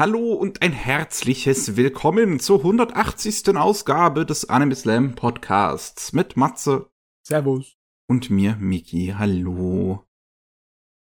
[0.00, 3.54] Hallo und ein herzliches Willkommen zur 180.
[3.54, 6.88] Ausgabe des Anime Slam Podcasts mit Matze.
[7.22, 7.76] Servus.
[8.08, 9.14] Und mir, Miki.
[9.18, 10.06] Hallo.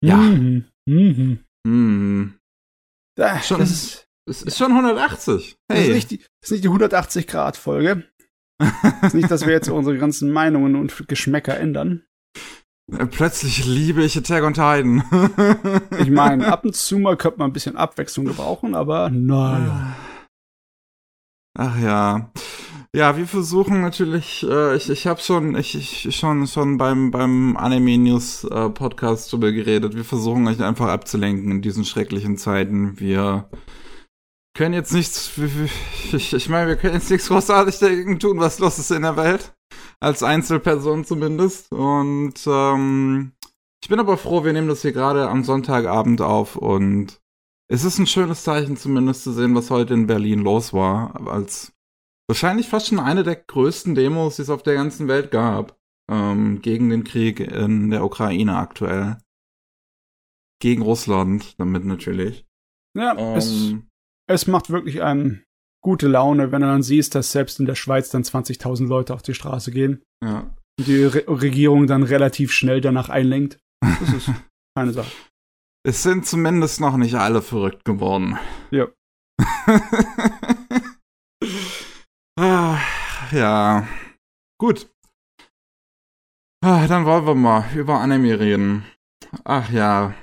[0.03, 0.17] Ja.
[0.17, 0.65] Mhm.
[0.89, 1.45] Mhm.
[1.65, 2.41] Hm.
[3.17, 5.57] Da, Schon, das ist, es ist schon 180.
[5.69, 5.95] das ist Hey.
[5.95, 8.11] nicht die, das ist nicht die 180-Grad-Folge.
[8.59, 12.03] Das ist nicht, dass wir jetzt unsere ganzen Meinungen und Geschmäcker ändern.
[13.11, 15.05] Plötzlich liebe ich Attack on Titan.
[15.99, 19.97] Ich meine, ab und zu mal könnte man ein bisschen Abwechslung gebrauchen, aber naja.
[21.57, 22.31] Ach ja.
[22.95, 27.57] Ja, wir versuchen natürlich, äh, ich, ich habe schon, ich, ich schon, schon beim, beim
[27.57, 29.95] Anime News äh, Podcast drüber geredet.
[29.95, 32.99] Wir versuchen euch einfach abzulenken in diesen schrecklichen Zeiten.
[32.99, 33.49] Wir
[34.57, 35.31] können jetzt nichts,
[36.13, 39.17] ich, ich meine, wir können jetzt nichts großartig dagegen tun, was los ist in der
[39.17, 39.53] Welt.
[40.01, 41.71] Als Einzelperson zumindest.
[41.73, 43.33] Und ähm,
[43.83, 47.21] ich bin aber froh, wir nehmen das hier gerade am Sonntagabend auf und
[47.69, 51.73] es ist ein schönes Zeichen zumindest zu sehen, was heute in Berlin los war, als
[52.29, 55.79] wahrscheinlich fast schon eine der größten Demos, die es auf der ganzen Welt gab,
[56.11, 59.19] ähm, gegen den Krieg in der Ukraine aktuell.
[60.61, 62.45] Gegen Russland, damit natürlich.
[62.95, 63.89] Ja, es, Ähm,
[64.27, 65.45] es macht wirklich einem
[65.83, 69.23] gute Laune, wenn du dann siehst, dass selbst in der Schweiz dann 20.000 Leute auf
[69.23, 70.51] die Straße gehen ja.
[70.79, 73.59] und die Re Regierung dann relativ schnell danach einlenkt.
[73.81, 74.31] Das ist
[74.79, 75.11] eine Sache.
[75.83, 78.39] Es sind zumindest noch nicht alle verrückt geworden.
[78.71, 78.89] Ja.
[82.39, 82.79] ah,
[83.33, 83.89] ja.
[84.59, 84.91] Gut.
[86.63, 88.85] Ah, dann wollen wir mal über Anime reden.
[89.45, 90.15] Ach ja.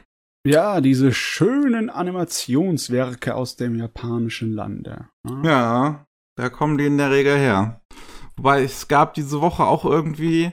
[0.48, 5.10] Ja, diese schönen Animationswerke aus dem japanischen Lande.
[5.44, 6.06] Ja,
[6.38, 7.82] da kommen die in der Regel her.
[8.36, 10.52] Wobei es gab diese Woche auch irgendwie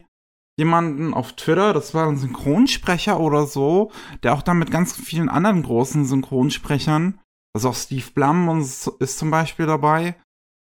[0.59, 3.91] jemanden auf Twitter, das war ein Synchronsprecher oder so,
[4.22, 7.20] der auch da mit ganz vielen anderen großen Synchronsprechern,
[7.55, 10.17] also auch Steve Blum ist zum Beispiel dabei,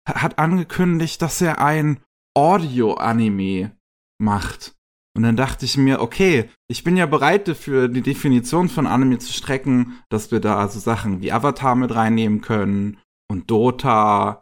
[0.08, 2.00] ha- hat angekündigt, dass er ein
[2.36, 3.72] Audio-Anime
[4.18, 4.74] macht.
[5.16, 9.18] Und dann dachte ich mir, okay, ich bin ja bereit dafür, die Definition von Anime
[9.18, 12.98] zu strecken, dass wir da also Sachen wie Avatar mit reinnehmen können
[13.30, 14.40] und Dota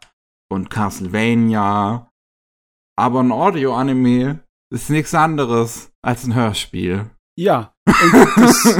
[0.51, 2.09] und Castlevania.
[2.97, 7.09] Aber ein Audio-Anime ist nichts anderes als ein Hörspiel.
[7.37, 7.73] Ja.
[8.35, 8.79] Das,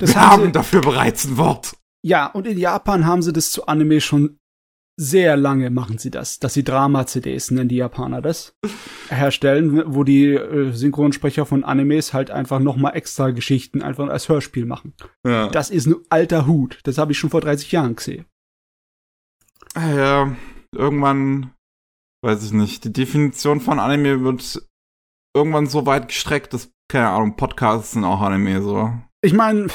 [0.00, 1.76] das Wir haben dafür bereits ein Wort.
[2.04, 4.38] ja, und in Japan haben sie das zu Anime schon
[5.00, 8.54] sehr lange machen sie das, dass sie Drama-CDs nennen die Japaner das
[9.08, 14.28] herstellen, wo die äh, Synchronsprecher von Animes halt einfach noch mal extra Geschichten einfach als
[14.28, 14.92] Hörspiel machen.
[15.26, 15.48] Ja.
[15.48, 16.80] Das ist ein alter Hut.
[16.82, 18.26] Das habe ich schon vor 30 Jahren gesehen.
[19.74, 20.36] ja,
[20.76, 21.54] irgendwann,
[22.22, 24.68] weiß ich nicht, die Definition von Anime wird
[25.34, 28.92] irgendwann so weit gestreckt, dass, keine Ahnung, Podcasts sind auch Anime, so.
[29.22, 29.68] Ich meine,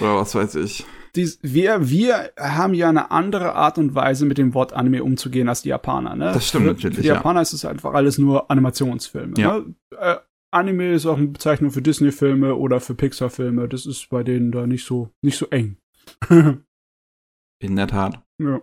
[0.00, 0.84] Oder was weiß ich.
[1.18, 5.48] Dies, wir, wir haben ja eine andere Art und Weise, mit dem Wort Anime umzugehen
[5.50, 6.16] als die Japaner.
[6.16, 6.32] Ne?
[6.32, 7.14] Das stimmt für, natürlich, Für die ja.
[7.16, 9.34] Japaner ist es einfach alles nur Animationsfilme.
[9.36, 9.58] Ja.
[9.58, 9.74] Ne?
[9.98, 10.16] Äh,
[10.50, 13.68] Anime ist auch eine Bezeichnung für Disney-Filme oder für Pixar-Filme.
[13.68, 15.76] Das ist bei denen da nicht so, nicht so eng.
[16.30, 18.22] In der Tat.
[18.40, 18.62] ja.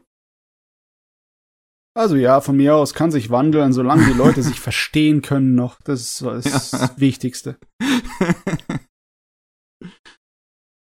[1.97, 5.79] Also ja, von mir aus kann sich wandeln, solange die Leute sich verstehen können noch.
[5.81, 6.89] Das ist das Ja.
[6.97, 7.57] Wichtigste.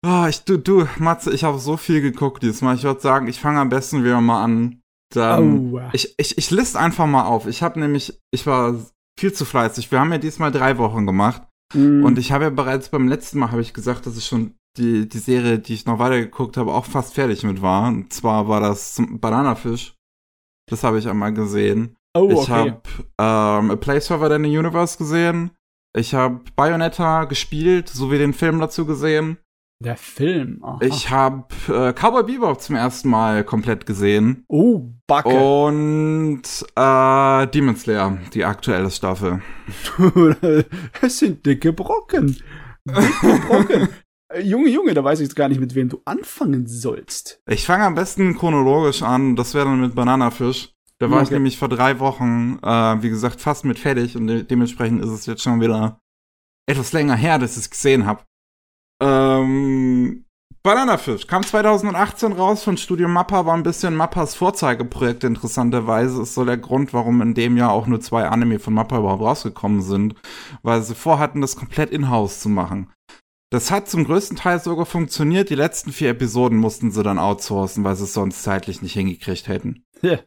[0.05, 2.75] Ah, ich, du, du, Matze, ich habe so viel geguckt diesmal.
[2.75, 4.81] Ich würde sagen, ich fange am besten wieder mal an.
[5.13, 5.81] Dann, oh.
[5.91, 7.47] ich, ich, ich liste einfach mal auf.
[7.47, 8.75] Ich habe nämlich, ich war
[9.19, 9.91] viel zu fleißig.
[9.91, 11.41] Wir haben ja diesmal drei Wochen gemacht.
[11.73, 12.05] Mm.
[12.05, 15.09] Und ich habe ja bereits beim letzten Mal, habe ich gesagt, dass ich schon die,
[15.09, 17.87] die Serie, die ich noch weitergeguckt habe, auch fast fertig mit war.
[17.87, 19.95] Und zwar war das Bananafisch.
[20.69, 21.97] Das habe ich einmal gesehen.
[22.15, 22.51] oh, Ich okay.
[22.51, 22.81] habe
[23.17, 25.51] ähm, A Place Further Than the Universe gesehen.
[25.97, 29.39] Ich habe Bayonetta gespielt, sowie den Film dazu gesehen.
[29.81, 30.61] Der Film.
[30.61, 30.79] Aha.
[30.81, 34.43] Ich habe äh, Cowboy Bebop zum ersten Mal komplett gesehen.
[34.49, 35.29] Oh, Backe.
[35.29, 36.41] Und
[36.75, 39.41] äh, Demon Slayer, die aktuelle Staffel.
[41.01, 42.37] es sind dicke Brocken.
[42.85, 43.89] Dicke Brocken.
[44.31, 47.41] Äh, Junge, Junge, da weiß ich jetzt gar nicht, mit wem du anfangen sollst.
[47.47, 49.35] Ich fange am besten chronologisch an.
[49.35, 50.71] Das wäre dann mit Bananafisch.
[50.99, 51.33] Da war ich Okay.
[51.33, 54.15] nämlich vor drei Wochen, äh, wie gesagt, fast mit fertig.
[54.15, 55.99] Und de dementsprechend ist es jetzt schon wieder
[56.67, 58.21] etwas länger her, dass ich es gesehen habe.
[59.01, 60.25] Ähm,
[60.61, 66.21] Bananafisch kam 2018 raus von Studio Mappa, war ein bisschen Mappas Vorzeigeprojekt interessanterweise.
[66.21, 69.23] Ist so der Grund, warum in dem Jahr auch nur zwei Anime von Mappa überhaupt
[69.23, 70.15] rausgekommen sind,
[70.61, 72.91] weil sie vorhatten, das komplett in-house zu machen.
[73.51, 75.49] Das hat zum größten Teil sogar funktioniert.
[75.49, 79.47] Die letzten vier Episoden mussten sie dann outsourcen, weil sie es sonst zeitlich nicht hingekriegt
[79.47, 79.85] hätten.
[80.01, 80.19] Ja.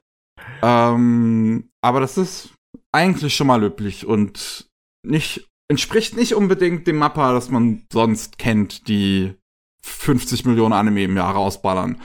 [0.63, 2.55] Ähm, aber das ist
[2.91, 4.69] eigentlich schon mal löblich und
[5.07, 9.35] nicht, entspricht nicht unbedingt dem Mappa, das man sonst kennt, die
[9.83, 11.99] 50 Millionen Anime im Jahr rausballern.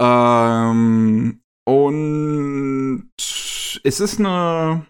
[0.00, 4.86] Ähm, und es ist eine,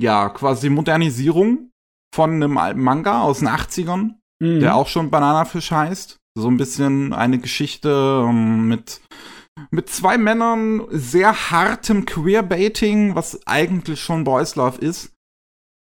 [0.00, 1.70] ja, quasi Modernisierung
[2.14, 4.60] von einem alten Manga aus den 80ern, mhm.
[4.60, 6.16] der auch schon Bananafisch heißt.
[6.38, 9.02] So ein bisschen eine Geschichte ähm, mit
[9.70, 15.13] mit zwei Männern sehr hartem Queerbaiting, was eigentlich schon Boys Love ist.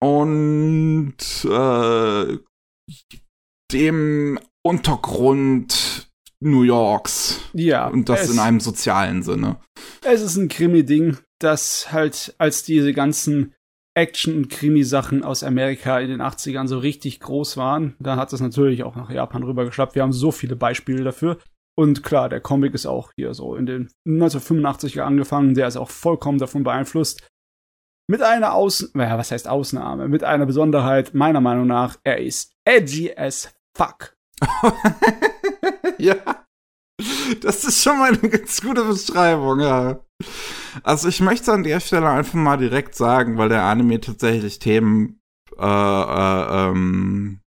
[0.02, 1.16] Und
[1.46, 2.38] äh,
[3.72, 6.10] dem Untergrund
[6.42, 7.42] New Yorks.
[7.54, 7.88] Ja.
[7.88, 9.58] Und das in einem sozialen Sinne.
[10.04, 13.54] Es ist ein Krimi-Ding, das halt als diese ganzen
[13.96, 17.96] Action- und Krimi-Sachen aus Amerika in den 80ern so richtig groß waren.
[18.00, 19.96] Da hat es natürlich auch nach Japan rübergeschlappt.
[19.96, 21.38] Wir haben so viele Beispiele dafür.
[21.78, 25.54] Und klar, der Comic ist auch hier so in den 1985er angefangen.
[25.54, 27.28] Der ist auch vollkommen davon beeinflusst.
[28.10, 30.08] Mit einer Aus, naja, was heißt Ausnahme?
[30.08, 34.18] Mit einer Besonderheit, meiner Meinung nach, er ist edgy as fuck.
[36.00, 36.16] ja.
[37.42, 40.00] Das ist schon mal eine ganz gute Beschreibung, ja.
[40.82, 45.22] Also ich möchte an der Stelle einfach mal direkt sagen, weil der Anime tatsächlich Themen
[45.56, 47.42] äh, äh, ähm,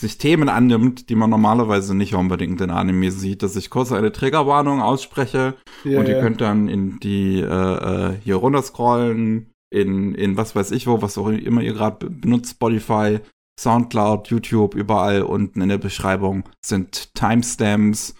[0.00, 4.12] sich Themen annimmt, die man normalerweise nicht unbedingt in Anime sieht, dass ich kurz eine
[4.12, 5.54] Triggerwarnung ausspreche
[5.84, 6.22] yeah, und ihr yeah.
[6.22, 11.18] könnt dann in die äh, äh, hier runterscrollen, in, in was weiß ich wo, was
[11.18, 13.20] auch immer ihr gerade benutzt, Spotify,
[13.58, 18.14] Soundcloud, YouTube, überall unten in der Beschreibung sind Timestamps.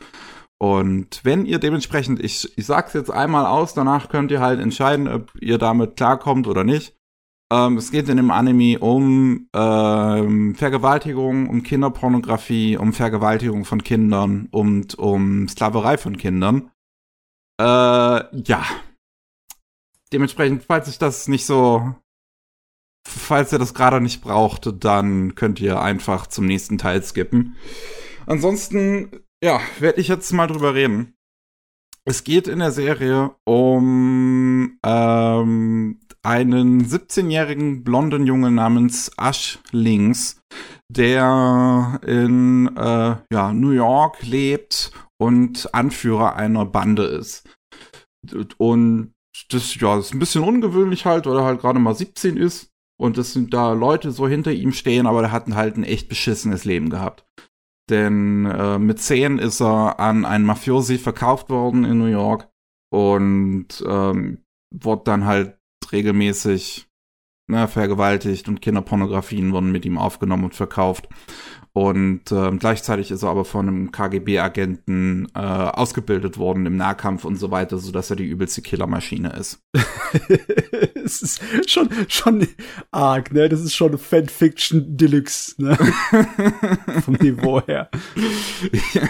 [0.60, 5.06] Und wenn ihr dementsprechend, ich, ich sag's jetzt einmal aus, danach könnt ihr halt entscheiden,
[5.06, 6.97] ob ihr damit klarkommt oder nicht.
[7.50, 14.48] Ähm, es geht in dem Anime um ähm, Vergewaltigung, um Kinderpornografie, um Vergewaltigung von Kindern
[14.50, 16.70] und um Sklaverei von Kindern.
[17.58, 18.64] Äh, ja.
[20.12, 21.94] Dementsprechend, falls ich das nicht so,
[23.06, 27.56] falls ihr das gerade nicht braucht, dann könnt ihr einfach zum nächsten Teil skippen.
[28.26, 29.10] Ansonsten,
[29.42, 31.14] ja, werde ich jetzt mal drüber reden.
[32.04, 40.40] Es geht in der Serie um ähm, einen 17-jährigen blonden Jungen namens Ash Links,
[40.88, 47.48] der in äh, ja, New York lebt und Anführer einer Bande ist.
[48.56, 49.12] Und
[49.50, 53.16] das ja, ist ein bisschen ungewöhnlich halt, weil er halt gerade mal 17 ist und
[53.16, 56.64] das sind da Leute so hinter ihm stehen, aber der hat halt ein echt beschissenes
[56.64, 57.24] Leben gehabt.
[57.88, 62.48] Denn äh, mit 10 ist er an einen Mafiosi verkauft worden in New York
[62.92, 64.44] und ähm,
[64.74, 65.57] wurde dann halt
[65.92, 66.88] regelmäßig
[67.48, 71.08] ne, vergewaltigt und Kinderpornografien wurden mit ihm aufgenommen und verkauft.
[71.72, 77.36] Und äh, gleichzeitig ist er aber von einem KGB-Agenten äh, ausgebildet worden im Nahkampf und
[77.36, 79.62] so weiter, sodass er die übelste Killermaschine ist.
[80.94, 81.40] es ist
[81.70, 82.48] schon, schon
[82.90, 83.48] arg, ne?
[83.48, 85.76] Das ist schon Fanfiction Deluxe, ne?
[87.04, 87.90] Vom Niveau her.
[88.94, 89.08] ja.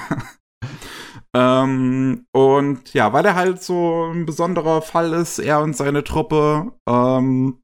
[1.38, 6.72] Ähm, und ja, weil er halt so ein besonderer Fall ist, er und seine Truppe,
[6.88, 7.58] ähm,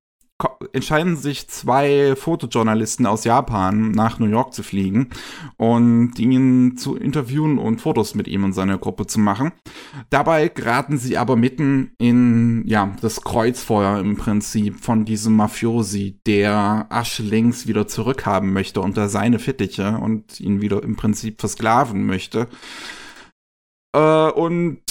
[0.73, 5.11] entscheiden sich zwei Fotojournalisten aus Japan nach New York zu fliegen
[5.57, 9.53] und ihn zu interviewen und Fotos mit ihm und seiner Gruppe zu machen.
[10.11, 16.87] Dabei geraten sie aber mitten in ja das Kreuzfeuer im Prinzip von diesem Mafiosi, der
[16.91, 22.49] Ash links wieder zurückhaben möchte unter seine Fittiche und ihn wieder im Prinzip versklaven möchte.
[23.95, 24.83] Äh, und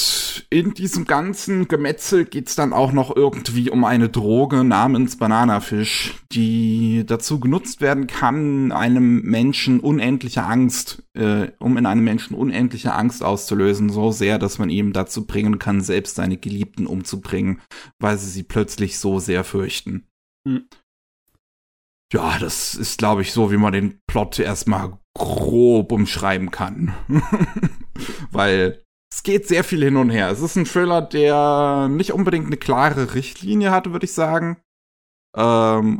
[0.49, 7.03] in diesem ganzen Gemetzel geht's dann auch noch irgendwie um eine Droge namens Bananafisch, die
[7.05, 13.23] dazu genutzt werden kann, einem Menschen unendliche Angst, äh, um in einem Menschen unendliche Angst
[13.23, 17.61] auszulösen, so sehr, dass man ihm dazu bringen kann, selbst seine Geliebten umzubringen,
[17.99, 20.07] weil sie sie plötzlich so sehr fürchten.
[20.47, 20.67] Hm.
[22.13, 26.93] Ja, das ist, glaube ich, so, wie man den Plot erstmal grob umschreiben kann.
[28.31, 28.82] weil
[29.13, 30.31] es geht sehr viel hin und her.
[30.31, 34.57] Es ist ein Thriller, der nicht unbedingt eine klare Richtlinie hat, würde ich sagen.
[35.37, 35.99] Ähm,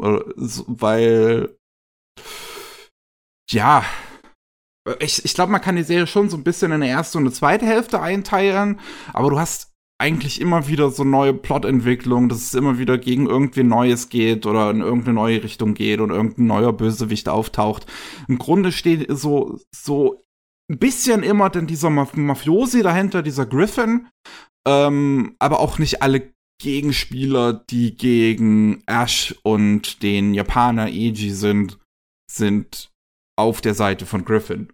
[0.65, 1.55] weil,
[3.51, 3.85] ja,
[4.99, 7.25] ich, ich glaube, man kann die Serie schon so ein bisschen in eine erste und
[7.25, 8.79] eine zweite Hälfte einteilen,
[9.13, 13.63] aber du hast eigentlich immer wieder so neue Plotentwicklungen, dass es immer wieder gegen irgendwie
[13.63, 17.85] Neues geht oder in irgendeine neue Richtung geht und irgendein neuer Bösewicht auftaucht.
[18.27, 20.23] Im Grunde steht so, so
[20.73, 24.07] ein bisschen immer denn dieser Maf Mafiosi dahinter, dieser Griffin,
[24.67, 31.79] ähm, aber auch nicht alle Gegenspieler, die gegen Ash und den Japaner Eiji sind,
[32.31, 32.91] sind
[33.37, 34.71] auf der Seite von Griffin.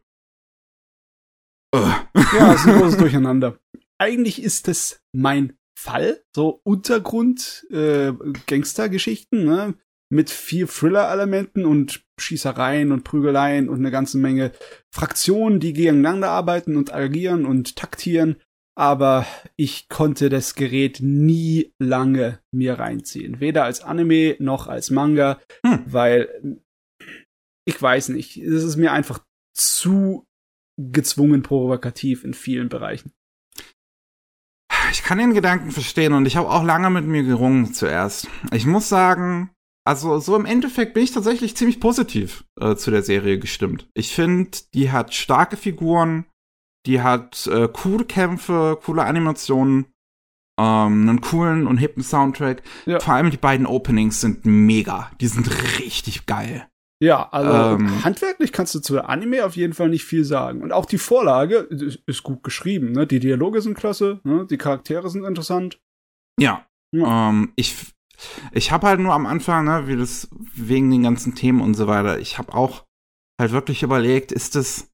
[1.74, 2.10] Ja,
[2.53, 3.60] es ist ein großes Durcheinander.
[4.00, 8.13] Eigentlich ist es mein Fall, so Untergrund, äh,
[8.48, 9.75] Gangstergeschichten, ne?
[10.12, 14.51] Mit viel Thriller-Elementen und Schießereien und Prügeleien und eine ganze Menge
[14.94, 18.38] Fraktionen, die gegeneinander arbeiten und agieren und taktieren.
[18.80, 19.25] aber
[19.58, 23.42] ich konnte das Gerät nie lange mir reinziehen.
[23.42, 25.84] Weder als Anime noch als Manga, hm.
[25.86, 26.62] weil
[27.66, 29.20] ich weiß nicht, es ist mir einfach
[29.54, 30.25] zu
[30.78, 33.12] gezwungen provokativ in vielen Bereichen.
[34.92, 38.30] Ich kann den Gedanken verstehen und ich habe auch lange mit mir gerungen zuerst.
[38.54, 39.51] Ich muss sagen,
[39.86, 43.88] also so im Endeffekt bin ich tatsächlich ziemlich positiv äh, zu der Serie gestimmt.
[43.94, 46.26] Ich finde, die hat starke Figuren,
[46.86, 49.86] die hat äh, coole Kämpfe, coole Animationen,
[50.60, 52.62] ähm, einen coolen und hippen Soundtrack.
[52.86, 53.00] Ja.
[53.00, 55.12] Vor allem die beiden Openings sind mega.
[55.22, 56.68] Die sind richtig geil.
[57.02, 60.62] Ja, also ähm, handwerklich kannst du zu Anime auf jeden Fall nicht viel sagen.
[60.62, 62.92] Und auch die Vorlage ist, ist gut geschrieben.
[62.92, 63.08] Ne?
[63.08, 64.46] Die Dialoge sind klasse, ne?
[64.50, 65.80] die Charaktere sind interessant.
[66.38, 66.66] Ja.
[66.92, 67.30] ja.
[67.30, 67.94] Ähm, ich
[68.52, 71.88] ich habe halt nur am Anfang, ne, wie das wegen den ganzen Themen und so
[71.88, 72.86] weiter, ich habe auch
[73.40, 74.90] halt wirklich überlegt, ist das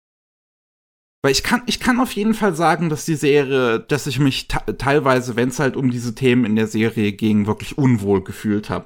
[1.25, 4.47] weil ich kann, ich kann auf jeden Fall sagen, dass die Serie, dass ich mich
[4.47, 8.85] teilweise, wenn es halt um diese Themen in der Serie ging, wirklich unwohl gefühlt habe.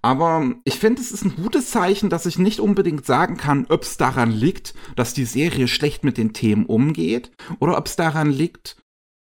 [0.00, 3.82] Aber ich finde, es ist ein gutes Zeichen, dass ich nicht unbedingt sagen kann, ob
[3.82, 8.30] es daran liegt, dass die Serie schlecht mit den Themen umgeht, oder ob es daran
[8.30, 8.82] liegt,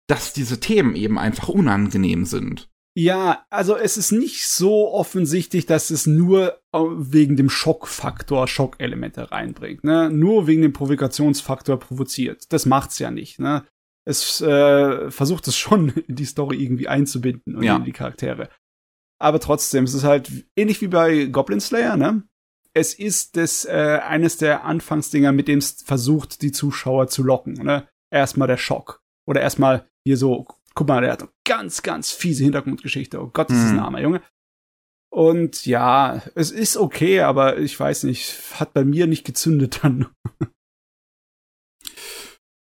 [0.06, 2.68] dass diese Themen eben einfach unangenehm sind.
[2.96, 9.32] Ja, also es ist nicht so offensichtlich, dass es nur äh, wegen dem Schockfaktor Schockelemente
[9.32, 10.10] reinbringt, ne?
[10.10, 12.52] Nur wegen dem Provokationsfaktor provoziert.
[12.52, 13.64] Das macht's ja nicht, ne?
[14.06, 17.76] Es äh, versucht es schon in die Story irgendwie einzubinden und ja.
[17.76, 18.48] in die Charaktere
[19.24, 22.24] aber trotzdem, es ist halt ähnlich wie bei Goblin Slayer, ne?
[22.74, 27.54] Es ist das äh, eines der Anfangsdinger, mit dem es versucht, die Zuschauer zu locken,
[27.54, 27.88] ne?
[28.10, 29.00] Erstmal der Schock.
[29.26, 33.20] Oder erstmal hier so, guck mal, der hat eine ganz, ganz fiese Hintergrundgeschichte.
[33.20, 33.64] Oh Gott, das mhm.
[33.64, 34.22] ist ein armer Junge.
[35.10, 40.08] Und ja, es ist okay, aber ich weiß nicht, hat bei mir nicht gezündet dann.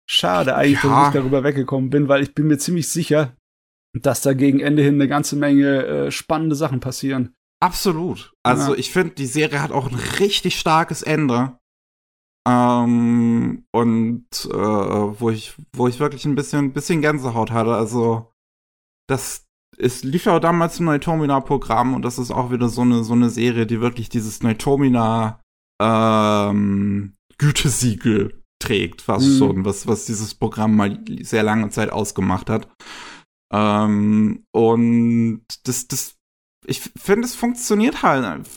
[0.10, 0.90] Schade eigentlich, ja.
[0.90, 3.36] dass ich darüber weggekommen bin, weil ich bin mir ziemlich sicher,
[3.98, 7.34] dass da gegen Ende hin eine ganze Menge äh, spannende Sachen passieren.
[7.62, 8.34] Absolut.
[8.44, 8.80] Also ja.
[8.80, 11.58] ich finde, die Serie hat auch ein richtig starkes Ende.
[12.48, 17.74] Ähm, und äh, wo ich, wo ich wirklich ein bisschen, bisschen Gänsehaut hatte.
[17.76, 18.32] Also
[19.08, 19.46] das
[19.78, 23.14] es lief ja auch damals im Neutomina-Programm und das ist auch wieder so eine, so
[23.14, 25.40] eine Serie, die wirklich dieses Neutomina
[25.82, 29.38] ähm, Gütesiegel trägt, fast mhm.
[29.38, 32.68] schon, was, was dieses Programm mal sehr lange Zeit ausgemacht hat.
[33.52, 36.16] Ähm, und das, das,
[36.66, 38.48] ich finde, es funktioniert halt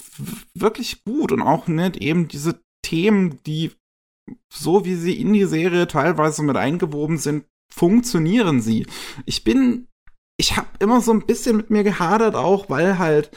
[0.55, 3.73] wirklich gut und auch nicht eben diese Themen, die
[4.53, 8.87] so wie sie in die Serie teilweise mit eingewoben sind, funktionieren sie.
[9.25, 9.89] Ich bin,
[10.39, 13.31] ich habe immer so ein bisschen mit mir gehadert auch, weil halt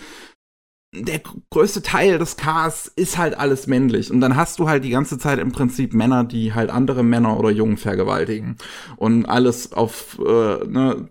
[0.96, 4.12] der größte Teil des Casts ist halt alles männlich.
[4.12, 7.38] Und dann hast du halt die ganze Zeit im Prinzip Männer, die halt andere Männer
[7.40, 8.58] oder Jungen vergewaltigen.
[8.98, 11.10] Und alles auf, äh, ne,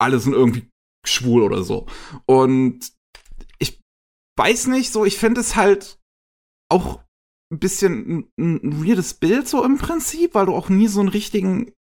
[0.00, 0.66] alle sind irgendwie
[1.06, 1.86] schwul oder so.
[2.24, 2.90] Und
[3.58, 3.78] ich
[4.38, 5.99] weiß nicht, so, ich finde es halt
[6.70, 7.00] auch
[7.52, 11.08] ein bisschen ein, ein weirdes Bild so im Prinzip, weil du auch nie so einen
[11.08, 11.72] richtigen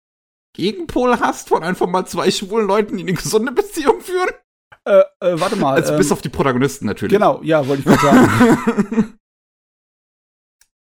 [0.57, 4.31] Gegenpol hast von einfach mal zwei schwulen Leuten, die eine gesunde Beziehung führen.
[4.85, 5.75] Äh, äh, warte mal.
[5.75, 7.13] Also ähm, bis auf die Protagonisten natürlich.
[7.13, 9.19] Genau, ja, wollte ich mal sagen.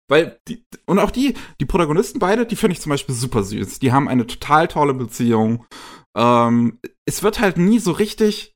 [0.09, 3.79] Weil die, und auch die, die Protagonisten beide, die finde ich zum Beispiel super süß.
[3.79, 5.67] Die haben eine total tolle Beziehung.
[6.17, 8.55] Ähm, es wird halt nie so richtig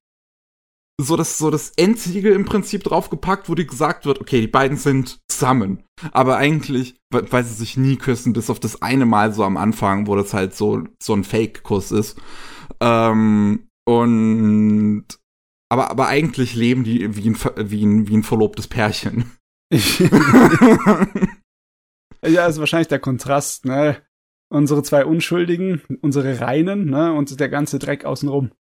[0.99, 4.78] so das, so das Endsiegel im Prinzip draufgepackt, wo die gesagt wird, okay, die beiden
[4.78, 5.83] sind zusammen.
[6.12, 10.07] Aber eigentlich, weil sie sich nie küssen, bis auf das eine Mal so am Anfang,
[10.07, 12.21] wo das halt so, so ein Fake-Kuss ist.
[12.81, 15.05] Ähm, und
[15.69, 19.33] aber, aber eigentlich leben die wie ein, wie ein, wie ein verlobtes Pärchen.
[22.25, 24.02] ja, ist wahrscheinlich der Kontrast, ne?
[24.49, 28.52] unsere zwei Unschuldigen, unsere Reinen, ne, und der ganze Dreck außenrum.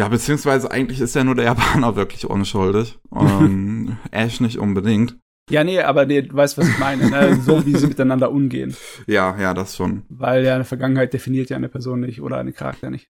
[0.00, 2.98] Ja, beziehungsweise eigentlich ist ja nur der Japaner wirklich unschuldig.
[3.14, 5.18] Ähm, Ash nicht unbedingt.
[5.50, 7.38] Ja, nee, aber nee, du weißt, was ich meine, ne?
[7.42, 8.74] so wie sie miteinander umgehen.
[9.06, 10.04] Ja, ja, das schon.
[10.08, 13.10] Weil ja eine Vergangenheit definiert ja eine Person nicht oder eine Charakter nicht.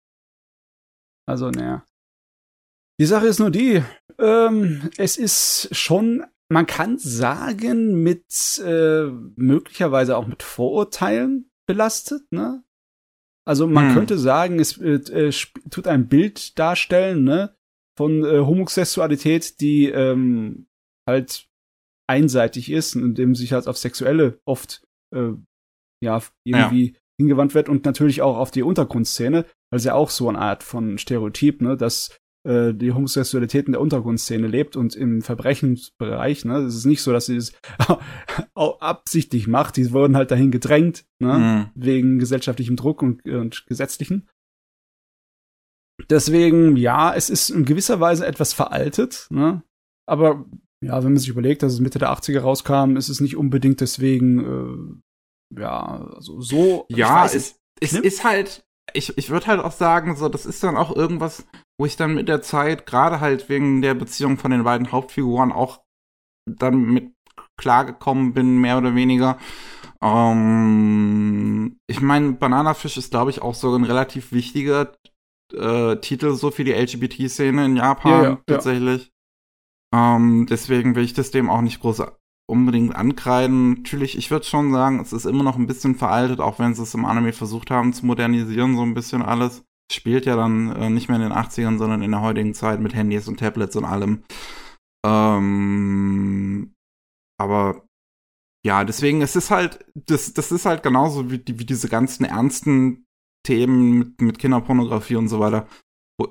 [1.27, 1.85] Also, naja.
[2.99, 3.83] Die Sache ist nur die,
[4.19, 9.05] ähm, es ist schon man kann sagen, mit äh,
[9.37, 12.65] möglicherweise auch mit Vorurteilen belastet, ne?
[13.47, 13.95] Also man hm.
[13.95, 15.33] könnte sagen, es äh, äh
[15.71, 17.57] tut ein Bild darstellen, ne,
[17.97, 20.67] von äh, Homosexualität, die ähm,
[21.09, 21.49] halt
[22.09, 24.83] einseitig ist, indem sich halt auf Sexuelle oft
[25.15, 25.33] äh,
[26.03, 26.99] ja irgendwie ja.
[27.21, 30.63] hingewandt wird und natürlich auch auf die Untergrundszene, weil es ja auch so eine Art
[30.63, 36.45] von Stereotyp, ne, dass äh, die Homosexualität in der Untergrundszene lebt und im Verbrechensbereich.
[36.45, 36.59] Ne?
[36.59, 37.53] Es ist nicht so, dass sie es
[38.55, 39.77] absichtlich macht.
[39.77, 41.39] Die wurden halt dahin gedrängt, ne?
[41.39, 41.71] Mhm.
[41.75, 44.29] wegen gesellschaftlichem Druck und, und gesetzlichen.
[46.09, 49.63] Deswegen, ja, es ist in gewisser Weise etwas veraltet, ne?
[50.07, 50.47] aber
[50.83, 53.81] ja, wenn man sich überlegt, dass es Mitte der 80er rauskam, ist es nicht unbedingt
[53.81, 55.03] deswegen,
[55.53, 56.87] äh, ja, also so.
[56.89, 58.01] Ja, weiß, es, es ne?
[58.01, 61.47] ist halt, ich, ich würde halt auch sagen, so, das ist dann auch irgendwas,
[61.81, 65.51] wo ich dann mit der Zeit, gerade halt wegen der Beziehung von den beiden Hauptfiguren,
[65.51, 65.81] auch
[66.45, 67.15] dann mit
[67.57, 69.39] klargekommen bin, mehr oder weniger.
[70.03, 74.93] Ähm, ich meine, Bananafisch ist, glaube ich, auch so ein relativ wichtiger
[75.55, 79.11] äh, Titel so für die LGBT-Szene in Japan ja, ja, tatsächlich.
[79.91, 80.17] Ja.
[80.17, 82.03] Ähm, deswegen will ich das dem auch nicht groß
[82.47, 83.77] unbedingt ankreiden.
[83.77, 86.83] Natürlich, ich würde schon sagen, es ist immer noch ein bisschen veraltet, auch wenn sie
[86.83, 89.65] es im Anime versucht haben zu modernisieren, so ein bisschen alles.
[89.91, 92.95] Spielt ja dann äh, nicht mehr in den 80ern, sondern in der heutigen Zeit mit
[92.95, 94.23] Handys und Tablets und allem.
[95.05, 96.73] Ähm,
[97.41, 97.85] aber
[98.65, 102.25] ja, deswegen, es ist halt, das, das ist halt genauso wie, die, wie diese ganzen
[102.25, 103.07] ernsten
[103.47, 105.67] Themen mit, mit Kinderpornografie und so weiter.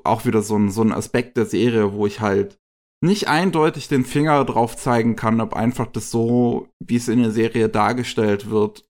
[0.03, 2.59] Auch wieder so ein, so ein Aspekt der Serie, wo ich halt
[3.01, 7.31] nicht eindeutig den Finger drauf zeigen kann, ob einfach das so, wie es in der
[7.31, 8.85] Serie dargestellt wird,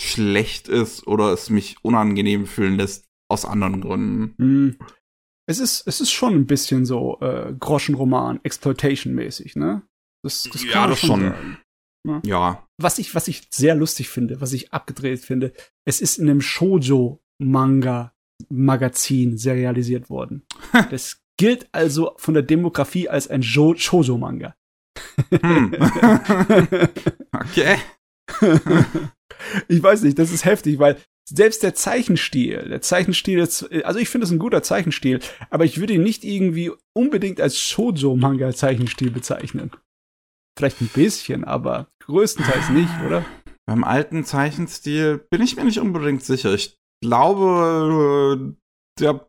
[0.00, 4.34] schlecht ist oder es mich unangenehm fühlen lässt aus anderen Gründen.
[4.38, 4.76] Mm.
[5.46, 9.82] Es ist, es ist schon ein bisschen so äh, Groschenroman, Exploitation-mäßig, ne?
[10.22, 11.22] Das, das ja, das schon.
[11.22, 11.56] Sagen.
[12.06, 12.20] Ja.
[12.24, 12.64] ja.
[12.80, 15.52] Was ich, was ich sehr lustig finde, was ich abgedreht finde,
[15.86, 20.44] es ist in einem Shoujo-Manga-Magazin serialisiert worden.
[20.90, 24.54] das gilt also von der Demografie als ein Shoujo-Manga.
[25.30, 25.72] Hm.
[27.32, 27.78] okay.
[29.68, 34.08] ich weiß nicht, das ist heftig, weil selbst der Zeichenstil, der Zeichenstil ist, also ich
[34.08, 35.20] finde es ein guter Zeichenstil,
[35.50, 39.70] aber ich würde ihn nicht irgendwie unbedingt als Shoujo-Manga-Zeichenstil bezeichnen.
[40.56, 43.24] Vielleicht ein bisschen, aber größtenteils nicht, oder?
[43.66, 46.54] Beim alten Zeichenstil bin ich mir nicht unbedingt sicher.
[46.54, 48.56] Ich glaube,
[48.98, 49.28] der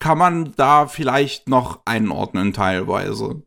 [0.00, 3.42] kann man da vielleicht noch einordnen teilweise.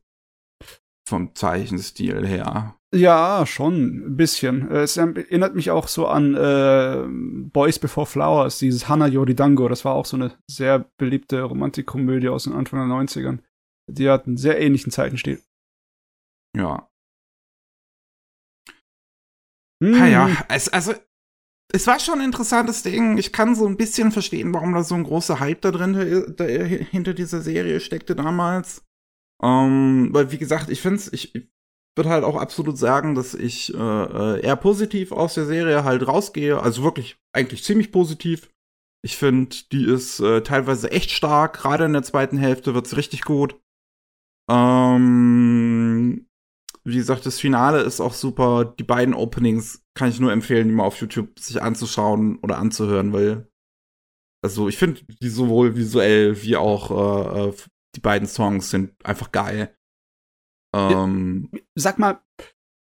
[1.07, 2.77] Vom Zeichenstil her.
[2.93, 4.69] Ja, schon, ein bisschen.
[4.69, 9.69] Es erinnert mich auch so an äh, Boys Before Flowers, dieses Hana Yoridango.
[9.69, 13.39] Das war auch so eine sehr beliebte Romantikkomödie aus den Anfang der 90ern.
[13.87, 15.41] Die hat einen sehr ähnlichen Zeichenstil.
[16.55, 16.89] Ja.
[19.81, 19.91] Hm.
[19.91, 20.93] Naja, es, also
[21.71, 23.17] es war schon ein interessantes Ding.
[23.17, 26.43] Ich kann so ein bisschen verstehen, warum da so ein großer Hype da drin da,
[26.43, 28.85] hinter dieser Serie steckte damals.
[29.41, 31.49] Ähm, weil, wie gesagt, ich finde es, ich
[31.95, 36.07] würde halt auch absolut sagen, dass ich äh, äh, eher positiv aus der Serie halt
[36.07, 36.61] rausgehe.
[36.61, 38.49] Also wirklich eigentlich ziemlich positiv.
[39.03, 41.53] Ich finde, die ist äh, teilweise echt stark.
[41.53, 43.59] Gerade in der zweiten Hälfte wird's richtig gut.
[44.49, 46.27] Ähm,
[46.83, 48.65] wie gesagt, das Finale ist auch super.
[48.65, 53.13] Die beiden Openings kann ich nur empfehlen, die mal auf YouTube sich anzuschauen oder anzuhören,
[53.13, 53.47] weil
[54.43, 57.53] also ich finde die sowohl visuell wie auch äh, äh,
[57.95, 59.75] die beiden Songs sind einfach geil.
[60.73, 62.21] Ähm, Sag mal,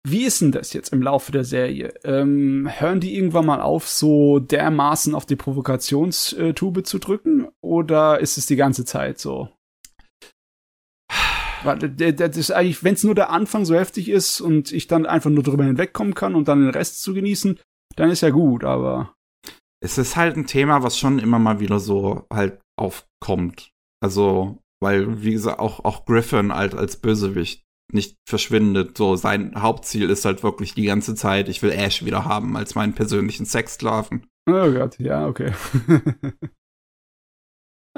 [0.07, 1.93] wie ist denn das jetzt im Laufe der Serie?
[2.05, 7.49] Ähm, hören die irgendwann mal auf, so dermaßen auf die Provokationstube zu drücken?
[7.61, 9.51] Oder ist es die ganze Zeit so?
[11.65, 15.31] Das ist eigentlich, wenn es nur der Anfang so heftig ist und ich dann einfach
[15.31, 17.59] nur drüber hinwegkommen kann und dann den Rest zu genießen,
[17.97, 19.13] dann ist ja gut, aber.
[19.81, 23.73] Es ist halt ein Thema, was schon immer mal wieder so halt aufkommt.
[24.01, 28.97] Also, weil, wie gesagt, auch, auch Griffin halt als Bösewicht nicht verschwindet.
[28.97, 32.75] So, sein Hauptziel ist halt wirklich die ganze Zeit, ich will Ash wieder haben als
[32.75, 34.27] meinen persönlichen Sexsklaven.
[34.49, 35.53] Oh Gott, ja, okay.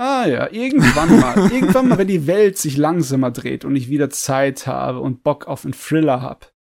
[0.01, 1.37] Ah ja, irgendwann mal.
[1.53, 5.47] irgendwann mal, wenn die Welt sich langsamer dreht und ich wieder Zeit habe und Bock
[5.47, 6.55] auf einen Thriller hab.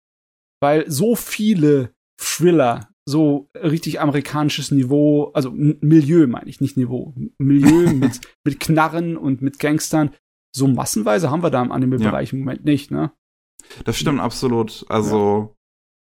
[0.60, 7.14] Weil so viele Thriller, so richtig amerikanisches Niveau, also Milieu meine ich, nicht Niveau.
[7.38, 10.16] Milieu mit, mit Knarren und mit Gangstern.
[10.58, 12.34] So massenweise haben wir da im Anime-Bereich ja.
[12.34, 13.12] im Moment nicht, ne?
[13.86, 14.86] Das stimmt absolut.
[14.90, 15.56] Also,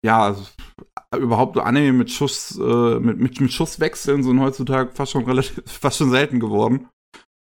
[0.05, 5.25] ja, ja überhaupt Anime mit Schuss, äh, mit, mit, mit Schusswechseln sind heutzutage fast schon
[5.25, 6.89] relativ, fast schon selten geworden.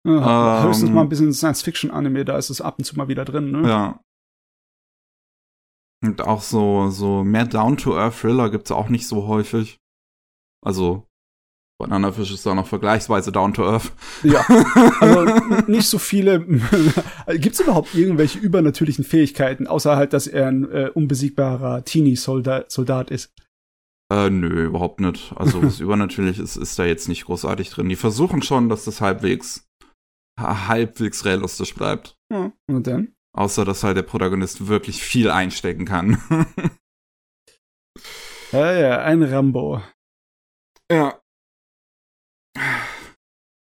[0.07, 3.25] Ja, ähm, höchstens mal ein bisschen Science-Fiction-Anime, da ist es ab und zu mal wieder
[3.25, 3.69] drin, ne?
[3.69, 4.01] Ja.
[6.03, 9.79] Und auch so, so mehr Down-to-Earth-Thriller gibt's auch nicht so häufig.
[10.65, 11.07] Also,
[11.81, 13.93] Bananafisch ist da noch vergleichsweise down-to-earth.
[14.23, 14.45] Ja,
[15.01, 15.25] also
[15.67, 16.47] nicht so viele.
[17.27, 23.33] Gibt's überhaupt irgendwelche übernatürlichen Fähigkeiten, außer halt, dass er ein äh, unbesiegbarer Teenie-Soldat Soldat ist?
[24.13, 25.33] Äh, nö, überhaupt nicht.
[25.37, 27.89] Also was übernatürlich ist, ist da jetzt nicht großartig drin.
[27.89, 29.67] Die versuchen schon, dass das halbwegs
[30.39, 32.19] halbwegs realistisch bleibt.
[32.31, 33.15] Ja, und dann?
[33.33, 36.19] Außer, dass halt der Protagonist wirklich viel einstecken kann.
[38.53, 39.81] ja, ja, ein Rambo.
[40.93, 41.19] Ja.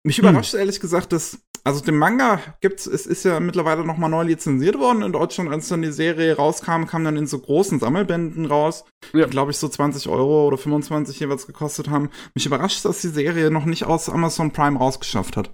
[0.05, 0.59] Mich überrascht hm.
[0.59, 5.01] ehrlich gesagt, dass also den Manga gibt's, es ist ja mittlerweile nochmal neu lizenziert worden
[5.01, 9.25] in Deutschland, als dann die Serie rauskam, kam dann in so großen Sammelbänden raus, ja.
[9.25, 12.11] die glaube ich so 20 Euro oder 25 jeweils gekostet haben.
[12.35, 15.49] Mich überrascht, dass die Serie noch nicht aus Amazon Prime rausgeschafft hat.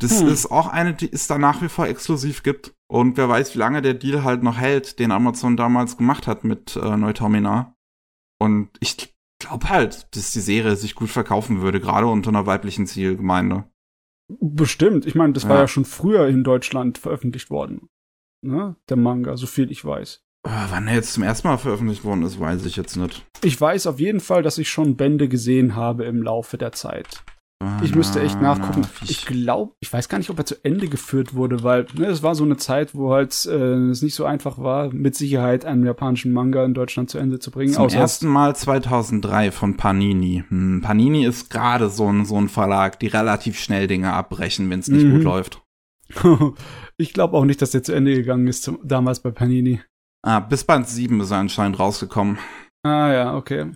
[0.00, 0.26] Das hm.
[0.26, 2.74] ist auch eine, die es da nach wie vor exklusiv gibt.
[2.88, 6.42] Und wer weiß, wie lange der Deal halt noch hält, den Amazon damals gemacht hat
[6.42, 7.76] mit äh, Neutomina.
[8.40, 9.13] Und ich
[9.48, 13.64] glaube halt, dass die Serie sich gut verkaufen würde, gerade unter einer weiblichen Zielgemeinde.
[14.28, 15.06] Bestimmt.
[15.06, 15.50] Ich meine, das ja.
[15.50, 17.88] war ja schon früher in Deutschland veröffentlicht worden.
[18.42, 18.76] Ne?
[18.88, 20.22] Der Manga, so viel ich weiß.
[20.46, 23.26] Äh, wann er jetzt zum ersten Mal veröffentlicht worden ist, weiß ich jetzt nicht.
[23.42, 27.24] Ich weiß auf jeden Fall, dass ich schon Bände gesehen habe im Laufe der Zeit.
[27.82, 28.86] Ich müsste echt nachgucken.
[29.02, 32.22] Ich glaube, ich weiß gar nicht, ob er zu Ende geführt wurde, weil ne, es
[32.22, 35.84] war so eine Zeit, wo halt äh, es nicht so einfach war, mit Sicherheit einen
[35.84, 37.72] japanischen Manga in Deutschland zu Ende zu bringen.
[37.72, 40.44] Zum ersten Mal 2003 von Panini.
[40.48, 44.80] Hm, Panini ist gerade so ein, so ein Verlag, die relativ schnell Dinge abbrechen, wenn
[44.80, 45.12] es nicht mhm.
[45.14, 45.62] gut läuft.
[46.96, 49.80] ich glaube auch nicht, dass der zu Ende gegangen ist, zum, damals bei Panini.
[50.22, 52.38] Ah, bis Band 7 ist er anscheinend rausgekommen.
[52.82, 53.72] Ah ja, okay.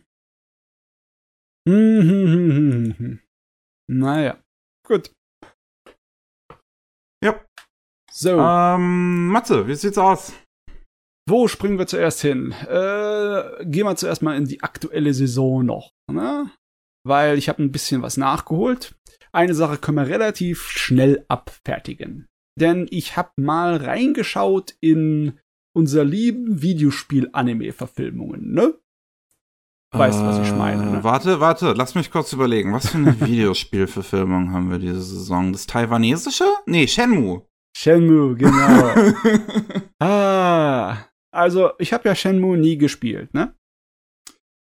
[1.68, 3.20] Hm, hm, hm, hm, hm.
[3.90, 4.38] Naja,
[4.86, 5.12] gut.
[7.24, 7.44] Ja.
[8.12, 8.38] So.
[8.38, 10.32] Ähm, Matze, wie sieht's aus?
[11.28, 12.52] Wo springen wir zuerst hin?
[12.52, 16.50] Äh, gehen wir zuerst mal in die aktuelle Saison noch, ne?
[17.06, 18.96] Weil ich habe ein bisschen was nachgeholt.
[19.32, 22.26] Eine Sache können wir relativ schnell abfertigen.
[22.58, 25.38] Denn ich habe mal reingeschaut in
[25.76, 28.74] unser lieben Videospiel-Anime-Verfilmungen, ne?
[29.90, 30.84] Weißt du, was ich meine?
[30.84, 30.98] Ne?
[30.98, 32.72] Äh, warte, warte, lass mich kurz überlegen.
[32.74, 35.52] Was für eine Videospielverfilmung haben wir diese Saison?
[35.52, 36.44] Das taiwanesische?
[36.66, 37.46] Nee, Shenmue.
[37.74, 38.94] Shenmue, genau.
[40.00, 40.98] ah,
[41.32, 43.54] also ich habe ja Shenmue nie gespielt, ne?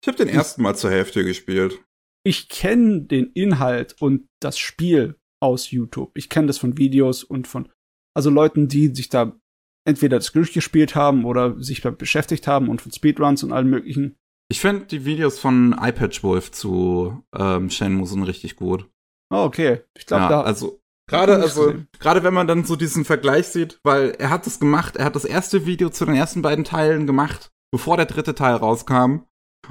[0.02, 1.82] Ich habe den ersten Mal zur Hälfte gespielt.
[2.24, 6.12] Ich kenne den Inhalt und das Spiel aus YouTube.
[6.16, 7.68] Ich kenne das von Videos und von
[8.14, 9.38] also Leuten, die sich da
[9.86, 14.16] entweder das durchgespielt haben oder sich da beschäftigt haben und von Speedruns und allem möglichen.
[14.50, 18.88] Ich finde die Videos von iPatch Wolf zu ähm, Shenmue sind richtig gut.
[19.30, 19.82] Oh, okay.
[19.94, 20.40] Ich glaube, ja, da.
[20.40, 24.58] Also, gerade, also, gerade wenn man dann so diesen Vergleich sieht, weil er hat das
[24.58, 28.34] gemacht, er hat das erste Video zu den ersten beiden Teilen gemacht, bevor der dritte
[28.34, 29.24] Teil rauskam.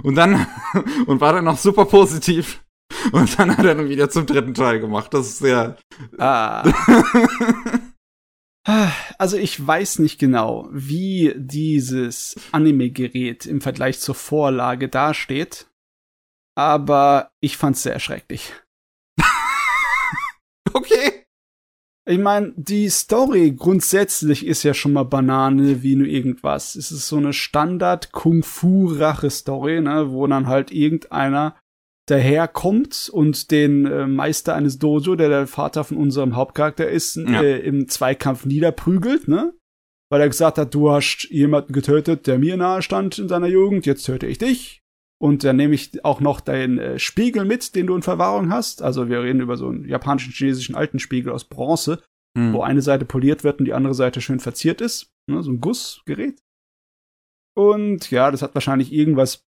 [0.03, 0.45] Und dann,
[1.07, 2.63] und war dann noch super positiv.
[3.11, 5.11] Und dann hat er dann wieder zum dritten Teil gemacht.
[5.13, 5.77] Das ist sehr.
[6.19, 6.63] Ah.
[9.17, 15.69] Also ich weiß nicht genau, wie dieses Anime-Gerät im Vergleich zur Vorlage dasteht,
[16.55, 18.51] aber ich fand's sehr erschrecklich.
[20.73, 21.23] okay.
[22.09, 26.75] Ich meine, die Story grundsätzlich ist ja schon mal Banane wie nur irgendwas.
[26.75, 31.57] Es ist so eine Standard-Kung-Fu-Rache-Story, ne, wo dann halt irgendeiner
[32.07, 37.41] daherkommt und den äh, Meister eines Dojo, der der Vater von unserem Hauptcharakter ist, ja.
[37.41, 39.53] äh, im Zweikampf niederprügelt, ne?
[40.09, 43.85] Weil er gesagt hat, du hast jemanden getötet, der mir nahe stand in seiner Jugend,
[43.85, 44.81] jetzt töte ich dich.
[45.19, 48.81] Und dann nehme ich auch noch deinen äh, Spiegel mit, den du in Verwahrung hast.
[48.81, 52.01] Also wir reden über so einen japanischen, chinesischen alten Spiegel aus Bronze,
[52.37, 52.53] hm.
[52.53, 55.11] wo eine Seite poliert wird und die andere Seite schön verziert ist.
[55.29, 55.41] Ne?
[55.41, 56.39] So ein Gussgerät.
[57.57, 59.46] Und ja, das hat wahrscheinlich irgendwas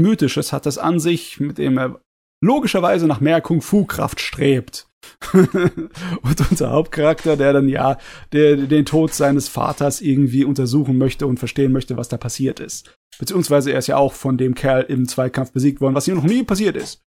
[0.00, 2.00] Mythisches hat es an sich, mit dem er
[2.42, 4.88] logischerweise nach mehr Kung-Fu-Kraft strebt.
[5.32, 7.98] und unser Hauptcharakter, der dann ja
[8.32, 12.96] der, den Tod seines Vaters irgendwie untersuchen möchte und verstehen möchte, was da passiert ist.
[13.18, 16.24] Beziehungsweise er ist ja auch von dem Kerl im Zweikampf besiegt worden, was hier noch
[16.24, 17.02] nie passiert ist.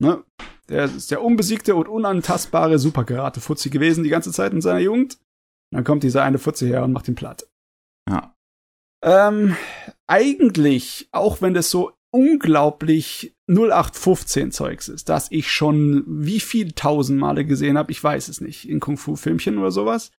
[0.00, 0.24] Ne?
[0.68, 5.18] Der ist der unbesiegte und unantastbare Superkarate-Fuzzi gewesen die ganze Zeit in seiner Jugend.
[5.70, 7.46] dann kommt dieser eine Fuzzi her und macht ihn platt.
[8.08, 8.34] Ja.
[9.04, 9.56] Ähm,
[10.06, 17.18] eigentlich, auch wenn das so unglaublich 0815 Zeugs ist, das ich schon wie viel tausend
[17.18, 20.10] Male gesehen habe, ich weiß es nicht, in Kung-Fu-Filmchen oder sowas,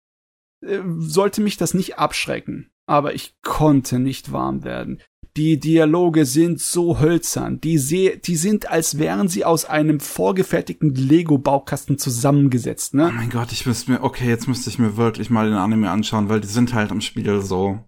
[0.65, 2.71] äh, sollte mich das nicht abschrecken.
[2.85, 4.99] Aber ich konnte nicht warm werden.
[5.37, 7.61] Die Dialoge sind so hölzern.
[7.61, 13.09] Die, die sind, als wären sie aus einem vorgefertigten Lego-Baukasten zusammengesetzt, ne?
[13.11, 15.91] Oh mein Gott, ich müsste mir, okay, jetzt müsste ich mir wirklich mal den Anime
[15.91, 17.79] anschauen, weil die sind halt im Spiel so.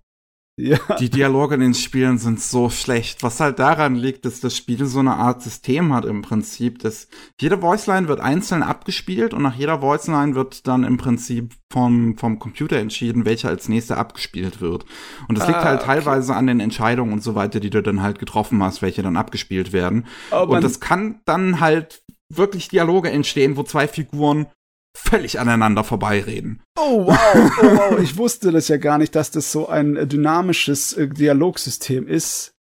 [0.57, 0.77] Ja.
[0.99, 3.23] Die Dialoge in den Spielen sind so schlecht.
[3.23, 7.07] Was halt daran liegt, dass das Spiel so eine Art System hat im Prinzip, dass
[7.39, 12.37] jede Voiceline wird einzeln abgespielt und nach jeder Voiceline wird dann im Prinzip vom, vom
[12.37, 14.85] Computer entschieden, welche als nächste abgespielt wird.
[15.27, 15.87] Und das ah, liegt halt okay.
[15.87, 19.17] teilweise an den Entscheidungen und so weiter, die du dann halt getroffen hast, welche dann
[19.17, 20.05] abgespielt werden.
[20.31, 24.47] Oh, und das kann dann halt wirklich Dialoge entstehen, wo zwei Figuren
[24.95, 26.61] völlig aneinander vorbeireden.
[26.77, 30.07] Oh wow, oh wow, ich wusste das ja gar nicht, dass das so ein äh,
[30.07, 32.53] dynamisches äh, Dialogsystem ist.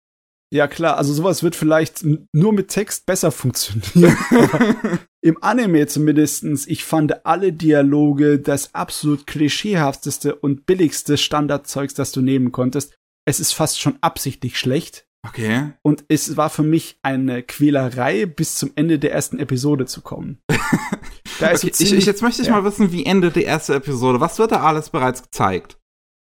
[0.50, 4.16] Ja klar, also sowas wird vielleicht nur mit Text besser funktionieren.
[5.20, 12.22] Im Anime zumindestens, ich fand alle Dialoge das absolut klischeehafteste und billigste Standardzeugs, das du
[12.22, 12.94] nehmen konntest.
[13.26, 15.07] Es ist fast schon absichtlich schlecht.
[15.26, 15.72] Okay.
[15.82, 20.38] Und es war für mich eine Quälerei, bis zum Ende der ersten Episode zu kommen.
[20.50, 22.54] okay, so ziemlich, ich, jetzt möchte ich ja.
[22.54, 24.20] mal wissen, wie endet die erste Episode?
[24.20, 25.78] Was wird da alles bereits gezeigt?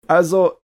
[0.09, 0.61] Also,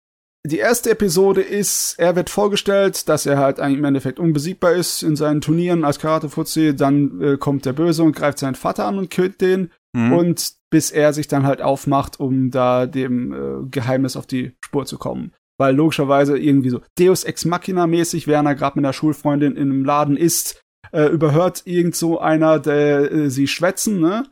[0.44, 5.03] die erste Episode ist, er wird vorgestellt, dass er halt eigentlich im Endeffekt unbesiegbar ist
[5.03, 6.75] in seinen Turnieren als Karate-Fuzzi.
[6.75, 9.70] Dann äh, kommt der Böse und greift seinen Vater an und killt den.
[9.92, 10.12] Mhm.
[10.12, 14.87] Und bis er sich dann halt aufmacht, um da dem äh, Geheimnis auf die Spur
[14.87, 15.33] zu kommen.
[15.61, 19.70] Weil logischerweise irgendwie so Deus Ex Machina mäßig, während er gerade mit einer Schulfreundin in
[19.70, 24.25] einem Laden ist, äh, überhört irgend so einer, der äh, sie schwätzen, ne?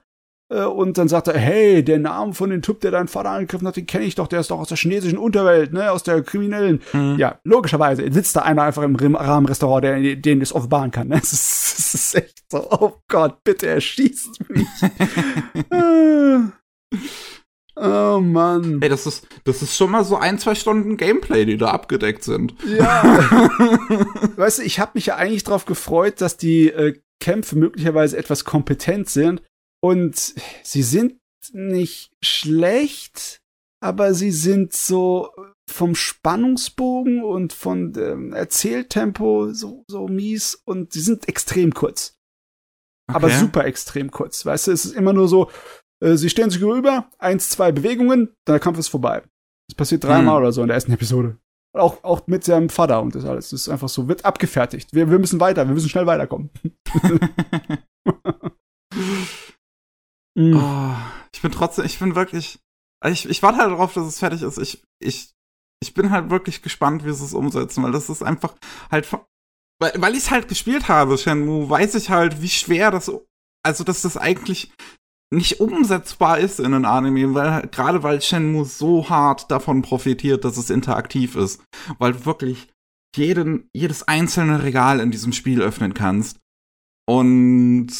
[0.51, 3.69] Äh, und dann sagt er, hey, der Name von dem Typ, der deinen Vater angegriffen
[3.69, 6.23] hat, den kenne ich doch, der ist doch aus der chinesischen Unterwelt, ne, aus der
[6.23, 6.81] kriminellen.
[6.95, 7.17] Mhm.
[7.19, 11.09] Ja, logischerweise sitzt da einer einfach im Rahmenrestaurant, der den das offenbaren kann.
[11.09, 11.17] Ne?
[11.21, 14.67] Das, ist, ist echt so, oh Gott, bitte erschießt mich.
[17.81, 18.81] oh Mann.
[18.83, 22.25] Ey, das ist, das ist schon mal so ein, zwei Stunden Gameplay, die da abgedeckt
[22.25, 22.55] sind.
[22.67, 23.03] Ja.
[24.37, 28.45] weißt du, ich habe mich ja eigentlich darauf gefreut, dass die äh, Kämpfe möglicherweise etwas
[28.45, 29.43] kompetent sind
[29.81, 31.19] und sie sind
[31.53, 33.41] nicht schlecht,
[33.81, 35.31] aber sie sind so
[35.71, 42.17] vom Spannungsbogen und von dem Erzähltempo so, so mies und sie sind extrem kurz.
[43.09, 43.17] Okay.
[43.17, 44.45] Aber super extrem kurz.
[44.45, 45.51] Weißt du, es ist immer nur so,
[46.01, 49.23] sie stehen sich gegenüber, eins, zwei Bewegungen, dann der Kampf ist vorbei.
[49.69, 50.43] Das passiert dreimal hm.
[50.43, 51.39] oder so in der ersten Episode.
[51.77, 53.51] Auch, auch mit seinem Vater und das alles.
[53.51, 54.95] Das ist einfach so, wird abgefertigt.
[54.95, 56.51] Wir, wir müssen weiter, wir müssen schnell weiterkommen.
[60.39, 60.95] Oh,
[61.35, 62.61] ich bin trotzdem, ich bin wirklich,
[63.05, 64.59] ich, ich warte halt darauf, dass es fertig ist.
[64.59, 65.33] Ich, ich,
[65.83, 68.55] ich bin halt wirklich gespannt, wie sie es umsetzen, weil das ist einfach
[68.89, 69.11] halt,
[69.81, 73.11] weil, weil ich es halt gespielt habe, Shenmue, weiß ich halt, wie schwer das,
[73.65, 74.73] also dass das eigentlich
[75.31, 80.57] nicht umsetzbar ist in einem Anime, weil gerade weil Shenmue so hart davon profitiert, dass
[80.57, 81.63] es interaktiv ist,
[81.99, 82.69] weil du wirklich
[83.15, 86.39] jeden, jedes einzelne Regal in diesem Spiel öffnen kannst.
[87.07, 87.91] Und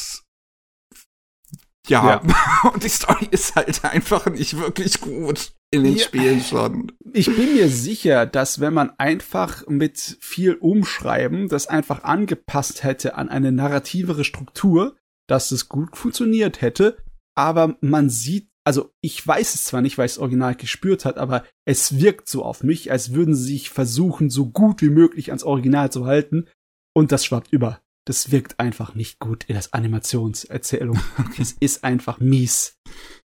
[1.89, 2.71] ja, ja.
[2.73, 6.05] und die Story ist halt einfach nicht wirklich gut in den ja.
[6.05, 6.93] Spielen schon.
[7.13, 13.17] Ich bin mir sicher, dass wenn man einfach mit viel Umschreiben das einfach angepasst hätte
[13.17, 16.99] an eine narrativere Struktur, dass es gut funktioniert hätte,
[17.39, 21.17] aber man sieht, also ich weiß es zwar nicht, weil ich es original gespürt hat,
[21.17, 25.31] aber es wirkt so auf mich, als würden sie sich versuchen, so gut wie möglich
[25.31, 26.49] ans Original zu halten
[26.95, 30.99] und das schwappt über das wirkt einfach nicht gut in das Animationserzählung.
[31.39, 32.79] es ist einfach mies.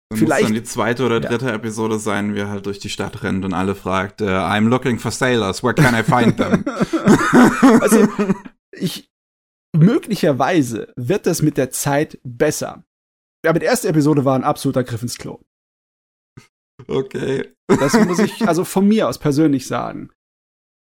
[0.09, 1.55] Dann Vielleicht muss dann die zweite oder dritte ja.
[1.55, 4.97] Episode sein, wie er halt durch die Stadt rennt und alle fragt, uh, I'm looking
[4.97, 6.63] for sailors, where can I find them?
[7.81, 8.07] also,
[8.71, 9.09] ich,
[9.75, 12.83] möglicherweise wird das mit der Zeit besser.
[13.45, 15.39] Aber die erste Episode war ein absoluter Griff ins Klo.
[16.87, 17.53] Okay.
[17.67, 20.11] Das muss ich also von mir aus persönlich sagen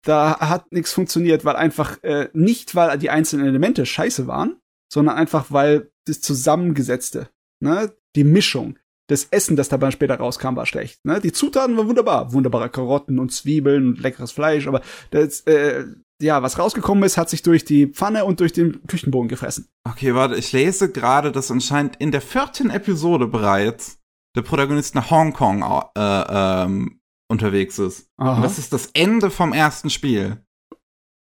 [0.05, 4.57] da hat nichts funktioniert, weil einfach äh, nicht, weil die einzelnen Elemente scheiße waren,
[4.91, 7.29] sondern einfach, weil das Zusammengesetzte,
[7.59, 8.77] ne, die Mischung,
[9.07, 11.03] das Essen, das dabei später rauskam, war schlecht.
[11.05, 11.19] Ne?
[11.19, 14.81] Die Zutaten waren wunderbar, wunderbare Karotten und Zwiebeln und leckeres Fleisch, aber
[15.11, 15.85] das, äh,
[16.21, 19.67] ja, was rausgekommen ist, hat sich durch die Pfanne und durch den Küchenbogen gefressen.
[19.83, 23.99] Okay, warte, ich lese gerade, dass anscheinend in der vierten Episode bereits
[24.35, 25.61] der Protagonist nach Hongkong
[25.95, 26.99] äh, ähm,
[27.29, 28.09] unterwegs ist.
[28.17, 28.37] Aha.
[28.37, 30.41] Und das ist das Ende vom ersten Spiel.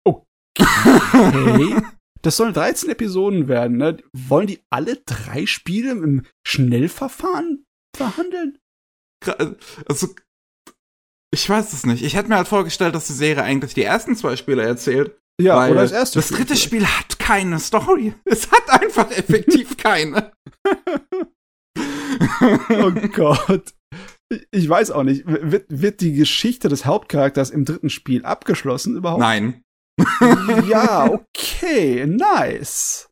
[0.56, 1.82] Okay.
[2.22, 3.96] das sollen 13 Episoden werden, ne?
[4.12, 7.64] Wollen die alle drei Spiele im Schnellverfahren
[7.96, 8.58] verhandeln?
[9.88, 10.14] Also,
[11.34, 12.02] ich weiß es nicht.
[12.02, 15.16] Ich hätte mir halt vorgestellt, dass die Serie eigentlich die ersten zwei Spiele erzählt.
[15.40, 16.20] Ja, oder das erste.
[16.20, 18.14] Das dritte Spiel hat keine Story.
[18.24, 20.32] Es hat einfach effektiv keine.
[22.70, 23.74] oh Gott
[24.50, 25.24] ich weiß auch nicht.
[25.26, 29.20] Wird, wird die Geschichte des Hauptcharakters im dritten Spiel abgeschlossen überhaupt?
[29.20, 29.62] Nein.
[30.68, 33.08] ja, okay, nice.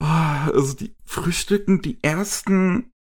[0.00, 2.92] Also die frühstücken die ersten,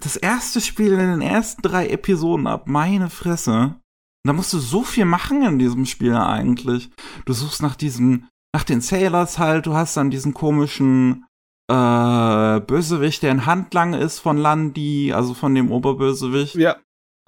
[0.00, 3.76] das erste Spiel in den ersten drei Episoden ab, meine Fresse.
[4.24, 6.90] Da musst du so viel machen in diesem Spiel eigentlich.
[7.24, 11.26] Du suchst nach diesen, nach den Sailors halt, du hast dann diesen komischen
[11.68, 16.54] äh, Bösewicht, der ein Handlang ist von Landi, also von dem Oberbösewicht.
[16.54, 16.76] Ja.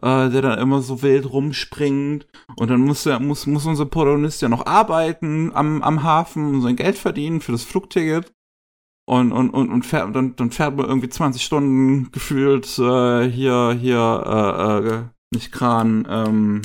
[0.02, 2.26] äh, der dann immer so wild rumspringt.
[2.56, 6.62] Und dann muss er, muss, muss unser Protagonist ja noch arbeiten am, am Hafen und
[6.62, 8.32] sein Geld verdienen für das Flugticket.
[9.04, 13.76] Und, und, und, und fährt, dann, dann fährt man irgendwie 20 Stunden gefühlt äh, hier,
[13.78, 16.62] hier, äh, äh, nicht Kran, ähm,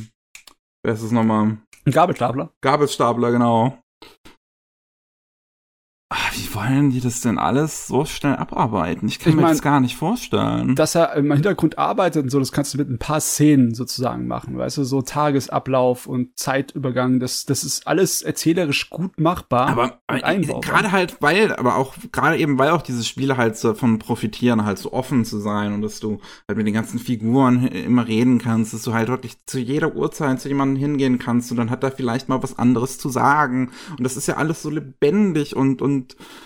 [0.83, 1.57] wer ist es nochmal?
[1.85, 2.51] Ein Gabelstapler.
[2.61, 3.79] Gabelstapler, genau.
[6.09, 9.09] Ach, wie wollen die das denn alles so schnell abarbeiten?
[9.09, 10.73] Ich kann Ich mir mein, das gar nicht vorstellen.
[10.73, 14.25] Dass er im Hintergrund arbeitet und so, das kannst du mit ein paar Szenen sozusagen
[14.25, 19.67] machen, weißt du, so Tagesablauf und Zeitübergang, das, das ist alles erzählerisch gut machbar.
[19.67, 23.99] aber aber gerade halt, weil, aber auch, gerade eben, weil auch diese Spiele halt davon
[23.99, 28.07] profitieren, halt so offen zu sein und dass du halt mit den ganzen Figuren immer
[28.07, 31.69] reden kannst, dass du halt wirklich zu jeder Uhrzeit zu jemandem hingehen kannst und dann
[31.69, 33.71] hat er vielleicht mal was anderes zu sagen.
[33.97, 35.96] Und das ist ja alles so lebendig und, und,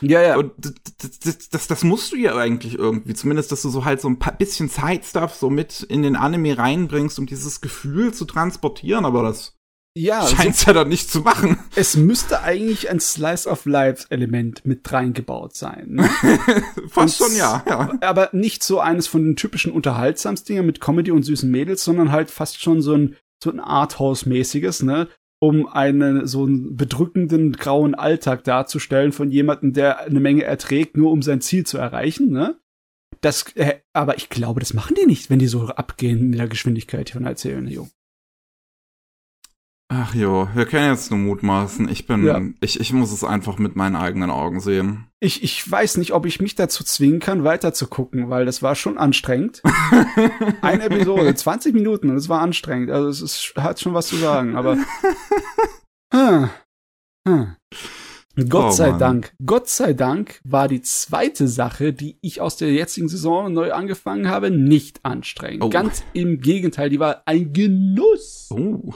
[0.02, 0.38] ja, ja.
[0.38, 4.02] und das, das, das, das musst du ja eigentlich irgendwie, zumindest, dass du so halt
[4.02, 8.26] so ein paar bisschen Zeitstuff so mit in den Anime reinbringst, um dieses Gefühl zu
[8.26, 9.56] transportieren, aber das
[9.94, 11.60] ja, scheint's ja dann nicht zu machen.
[11.76, 15.88] es müsste eigentlich ein Slice of Life Element mit reingebaut sein.
[15.90, 16.10] Ne?
[16.88, 17.92] Fast Und- schon, ja, ja.
[18.00, 22.32] Aber nicht so eines von den typischen Unterhaltsamsdingern mit Comedy und süßen Mädels, sondern halt
[22.32, 25.10] fast schon so ein, so ein Arthouse-mäßiges, ne?
[25.44, 31.12] Um einen so einen bedrückenden grauen Alltag darzustellen von jemandem, der eine Menge erträgt, nur
[31.12, 32.60] um sein Ziel zu erreichen, ne?
[33.22, 36.48] Das, äh, aber ich glaube, das machen die nicht, wenn die so abgehen in der
[36.48, 37.88] Geschwindigkeit von erzählen, jo.
[39.94, 41.90] Ach jo, wir können jetzt nur mutmaßen.
[41.90, 42.40] Ich bin, Ja.
[42.62, 45.08] ich, ich muss es einfach mit meinen eigenen Augen sehen.
[45.20, 48.62] Ich, ich weiß nicht, ob ich mich dazu zwingen kann, weiter zu gucken, weil das
[48.64, 49.62] war schon anstrengend.
[50.62, 52.90] Eine Episode, 20 Minuten, und es war anstrengend.
[52.90, 54.78] Also es ist, hat schon was zu sagen, aber.
[56.14, 56.50] Hm.
[57.28, 57.56] Hm.
[58.50, 59.00] Gott Oh, sei Mann.
[59.00, 63.72] Dank, Gott sei Dank war die zweite Sache, die ich aus der jetzigen Saison neu
[63.74, 65.64] angefangen habe, nicht anstrengend.
[65.64, 65.70] Oh.
[65.70, 68.50] Ganz im Gegenteil, die war ein Genuss.
[68.52, 68.94] Oh.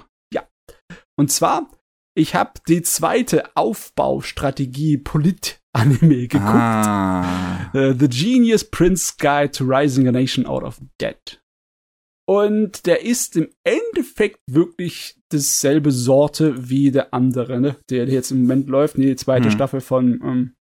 [1.17, 1.71] Und zwar,
[2.17, 6.43] ich habe die zweite Aufbaustrategie Polit-Anime geguckt.
[6.43, 7.71] Ah.
[7.73, 11.41] Äh, The Genius Prince Guide to Rising a Nation Out of Debt.
[12.27, 17.77] Und der ist im Endeffekt wirklich dasselbe Sorte wie der andere, ne?
[17.89, 19.51] Der jetzt im Moment läuft, die zweite Hm.
[19.51, 20.55] Staffel von, ähm,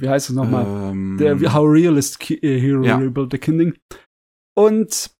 [0.00, 0.64] wie heißt es nochmal?
[0.92, 2.96] Ähm, Der How Realist Ki äh, Hero Ja.
[2.96, 3.74] Rebuild the Kingdom.
[4.56, 5.10] Und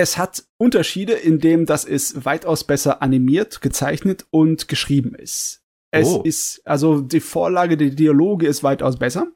[0.00, 5.62] es hat Unterschiede, indem das es weitaus besser animiert, gezeichnet und geschrieben ist.
[5.92, 6.22] Es Oh.
[6.22, 9.26] ist, also die Vorlage, die Dialoge ist weitaus besser.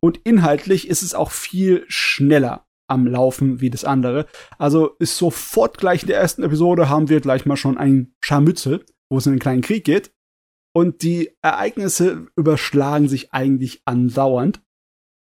[0.00, 4.26] Und inhaltlich ist es auch viel schneller am Laufen wie das andere.
[4.58, 8.84] Also ist sofort gleich in der ersten Episode haben wir gleich mal schon ein Scharmützel,
[9.10, 10.12] wo es in einen kleinen Krieg geht.
[10.74, 14.60] Und die Ereignisse überschlagen sich eigentlich andauernd.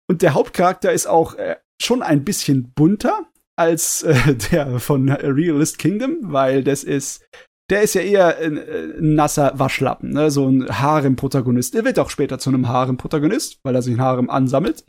[0.10, 5.78] Und der Hauptcharakter ist auch äh, schon ein bisschen bunter als äh, der von Realist
[5.78, 7.26] Kingdom, weil das ist,
[7.70, 10.32] der ist ja eher ein, äh, ein nasser Waschlappen, ne?
[10.32, 11.74] so ein Harem-Protagonist.
[11.74, 14.84] Der wird auch später zu einem Harem-Protagonist, weil er sich ein Harem ansammelt.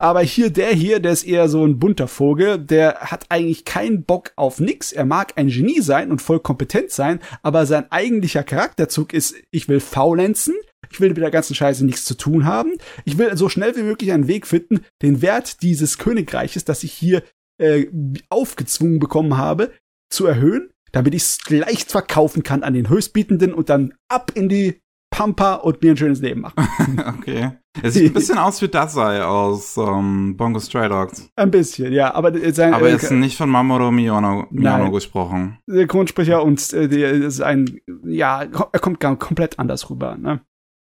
[0.00, 4.04] Aber hier, der hier, der ist eher so ein bunter Vogel, der hat eigentlich keinen
[4.04, 4.92] Bock auf nix.
[4.92, 9.68] Er mag ein Genie sein und voll kompetent sein, aber sein eigentlicher Charakterzug ist, ich
[9.68, 10.54] will faulenzen,
[10.88, 13.82] ich will mit der ganzen Scheiße nichts zu tun haben, ich will so schnell wie
[13.82, 17.24] möglich einen Weg finden, den Wert dieses Königreiches, das ich hier
[17.58, 17.86] äh,
[18.28, 19.72] aufgezwungen bekommen habe,
[20.10, 24.48] zu erhöhen, damit ich es leicht verkaufen kann an den Höchstbietenden und dann ab in
[24.48, 27.02] die Pampa und mir ein schönes Leben machen.
[27.18, 27.52] okay.
[27.82, 31.30] Er sieht ein bisschen aus wie Dasai aus ähm, Bongo Stray Dogs.
[31.36, 34.92] Ein bisschen, ja, aber äh, sein Aber äh, ist nicht von Mamoru Miyono, Miyono Nein.
[34.92, 35.58] gesprochen.
[35.66, 40.16] Synchronsprecher und äh, der ist ein, ja, er kommt gar komplett anders rüber.
[40.16, 40.40] Ne?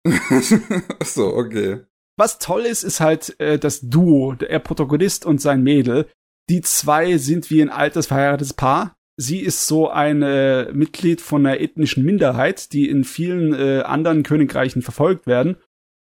[1.05, 1.81] so, okay.
[2.17, 6.09] Was toll ist, ist halt äh, das Duo, der Protagonist und sein Mädel.
[6.49, 8.97] Die zwei sind wie ein altes verheiratetes Paar.
[9.19, 14.23] Sie ist so ein äh, Mitglied von einer ethnischen Minderheit, die in vielen äh, anderen
[14.23, 15.57] Königreichen verfolgt werden.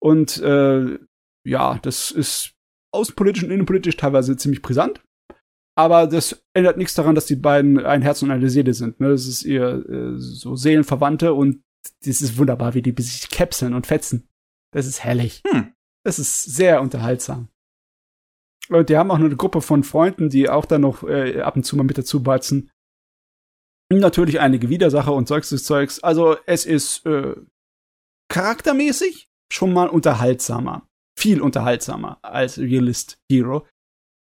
[0.02, 1.00] Und äh,
[1.46, 2.54] ja, das ist
[2.92, 5.02] außenpolitisch und innenpolitisch teilweise ziemlich brisant.
[5.76, 9.00] Aber das ändert nichts daran, dass die beiden ein Herz und eine Seele sind.
[9.00, 9.10] Ne?
[9.10, 11.64] Das ist ihr äh, so Seelenverwandte und
[12.04, 14.28] das ist wunderbar, wie die sich käpseln und fetzen.
[14.74, 15.42] Das ist herrlich.
[15.50, 15.74] Hm.
[16.04, 17.48] Das ist sehr unterhaltsam.
[18.70, 21.64] Und die haben auch eine Gruppe von Freunden, die auch dann noch äh, ab und
[21.64, 22.72] zu mal mit dazu balzen.
[23.92, 26.02] Natürlich einige Widersacher und Zeugs des Zeugs.
[26.04, 27.36] Also es ist äh,
[28.32, 30.88] charaktermäßig schon mal unterhaltsamer.
[31.18, 33.66] Viel unterhaltsamer als Realist Hero.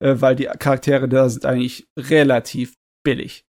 [0.01, 2.75] Äh, weil die Charaktere da sind eigentlich relativ
[3.05, 3.45] billig.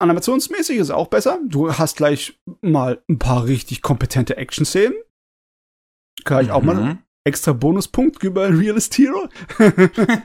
[0.00, 1.40] Animationsmäßig ist auch besser.
[1.44, 4.96] Du hast gleich mal ein paar richtig kompetente Action-Szenen.
[6.24, 7.02] Kann ich auch mal Mhm.
[7.28, 9.28] Extra Bonuspunkt über Realist Hero.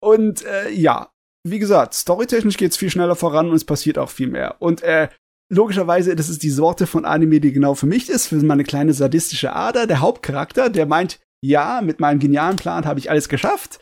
[0.00, 1.10] Und äh, ja,
[1.46, 4.56] wie gesagt, storytechnisch geht's viel schneller voran und es passiert auch viel mehr.
[4.60, 5.08] Und äh,
[5.48, 8.92] logischerweise, das ist die Sorte von Anime, die genau für mich ist, für meine kleine
[8.92, 9.86] sadistische Ader.
[9.86, 13.80] Der Hauptcharakter, der meint, ja, mit meinem genialen Plan habe ich alles geschafft,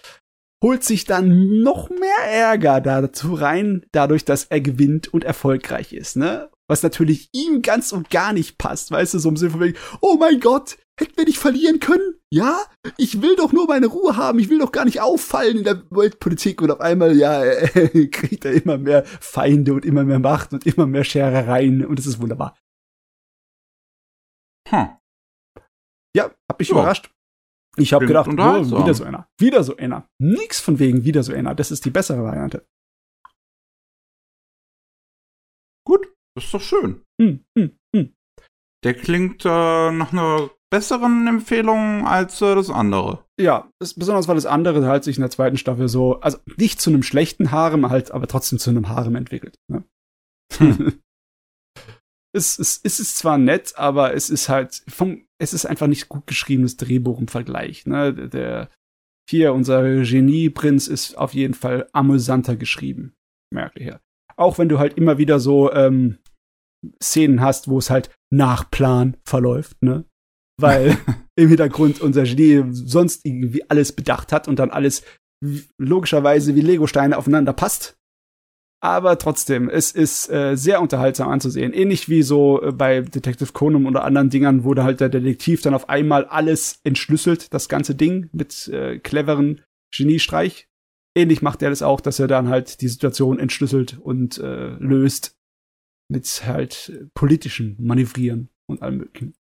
[0.63, 6.17] holt sich dann noch mehr Ärger dazu rein, dadurch, dass er gewinnt und erfolgreich ist,
[6.17, 6.51] ne?
[6.67, 10.17] Was natürlich ihm ganz und gar nicht passt, weißt du, so im Sinne von oh
[10.19, 12.21] mein Gott, hätten wir nicht verlieren können?
[12.31, 12.65] Ja?
[12.97, 15.85] Ich will doch nur meine Ruhe haben, ich will doch gar nicht auffallen in der
[15.91, 20.53] Weltpolitik und auf einmal, ja, äh, kriegt er immer mehr Feinde und immer mehr Macht
[20.53, 22.57] und immer mehr Scherereien und es ist wunderbar.
[24.69, 24.97] Hm.
[26.17, 26.75] Ja, hab mich Ja.
[26.77, 27.11] überrascht.
[27.77, 29.29] Ich habe gedacht, oh, wieder so einer.
[29.39, 30.09] Wieder so einer.
[30.21, 31.57] Nix von wegen wieder so einer.
[31.57, 32.65] Das ist die bessere Variante.
[35.85, 37.05] Gut, das ist doch schön.
[37.21, 38.15] Hm, hm, hm.
[38.85, 43.25] Der klingt äh, nach einer besseren Empfehlung als äh, das andere.
[43.39, 46.81] Ja, das, besonders weil das andere halt sich in der zweiten Staffel so, also nicht
[46.81, 49.57] zu einem schlechten Harem, halt, aber trotzdem zu einem Harem entwickelt.
[49.71, 49.85] Ne?
[50.57, 50.99] Hm.
[52.35, 56.09] es, es, es ist zwar nett, aber es ist halt vom, es ist einfach nicht
[56.09, 57.87] gut geschriebenes Drehbuch im Vergleich.
[57.87, 58.13] Ne?
[58.13, 58.69] Der
[59.31, 63.15] hier unser Genie-Prinz ist auf jeden Fall amüsanter geschrieben,
[63.53, 64.01] merke ich ja.
[64.37, 66.19] Auch wenn du halt immer wieder so ähm,
[67.01, 70.05] Szenen hast, wo es halt nach Plan verläuft, ne?
[70.61, 70.97] Weil
[71.37, 75.03] im Hintergrund unser Genie sonst irgendwie alles bedacht hat und dann alles
[75.79, 77.97] logischerweise wie Legosteine aufeinander passt.
[78.85, 81.73] Aber trotzdem, es ist äh, sehr unterhaltsam anzusehen.
[81.73, 85.63] Ähnlich wie so äh, bei Detective Conan oder anderen Dingern, wo da halt der Detektiv
[85.63, 90.69] dann auf einmal alles entschlüsselt, das ganze Ding mit äh, cleveren Geniestreich.
[91.17, 95.35] Ähnlich macht er das auch, dass er dann halt die Situation entschlüsselt und äh, löst
[96.11, 99.35] mit halt politischen Manövrieren und allem möglichen.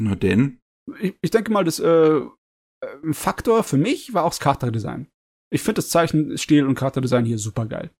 [0.00, 0.60] Nur denn.
[1.00, 2.20] Ich, ich denke mal, das äh,
[3.02, 5.08] ein Faktor für mich war auch das Charakterdesign.
[5.52, 7.90] Ich finde das Zeichenstil und Charakterdesign hier super geil.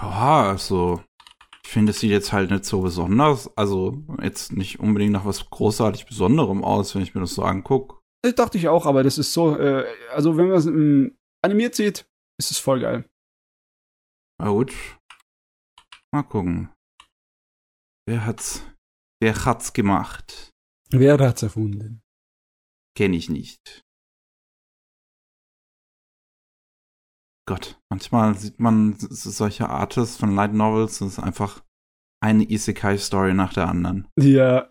[0.00, 1.02] Ja, also.
[1.64, 5.50] Ich finde, es sieht jetzt halt nicht so besonders, also jetzt nicht unbedingt nach was
[5.50, 8.00] großartig Besonderem aus, wenn ich mir das so angucke.
[8.22, 11.74] Das dachte ich auch, aber das ist so, äh, also wenn man es ähm, animiert
[11.74, 12.06] sieht,
[12.38, 13.08] ist es voll geil.
[14.38, 14.72] Na gut.
[16.12, 16.73] Mal gucken.
[18.06, 18.62] Wer hat's,
[19.20, 20.50] wer hat's gemacht?
[20.90, 22.02] Wer hat's erfunden?
[22.96, 23.82] Kenne ich nicht.
[27.46, 31.62] Gott, manchmal sieht man solche Artists von Light Novels, das ist einfach
[32.22, 34.08] eine Isekai-Story nach der anderen.
[34.18, 34.66] Ja.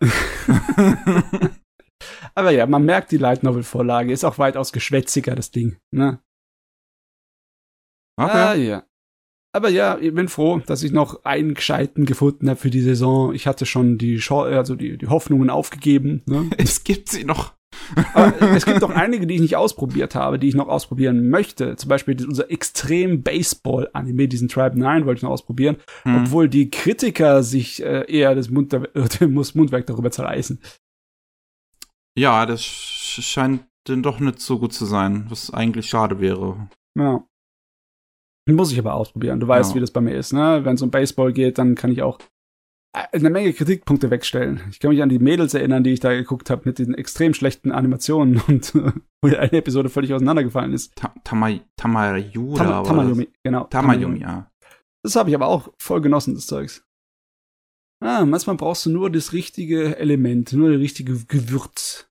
[2.34, 6.20] aber ja, man merkt die Light Novel Vorlage, ist auch weitaus geschwätziger, das Ding, ne?
[8.16, 8.30] Okay.
[8.32, 8.86] Ah, ja.
[9.54, 13.32] Aber ja, ich bin froh, dass ich noch einen gescheiten gefunden habe für die Saison.
[13.32, 16.22] Ich hatte schon die, also die, die Hoffnungen aufgegeben.
[16.26, 16.50] Ne?
[16.58, 17.54] Es gibt sie noch.
[18.14, 21.76] Aber es gibt auch einige, die ich nicht ausprobiert habe, die ich noch ausprobieren möchte.
[21.76, 25.76] Zum Beispiel unser extrem Baseball-Anime, diesen Tribe 9 wollte ich noch ausprobieren.
[26.02, 26.22] Hm.
[26.22, 28.72] Obwohl die Kritiker sich äh, eher das, Mund,
[29.20, 30.60] äh, Mundwerk darüber zerreißen.
[32.18, 36.68] Ja, das sch- scheint denn doch nicht so gut zu sein, was eigentlich schade wäre.
[36.98, 37.24] Ja.
[38.46, 39.40] Muss ich aber ausprobieren.
[39.40, 39.76] Du weißt, Ja.
[39.76, 40.60] wie das bei mir ist, ne?
[40.64, 42.18] Wenn es um Baseball geht, dann kann ich auch
[42.94, 44.60] äh, eine Menge Kritikpunkte wegstellen.
[44.70, 47.32] Ich kann mich an die Mädels erinnern, die ich da geguckt habe mit den extrem
[47.34, 50.94] schlechten Animationen und wo eine Episode völlig auseinandergefallen ist.
[50.94, 52.84] Ta Tama Tamayu Tam?
[52.84, 53.64] Tamayumi, genau.
[53.64, 54.50] Tamayumi, ja.
[55.02, 56.84] Das habe ich aber auch voll genossen, das Zeugs.
[58.02, 62.06] Ah, manchmal brauchst du nur das richtige Element, nur die richtige Gewürz.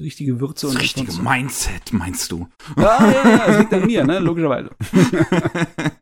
[0.00, 2.48] Richtige Würze Das und richtige sonst- Mindset, meinst du?
[2.76, 4.18] Ja, ja, ja, das liegt an mir, ne?
[4.18, 4.70] Logischerweise.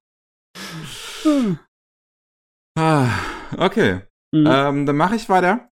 [2.77, 3.09] Ah,
[3.57, 4.03] okay.
[4.35, 4.47] Mhm.
[4.49, 5.71] Ähm, dann mache ich weiter.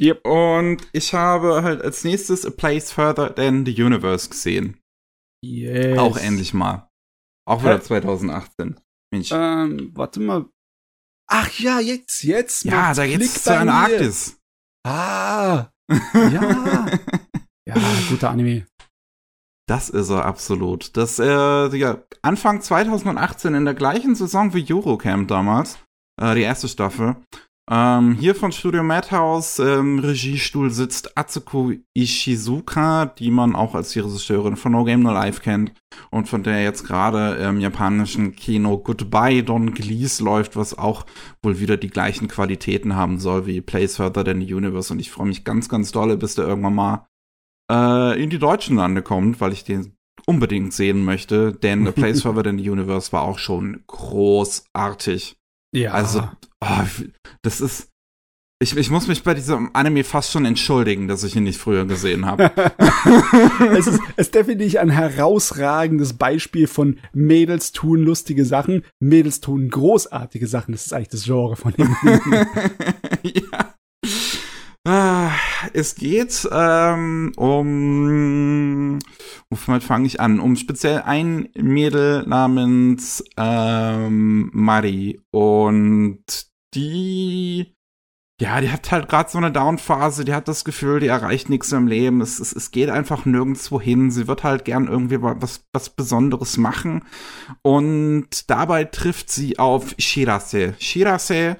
[0.00, 0.26] Yep.
[0.26, 4.80] Und ich habe halt als nächstes A Place Further Than the Universe gesehen.
[5.44, 5.98] Yes.
[5.98, 6.88] Auch endlich mal.
[7.46, 7.82] Auch wieder Hä?
[7.82, 8.80] 2018.
[9.12, 9.30] Mensch.
[9.32, 10.46] Ähm, warte mal.
[11.30, 12.64] Ach ja, jetzt, jetzt.
[12.64, 13.78] ja, da geht's zu bei einer mir.
[13.78, 14.40] Arktis.
[14.86, 15.68] Ah.
[16.14, 16.86] Ja.
[17.68, 17.74] Ja,
[18.08, 18.66] guter Anime.
[19.68, 20.96] Das ist er absolut.
[20.96, 25.78] Das, äh, ja, Anfang 2018 in der gleichen Saison wie Eurocamp damals,
[26.20, 27.16] äh, die erste Staffel.
[27.70, 34.00] Ähm, hier von Studio Madhouse, ähm, Regiestuhl sitzt Atsuko Ishizuka, die man auch als die
[34.00, 35.74] Regisseurin von No Game No Life kennt
[36.10, 41.04] und von der jetzt gerade im japanischen Kino Goodbye Don Glees läuft, was auch
[41.42, 45.10] wohl wieder die gleichen Qualitäten haben soll wie Place Further Than the Universe und ich
[45.10, 47.06] freue mich ganz, ganz dolle, bis der irgendwann mal
[47.70, 49.94] äh, in die deutschen Lande kommt, weil ich den
[50.26, 55.36] unbedingt sehen möchte, denn A Place Further Than the Universe war auch schon großartig.
[55.74, 55.92] Ja.
[55.92, 56.28] Also,
[56.60, 56.84] oh,
[57.42, 57.90] das ist,
[58.60, 61.84] Ich, ich muss mich bei diesem Anime fast schon entschuldigen, dass ich ihn nicht früher
[61.84, 62.50] gesehen habe.
[63.72, 69.70] es, ist, es ist definitiv ein herausragendes Beispiel von Mädels tun lustige Sachen, Mädels tun
[69.70, 70.72] großartige Sachen.
[70.72, 71.96] Das ist eigentlich das Genre von dem.
[73.22, 73.74] ja.
[75.72, 78.98] Es geht ähm, um,
[79.50, 80.40] womit fange ich an?
[80.40, 86.22] Um speziell ein Mädel namens ähm, Mari und
[86.74, 87.74] die
[88.40, 91.72] ja, die hat halt gerade so eine Down-Phase, die hat das Gefühl, die erreicht nichts
[91.72, 92.20] im Leben.
[92.20, 94.12] Es, es, es geht einfach nirgendwo hin.
[94.12, 97.04] Sie wird halt gern irgendwie was, was Besonderes machen.
[97.62, 100.74] Und dabei trifft sie auf Shirase.
[100.78, 101.56] Shirase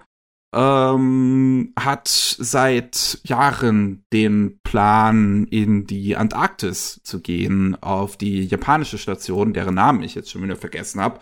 [0.55, 9.53] ähm, hat seit Jahren den Plan, in die Antarktis zu gehen, auf die japanische Station,
[9.53, 11.21] deren Namen ich jetzt schon wieder vergessen habe.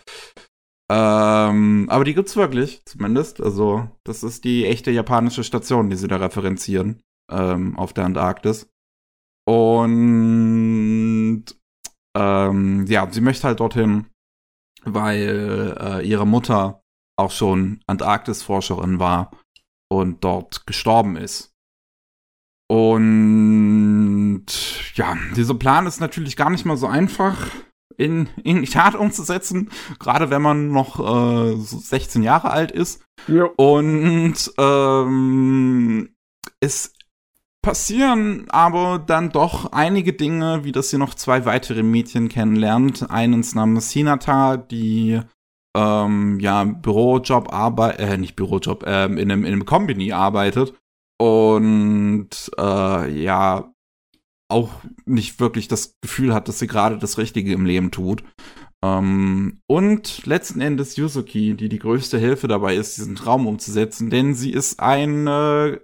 [0.89, 3.41] Ähm, aber die gibt's wirklich, zumindest.
[3.41, 8.69] Also, das ist die echte japanische Station, die sie da referenzieren, ähm, auf der Antarktis.
[9.49, 11.45] Und
[12.17, 14.07] ähm, ja, sie möchte halt dorthin,
[14.85, 16.83] weil äh, ihre Mutter
[17.17, 19.31] auch schon Antarktis-Forscherin war
[19.91, 21.53] und dort gestorben ist.
[22.69, 24.47] Und
[24.95, 27.51] ja, dieser Plan ist natürlich gar nicht mal so einfach
[27.97, 33.03] in, in die Tat umzusetzen, gerade wenn man noch äh, so 16 Jahre alt ist.
[33.29, 33.45] Ja.
[33.57, 36.11] Und ähm,
[36.61, 36.93] es
[37.63, 43.11] passieren aber dann doch einige Dinge, wie dass sie noch zwei weitere Mädchen kennenlernt.
[43.11, 45.21] Eines namens Hinata, die
[45.77, 50.75] ähm, ja Bürojob arbeitet, äh, nicht Bürojob, ähm, in einem, in einem Kombini arbeitet
[51.21, 53.73] und äh, ja
[54.49, 54.71] auch
[55.05, 58.25] nicht wirklich das Gefühl hat, dass sie gerade das Richtige im Leben tut.
[58.85, 64.35] Ähm, und letzten Endes Yuzuki, die die größte Hilfe dabei ist, diesen Traum umzusetzen, denn
[64.35, 65.79] sie ist ein äh,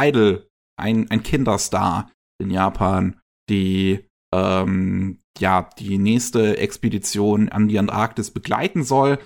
[0.00, 2.10] Idol, ein, ein Kinderstar
[2.42, 9.18] in Japan, die ähm, ja die nächste Expedition an die Antarktis begleiten soll,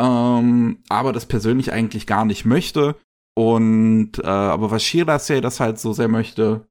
[0.00, 2.96] ähm, aber das persönlich eigentlich gar nicht möchte.
[3.36, 6.68] Und äh, aber was Shirase das halt so sehr möchte,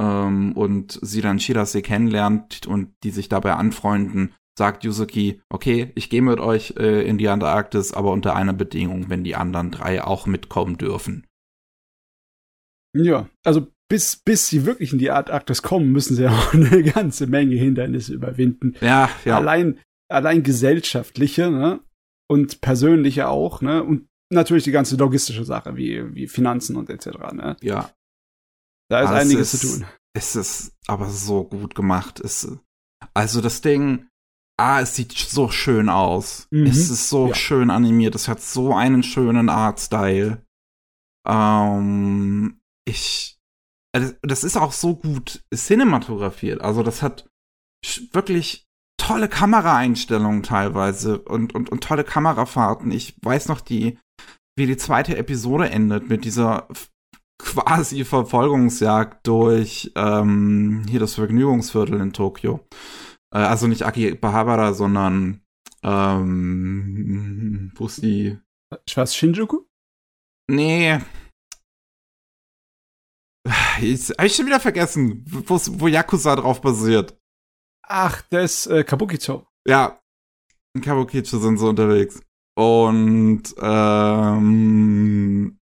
[0.00, 6.10] ähm, und sie dann Shirase kennenlernt und die sich dabei anfreunden, sagt Yuzuki, okay, ich
[6.10, 10.02] gehe mit euch äh, in die Antarktis, aber unter einer Bedingung, wenn die anderen drei
[10.02, 11.26] auch mitkommen dürfen.
[12.94, 17.26] Ja, also bis, bis sie wirklich in die Antarktis kommen, müssen sie auch eine ganze
[17.26, 18.74] Menge Hindernisse überwinden.
[18.80, 19.36] Ja, ja.
[19.36, 21.80] Allein, allein gesellschaftliche, ne?
[22.26, 23.84] Und persönliche auch, ne?
[23.84, 27.58] Und natürlich die ganze logistische Sache, wie, wie Finanzen und etc., ne?
[27.60, 27.90] Ja.
[28.88, 29.86] Da ist also einiges ist, zu tun.
[30.14, 32.18] Es ist aber so gut gemacht.
[32.18, 32.50] Es,
[33.12, 34.08] also das Ding,
[34.58, 36.48] ah, es sieht so schön aus.
[36.50, 36.64] Mhm.
[36.64, 37.34] Es ist so ja.
[37.34, 38.14] schön animiert.
[38.14, 40.42] Es hat so einen schönen Artstyle.
[41.28, 43.38] Ähm, ich,
[43.92, 46.60] also das ist auch so gut cinematografiert.
[46.60, 47.28] Also das hat
[48.12, 48.66] wirklich
[48.96, 52.90] tolle Kameraeinstellungen teilweise und, und, und tolle Kamerafahrten.
[52.90, 53.98] Ich weiß noch die,
[54.56, 56.68] wie die zweite Episode endet mit dieser
[57.38, 62.60] quasi Verfolgungsjagd durch ähm, hier das Vergnügungsviertel in Tokio.
[63.34, 65.40] Äh, also nicht Akihabara, sondern
[65.82, 68.38] ähm, wo ist die?
[68.86, 69.64] Ich weiß, Shinjuku?
[70.48, 71.00] Nee.
[73.80, 77.18] Jetzt hab ich schon wieder vergessen, wo Yakuza drauf basiert.
[77.82, 79.46] Ach, das äh, Kabukicho.
[79.66, 80.00] Ja,
[80.74, 82.20] in Kabukicho sind sie unterwegs.
[82.54, 85.58] Und ähm,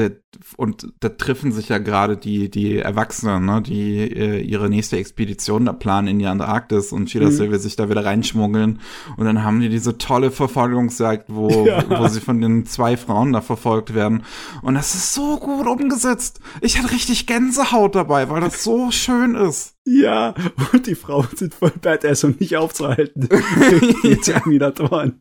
[0.00, 0.16] der,
[0.56, 5.66] und da treffen sich ja gerade die, die Erwachsenen, ne, die äh, ihre nächste Expedition
[5.66, 7.52] da planen in die Antarktis und Shirase mhm.
[7.52, 8.80] will sich da wieder reinschmuggeln.
[9.16, 11.84] Und dann haben die diese tolle Verfolgungsjagd, wo, ja.
[11.88, 14.24] wo sie von den zwei Frauen da verfolgt werden.
[14.62, 16.40] Und das ist so gut umgesetzt.
[16.60, 19.76] Ich hatte richtig Gänsehaut dabei, weil das so schön ist.
[19.84, 20.34] Ja,
[20.72, 23.28] und die Frauen sind voll badass und nicht aufzuhalten.
[24.02, 25.20] die Terminatoren.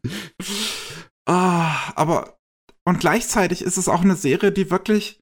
[1.26, 2.39] Ah, aber
[2.90, 5.20] und gleichzeitig ist es auch eine Serie, die wirklich,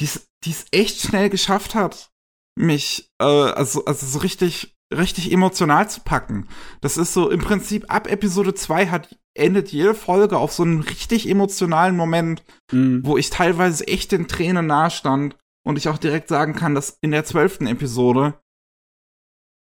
[0.00, 0.06] die
[0.46, 2.12] es echt schnell geschafft hat,
[2.56, 6.48] mich, äh, also, also so richtig, richtig emotional zu packen.
[6.80, 10.80] Das ist so im Prinzip ab Episode 2 hat, endet jede Folge auf so einen
[10.80, 13.04] richtig emotionalen Moment, mhm.
[13.04, 16.98] wo ich teilweise echt den Tränen nahe stand und ich auch direkt sagen kann, dass
[17.00, 18.40] in der zwölften Episode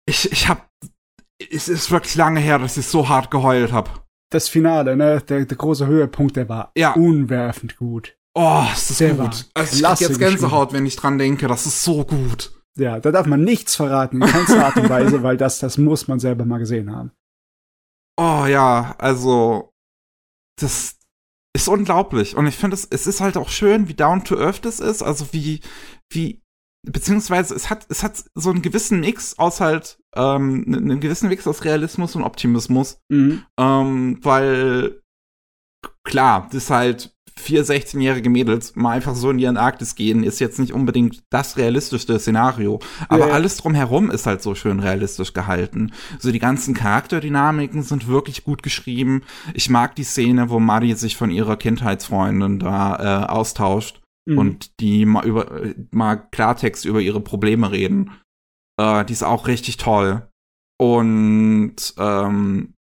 [0.06, 0.68] ich, ich hab,
[1.50, 4.03] es ist wirklich lange her, dass ich so hart geheult habe
[4.34, 6.92] das Finale, ne, der, der große Höhepunkt, der war ja.
[6.92, 8.16] unwerfend gut.
[8.34, 9.46] Oh, ist das der gut.
[9.54, 11.46] Also ich hab jetzt Gänsehaut, wenn ich dran denke.
[11.46, 12.52] Das ist so gut.
[12.76, 16.08] Ja, da darf man nichts verraten, in keinster Art und Weise, weil das, das muss
[16.08, 17.12] man selber mal gesehen haben.
[18.16, 19.72] Oh ja, also
[20.60, 20.96] das,
[21.54, 22.36] ist unglaublich.
[22.36, 25.02] Und ich finde, es, es ist halt auch schön, wie down to earth das ist.
[25.02, 25.60] Also wie,
[26.10, 26.42] wie,
[26.84, 31.46] beziehungsweise es hat, es hat so einen gewissen Mix aus halt, ähm, einen gewissen Mix
[31.46, 32.98] aus Realismus und Optimismus.
[33.08, 33.42] Mhm.
[33.58, 35.00] Ähm, weil,
[36.04, 40.60] klar, das halt vier 16-jährige Mädels mal einfach so in die Antarktis gehen, ist jetzt
[40.60, 42.78] nicht unbedingt das realistischste Szenario.
[43.08, 43.34] Aber Ja.
[43.34, 45.92] alles drumherum ist halt so schön realistisch gehalten.
[46.20, 49.22] So die ganzen Charakterdynamiken sind wirklich gut geschrieben.
[49.52, 54.38] Ich mag die Szene, wo Maddie sich von ihrer Kindheitsfreundin da äh, austauscht Mhm.
[54.38, 58.12] und die mal über mal Klartext über ihre Probleme reden.
[58.80, 60.28] Äh, die ist auch richtig toll.
[60.78, 62.74] Und ähm,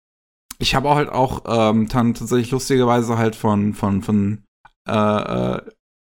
[0.59, 4.45] ich habe auch halt auch ähm, dann tatsächlich lustigerweise halt von von von
[4.89, 5.63] äh, äh,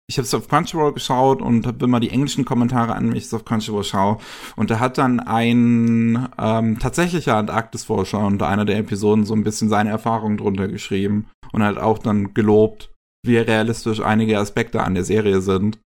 [0.08, 3.24] ich habe es auf Crunchyroll geschaut und habe immer die englischen Kommentare an, wenn ich
[3.24, 4.18] es auf Crunchyroll schaue.
[4.56, 9.70] Und da hat dann ein ähm, tatsächlicher Antarktis-Forscher unter einer der Episoden so ein bisschen
[9.70, 12.91] seine Erfahrungen drunter geschrieben und halt auch dann gelobt,
[13.24, 15.78] wie realistisch einige Aspekte an der Serie sind.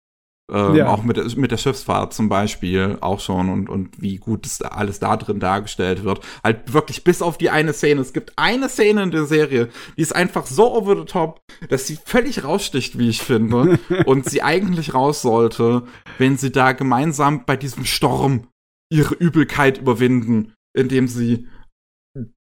[0.53, 0.89] Ähm, Ja.
[0.89, 4.63] Auch mit, der- mit der Schiffsfahrt zum Beispiel auch schon und, und wie gut es
[4.63, 6.21] alles da drin dargestellt wird.
[6.45, 8.01] Halt wirklich bis auf die eine Szene.
[8.01, 11.87] Es gibt eine Szene in der Serie, die ist einfach so over the top, dass
[11.89, 13.79] sie völlig raussticht, wie ich finde.
[14.07, 15.83] und sie eigentlich raus sollte,
[16.19, 18.47] wenn sie da gemeinsam bei diesem Sturm
[18.89, 21.49] ihre Übelkeit überwinden, indem sie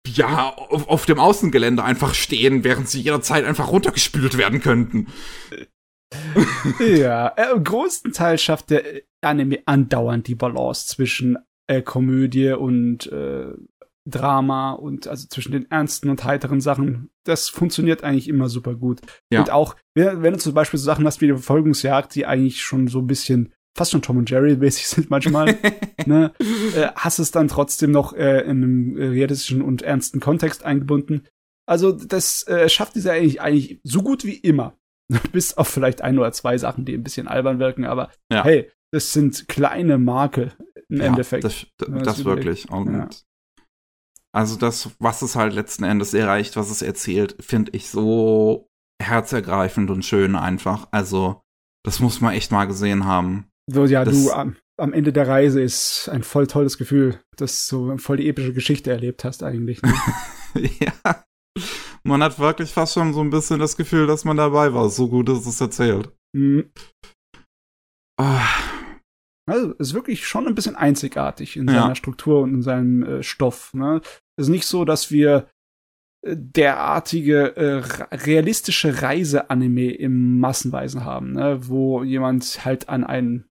[0.06, 5.08] ja auf, auf dem Außengelände einfach stehen, während sie jederzeit einfach runtergespült werden könnten.
[6.78, 8.84] Ja, äh, im großen Teil schafft der
[9.20, 13.52] Anime andauernd die Balance zwischen äh, Komödie und äh,
[14.06, 17.10] Drama und also zwischen den ernsten und heiteren Sachen.
[17.24, 19.00] Das funktioniert eigentlich immer super gut.
[19.32, 19.40] Ja.
[19.40, 22.62] Und auch, wenn, wenn du zum Beispiel so Sachen hast wie die Verfolgungsjagd, die eigentlich
[22.62, 25.56] schon so ein bisschen fast schon Tom und Jerry mäßig sind manchmal,
[26.06, 26.32] ne,
[26.76, 31.26] äh, hast es dann trotzdem noch äh, in einem realistischen und ernsten Kontext eingebunden.
[31.66, 34.76] Also das äh, schafft dieser eigentlich, eigentlich so gut wie immer.
[35.32, 38.44] Bis auf vielleicht ein oder zwei Sachen, die ein bisschen albern wirken, aber Ja.
[38.44, 40.52] hey, das sind kleine Marke
[40.88, 41.44] im Ja, Endeffekt.
[41.44, 42.70] Das, das, das wirklich.
[42.70, 43.08] Und Ja.
[44.32, 48.68] Also das, was es halt letzten Endes erreicht, was es erzählt, finde ich so
[49.00, 50.88] herzergreifend und schön einfach.
[50.90, 51.42] Also,
[51.84, 53.46] das muss man echt mal gesehen haben.
[53.70, 57.66] So, ja, das- du am, am Ende der Reise ist ein voll tolles Gefühl, dass
[57.68, 59.80] du voll die epische Geschichte erlebt hast eigentlich.
[59.82, 59.92] Ne?
[60.80, 61.24] ja.
[62.02, 64.90] Man hat wirklich fast schon so ein bisschen das Gefühl, dass man dabei war.
[64.90, 66.12] So gut ist es erzählt.
[66.36, 66.70] Mhm.
[68.20, 68.46] Ah,
[69.46, 71.82] Also ist wirklich schon ein bisschen einzigartig in Ja.
[71.82, 73.72] seiner Struktur und in seinem äh, Stoff.
[73.74, 74.00] Ne?
[74.36, 75.48] Es ist nicht so, dass wir
[76.26, 77.82] äh, derartige äh,
[78.14, 81.58] realistische Reise-Anime im Massenweisen haben, ne?
[81.68, 83.46] wo jemand halt an einen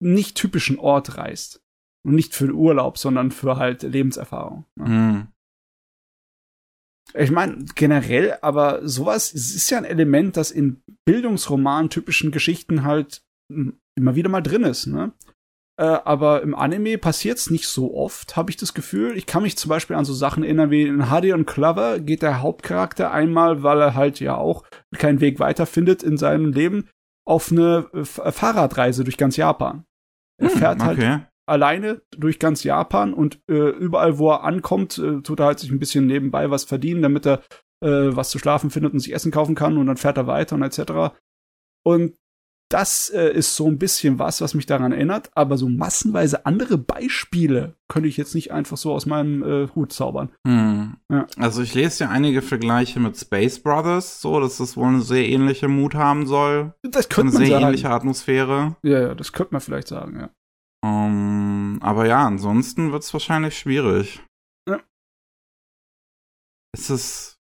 [0.00, 1.62] nicht typischen Ort reist.
[2.06, 4.64] Und nicht für den Urlaub, sondern für halt Lebenserfahrung.
[4.76, 4.86] Ne?
[4.86, 5.26] hm.
[7.14, 12.84] Ich meine, generell, aber sowas es ist ja ein Element, das in Bildungsroman typischen Geschichten
[12.84, 15.12] halt m, immer wieder mal drin ist, ne?
[15.78, 19.16] Äh, aber im Anime passiert's nicht so oft, habe ich das Gefühl.
[19.16, 22.22] Ich kann mich zum Beispiel an so Sachen erinnern wie in Hardy und Clover geht
[22.22, 24.64] der Hauptcharakter einmal, weil er halt ja auch
[24.98, 26.88] keinen Weg weiterfindet in seinem Leben,
[27.24, 29.84] auf eine Fahrradreise durch ganz Japan.
[30.40, 31.20] Er Hm, fährt halt okay.
[31.46, 35.70] alleine durch ganz Japan und äh, überall, wo er ankommt, äh, tut er halt sich
[35.70, 37.42] ein bisschen nebenbei was verdienen, damit er
[37.82, 40.56] äh, was zu schlafen findet und sich Essen kaufen kann und dann fährt er weiter
[40.56, 41.14] und etc.
[41.84, 42.16] Und
[42.70, 46.76] das äh, ist so ein bisschen was, was mich daran erinnert, aber so massenweise andere
[46.76, 50.30] Beispiele könnte ich jetzt nicht einfach so aus meinem äh, Hut zaubern.
[50.46, 50.96] Hm.
[51.10, 51.26] Ja.
[51.38, 55.26] Also ich lese ja einige Vergleiche mit Space Brothers, so, dass das wohl eine sehr
[55.28, 56.74] ähnliche Mut haben soll.
[56.82, 57.64] Das Eine könnte man sehr sagen.
[57.64, 58.76] ähnliche Atmosphäre.
[58.82, 60.30] Ja, ja, das könnte man vielleicht sagen, ja.
[60.84, 64.22] Ähm, aber ja, ansonsten wird es wahrscheinlich schwierig.
[64.68, 64.80] Ja.
[66.72, 67.38] Es ist.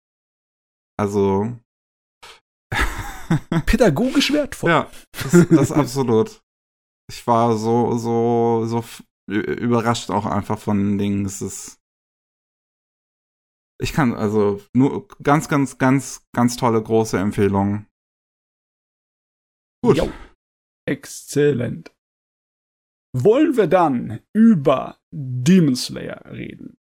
[0.98, 1.58] Also.
[3.66, 4.70] Pädagogisch wertvoll.
[4.70, 4.92] ja,
[5.24, 6.42] das, das absolut.
[7.10, 8.84] Ich war so, so, so
[9.30, 11.26] überrascht auch einfach von den Dingen.
[11.26, 11.80] Es ist.
[13.80, 17.88] Ich kann, also, nur ganz, ganz, ganz, ganz tolle große Empfehlungen.
[19.84, 19.98] Gut.
[19.98, 20.12] Jo.
[20.88, 21.94] Exzellent.
[23.16, 26.78] Wollen wir dann über Demon Slayer reden?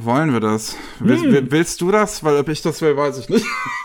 [0.00, 0.76] Wollen wir das?
[1.00, 1.32] Will, Hm.
[1.32, 2.24] will- Willst du das?
[2.24, 3.44] Weil ob ich das will, weiß ich nicht.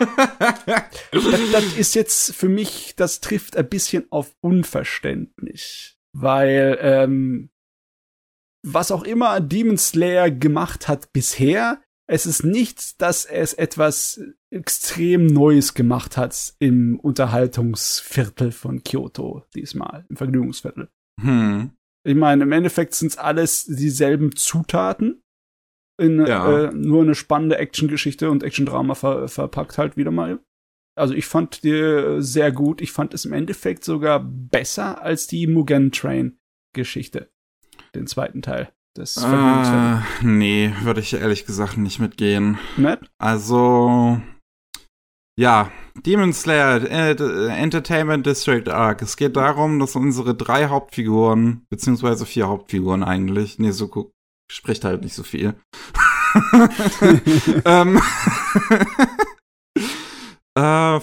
[1.12, 5.96] das, das ist jetzt für mich, das trifft ein bisschen auf Unverständnis.
[6.16, 7.50] Weil, ähm,
[8.66, 11.80] was auch immer Demon Slayer gemacht hat bisher,
[12.10, 20.06] es ist nicht, dass es etwas extrem Neues gemacht hat im Unterhaltungsviertel von Kyoto diesmal,
[20.08, 20.88] im Vergnügungsviertel.
[21.20, 21.70] hm.
[22.06, 25.20] Ich meine, im Endeffekt sind es alles dieselben Zutaten.
[25.98, 26.66] In Ja.
[26.68, 30.38] äh, nur eine spannende Actiongeschichte und Actiondrama ver verpackt halt wieder mal.
[30.96, 32.80] also ich fand die äh, sehr gut.
[32.80, 36.38] Ich fand es im Endeffekt sogar besser als die Mugen Train
[36.74, 37.30] Geschichte.
[37.94, 42.58] Den zweiten Teil des äh, Nee, würde ich ehrlich gesagt nicht mitgehen.
[42.76, 43.00] Nett?
[43.18, 44.20] Also,
[45.38, 45.70] ja,
[46.04, 49.02] Demon Slayer äh, Entertainment District Arc.
[49.02, 53.88] Es geht darum, dass unsere drei Hauptfiguren, beziehungsweise vier Hauptfiguren eigentlich, nee, so
[54.50, 55.54] spricht halt nicht so viel.
[57.64, 58.00] ähm,
[60.54, 61.00] äh,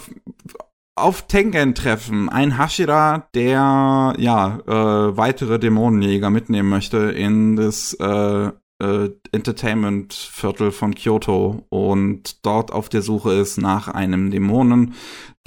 [0.98, 2.30] auf Tengen treffen.
[2.30, 10.96] Ein Hashira, der ja äh, weitere Dämonenjäger mitnehmen möchte in das äh, äh, Entertainment-Viertel von
[10.96, 14.96] Kyoto und dort auf der Suche ist nach einem Dämonen,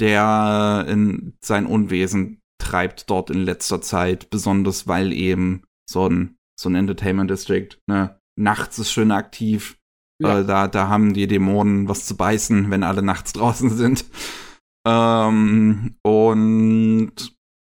[0.00, 6.68] der in sein Unwesen treibt dort in letzter Zeit, besonders weil eben so ein so
[6.68, 9.78] ein Entertainment District, ne, nachts ist schön aktiv.
[10.20, 10.40] Ja.
[10.40, 14.04] Äh, da, da haben die Dämonen was zu beißen, wenn alle nachts draußen sind.
[14.86, 17.12] Ähm, und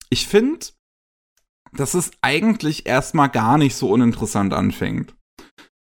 [0.09, 0.67] ich finde,
[1.73, 5.15] dass es eigentlich erstmal gar nicht so uninteressant anfängt.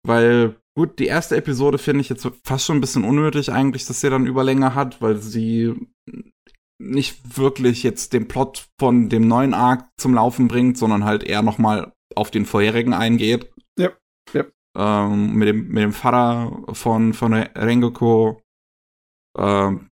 [0.05, 4.01] Weil, gut, die erste Episode finde ich jetzt fast schon ein bisschen unnötig eigentlich, dass
[4.01, 5.75] sie dann Überlänge hat, weil sie
[6.81, 11.43] nicht wirklich jetzt den Plot von dem neuen Arc zum Laufen bringt, sondern halt eher
[11.43, 13.53] noch mal auf den vorherigen eingeht.
[13.79, 13.91] Ja,
[14.33, 14.45] ja.
[14.77, 18.37] Ähm, mit, dem, mit dem Vater von, von Rengoku.
[19.39, 19.89] Ähm,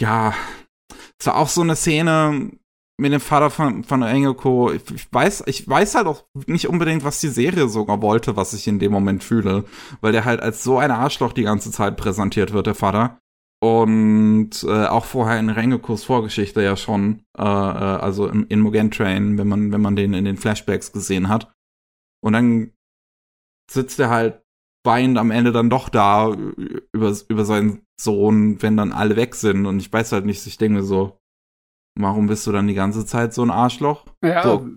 [0.00, 0.34] ja,
[1.18, 2.50] es war auch so eine Szene
[3.00, 4.70] mit dem Vater von, von Rengoku.
[4.70, 8.52] Ich, ich, weiß, ich weiß halt auch nicht unbedingt, was die Serie sogar wollte, was
[8.52, 9.64] ich in dem Moment fühle.
[10.00, 13.18] Weil der halt als so ein Arschloch die ganze Zeit präsentiert wird, der Vater.
[13.62, 18.90] Und äh, auch vorher in Rengokus Vorgeschichte ja schon, äh, äh, also im, in Mugen
[18.90, 21.52] Train, wenn man, wenn man den in den Flashbacks gesehen hat.
[22.24, 22.72] Und dann
[23.70, 24.42] sitzt er halt
[24.84, 26.32] weinend am Ende dann doch da
[26.92, 29.64] über, über seinen Sohn, wenn dann alle weg sind.
[29.66, 31.20] Und ich weiß halt nicht, ich denke mir so,
[31.96, 34.06] warum bist du dann die ganze Zeit so ein Arschloch?
[34.24, 34.68] Ja, so,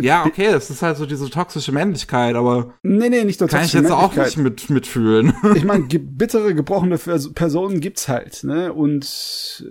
[0.00, 3.64] ja, okay, es ist halt so diese toxische Männlichkeit, aber nee, nee, nicht nur kann
[3.64, 5.34] ich jetzt auch nicht mit, mitfühlen.
[5.54, 8.72] Ich meine, bittere, gebrochene Personen gibt's halt, ne?
[8.72, 9.62] Und es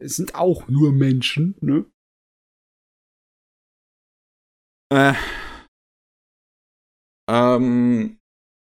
[0.00, 1.84] sind auch nur Menschen, ne?
[4.92, 5.14] Äh.
[7.30, 8.18] Ähm,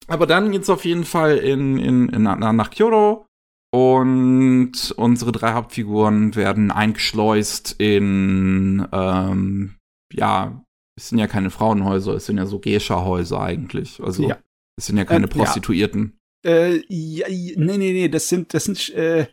[0.06, 3.26] aber dann geht's auf jeden Fall in, in, in, nach Kyoto
[3.74, 9.76] und unsere drei Hauptfiguren werden eingeschleust in ähm,
[10.12, 10.63] ja
[10.96, 14.00] es sind ja keine Frauenhäuser, es sind ja so Geisha-Häuser eigentlich.
[14.02, 14.38] Also ja.
[14.78, 16.18] es sind ja keine ähm, Prostituierten.
[16.44, 16.50] Ja.
[16.50, 19.26] Äh, ja, nee, nee, nee, das sind, das sind, äh,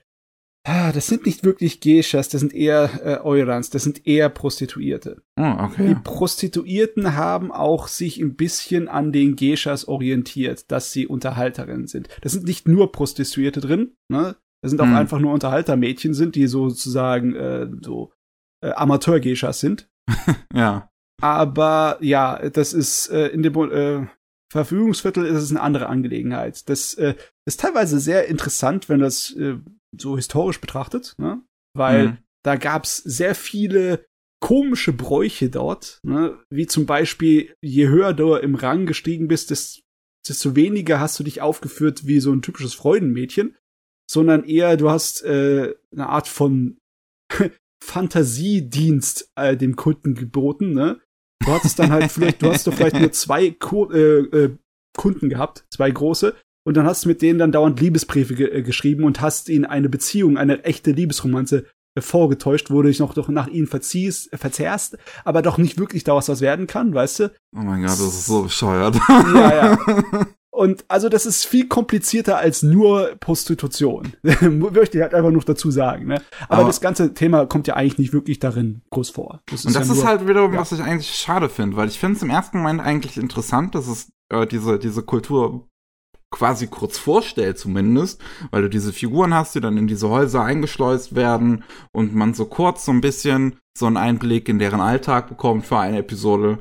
[0.66, 5.22] ah, das sind nicht wirklich Geishas, das sind eher äh, Eurans, das sind eher Prostituierte.
[5.38, 5.90] Oh, okay.
[5.90, 12.08] Die Prostituierten haben auch sich ein bisschen an den Geishas orientiert, dass sie Unterhalterinnen sind.
[12.22, 14.38] Das sind nicht nur Prostituierte drin, ne?
[14.64, 14.96] Das sind auch hm.
[14.96, 18.14] einfach nur Unterhaltermädchen sind, die sozusagen äh, so
[18.64, 19.90] äh, Amateur-Geishas sind.
[20.54, 20.91] ja.
[21.22, 24.08] Aber ja, das ist äh, in dem äh,
[24.52, 26.68] Verfügungsviertel ist es eine andere Angelegenheit.
[26.68, 27.16] Das äh,
[27.48, 29.58] ist teilweise sehr interessant, wenn das äh,
[29.98, 31.42] so historisch betrachtet, ne?
[31.74, 32.18] weil mhm.
[32.44, 34.06] da gab's sehr viele
[34.42, 36.38] komische Bräuche dort, ne?
[36.50, 39.52] wie zum Beispiel, je höher du im Rang gestiegen bist,
[40.28, 43.56] desto weniger hast du dich aufgeführt wie so ein typisches Freudenmädchen,
[44.10, 46.78] sondern eher du hast äh, eine Art von
[47.84, 51.02] Fantasiedienst äh, dem Kunden geboten, ne?
[51.44, 54.58] Du hattest dann halt vielleicht, du hast doch vielleicht nur zwei Ko äh, äh,
[54.98, 58.62] Kunden gehabt, zwei große, und dann hast du mit denen dann dauernd Liebesbriefe ge äh,
[58.62, 61.66] geschrieben und hast ihnen eine Beziehung, eine echte Liebesromanze
[61.96, 66.04] äh, vorgetäuscht, wo du dich noch doch nach ihnen verziehst, verzehrst, aber doch nicht wirklich
[66.04, 67.32] daraus was werden kann, weißt du?
[67.56, 68.96] Oh mein Gott, das ist so bescheuert.
[69.10, 69.78] Ja, ja.
[70.62, 74.14] Und also das ist viel komplizierter als nur Prostitution.
[74.22, 76.06] Möchte ich halt einfach noch dazu sagen.
[76.06, 76.22] Ne?
[76.50, 79.42] Aber, Aber, das ganze Thema kommt ja eigentlich nicht wirklich darin groß vor.
[79.48, 80.60] Das und das ja ist nur, halt wiederum, ja.
[80.60, 83.88] was ich eigentlich schade finde, weil ich finde es im ersten Moment eigentlich interessant, dass
[83.88, 85.68] es äh, diese, diese Kultur
[86.30, 91.16] quasi kurz vorstellt zumindest, weil du diese Figuren hast, die dann in diese Häuser eingeschleust
[91.16, 95.66] werden und man so kurz so ein bisschen so einen Einblick in deren Alltag bekommt
[95.66, 96.60] für eine Episode.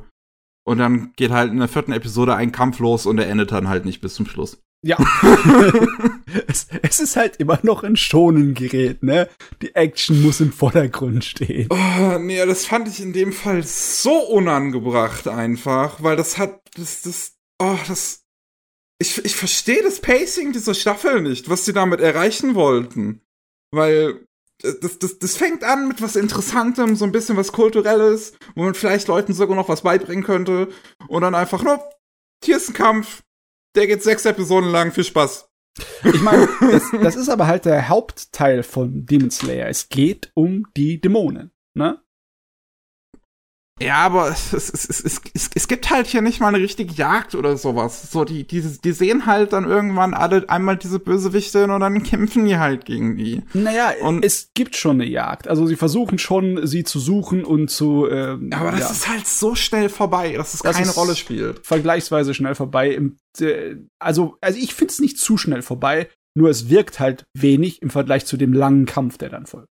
[0.63, 3.67] Und dann geht halt in der vierten Episode ein Kampf los und er endet dann
[3.67, 4.61] halt nicht bis zum Schluss.
[4.83, 4.97] Ja.
[6.47, 9.29] es, es, ist halt immer noch ein Schonengerät, ne?
[9.61, 11.67] Die Action muss im Vordergrund stehen.
[11.69, 17.03] Oh, nee, das fand ich in dem Fall so unangebracht einfach, weil das hat, das,
[17.03, 18.23] das, oh, das,
[18.97, 23.21] ich, ich verstehe das Pacing dieser Staffel nicht, was sie damit erreichen wollten.
[23.71, 24.25] Weil
[24.61, 28.73] das, das, das fängt an mit was Interessantem, so ein bisschen was Kulturelles, wo man
[28.73, 30.69] vielleicht Leuten sogar noch was beibringen könnte.
[31.07, 31.83] Und dann einfach nur,
[32.43, 33.23] hier ist ein Kampf,
[33.75, 35.49] der geht sechs Episoden lang, viel Spaß.
[36.03, 39.67] Ich meine, das, das ist aber halt der Hauptteil von Demon Slayer.
[39.67, 42.01] Es geht um die Dämonen, ne?
[43.81, 44.99] Ja, aber es, es, es,
[45.33, 48.11] es, es, gibt halt hier nicht mal eine richtige Jagd oder sowas.
[48.11, 52.45] So, die, die, die sehen halt dann irgendwann alle einmal diese Bösewichte und dann kämpfen
[52.45, 53.41] die halt gegen die.
[53.53, 55.47] Naja, und es gibt schon eine Jagd.
[55.47, 58.07] Also sie versuchen schon, sie zu suchen und zu.
[58.09, 58.89] Ähm, aber das ja.
[58.91, 61.65] ist halt so schnell vorbei, dass es das keine Rolle spielt.
[61.65, 62.91] Vergleichsweise schnell vorbei.
[62.91, 67.25] Im, äh, also, also ich finde es nicht zu schnell vorbei, nur es wirkt halt
[67.33, 69.67] wenig im Vergleich zu dem langen Kampf, der dann folgt.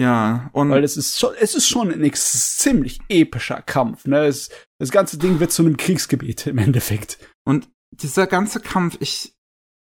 [0.00, 0.70] Ja, und.
[0.70, 4.24] Weil es ist schon, es ist schon ein ziemlich epischer Kampf, ne?
[4.24, 4.48] Es,
[4.78, 7.18] das ganze Ding wird zu einem Kriegsgebiet im Endeffekt.
[7.44, 9.34] Und dieser ganze Kampf, ich,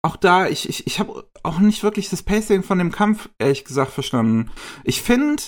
[0.03, 3.65] auch da, ich, ich, ich habe auch nicht wirklich das Pacing von dem Kampf, ehrlich
[3.65, 4.51] gesagt, verstanden.
[4.83, 5.41] Ich finde,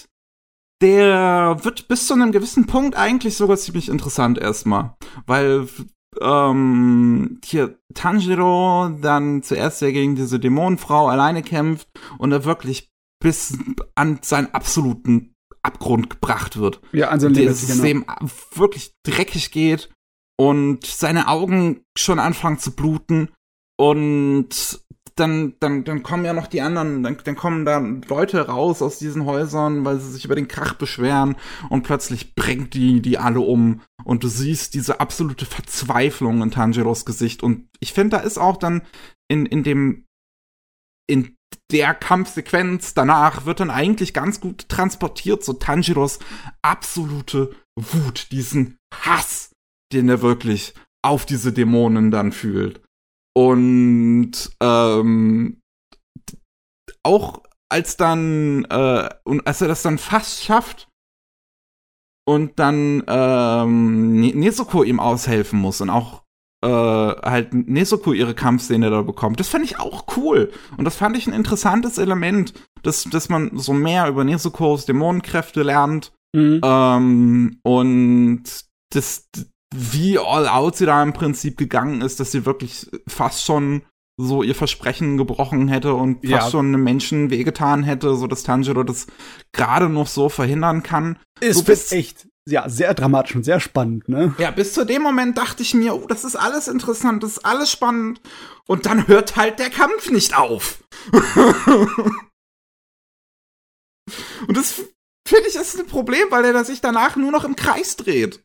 [0.82, 4.96] der wird bis zu einem gewissen Punkt eigentlich sogar ziemlich interessant erstmal.
[5.28, 5.68] Weil
[6.22, 11.88] ähm, hier Tanjiro dann zuerst ja gegen diese Dämonenfrau alleine kämpft
[12.18, 12.90] und er wirklich
[13.26, 13.58] bis
[13.96, 16.80] an seinen absoluten Abgrund gebracht wird.
[16.92, 17.82] Ja, an sein Limit, es genau.
[17.82, 18.06] dem
[18.54, 19.90] wirklich dreckig geht
[20.40, 23.30] und seine Augen schon anfangen zu bluten
[23.80, 24.80] und
[25.16, 29.00] dann, dann, dann kommen ja noch die anderen, dann, dann kommen da Leute raus aus
[29.00, 31.36] diesen Häusern, weil sie sich über den Krach beschweren
[31.72, 37.06] und plötzlich bringt die die alle um und du siehst diese absolute Verzweiflung in Tanjiros
[37.06, 38.84] Gesicht und ich finde, da ist auch dann
[39.30, 40.06] in, in dem,
[41.08, 41.35] in
[41.72, 46.20] der Kampfsequenz danach wird dann eigentlich ganz gut transportiert, so Tanjiros
[46.62, 49.52] absolute Wut, diesen Hass,
[49.92, 50.74] den er wirklich
[51.04, 52.82] auf diese Dämonen dann fühlt.
[53.36, 54.32] Und
[54.62, 55.62] ähm,
[57.04, 60.88] auch als dann äh, und als er das dann fast schafft
[62.28, 66.25] und dann ähm, Nezuko ihm aushelfen muss und auch
[66.66, 69.40] äh, halt Nezuko ihre Kampfszene da bekommt.
[69.40, 70.52] Das fand ich auch cool.
[70.78, 75.62] Und das fand ich ein interessantes Element, dass, dass man so mehr über Nezukos Dämonenkräfte
[75.62, 76.12] lernt.
[76.36, 76.62] Mhm.
[76.64, 78.44] Ähm, und
[78.92, 79.30] das,
[79.74, 83.84] wie all out sie da im Prinzip gegangen ist, dass sie wirklich fast schon
[84.18, 86.50] so ihr Versprechen gebrochen hätte und fast ja.
[86.50, 89.08] schon einem Menschen wehgetan hätte, so dass Tanjiro das
[89.52, 91.20] gerade noch so verhindern kann.
[91.42, 94.36] Ist du bist echt ja, sehr dramatisch und sehr spannend, ne?
[94.38, 97.46] Ja, bis zu dem Moment dachte ich mir, oh, das ist alles interessant, das ist
[97.46, 98.22] alles spannend.
[98.68, 100.84] Und dann hört halt der Kampf nicht auf.
[104.48, 104.84] und das
[105.28, 108.44] finde ich ist ein Problem, weil er sich danach nur noch im Kreis dreht.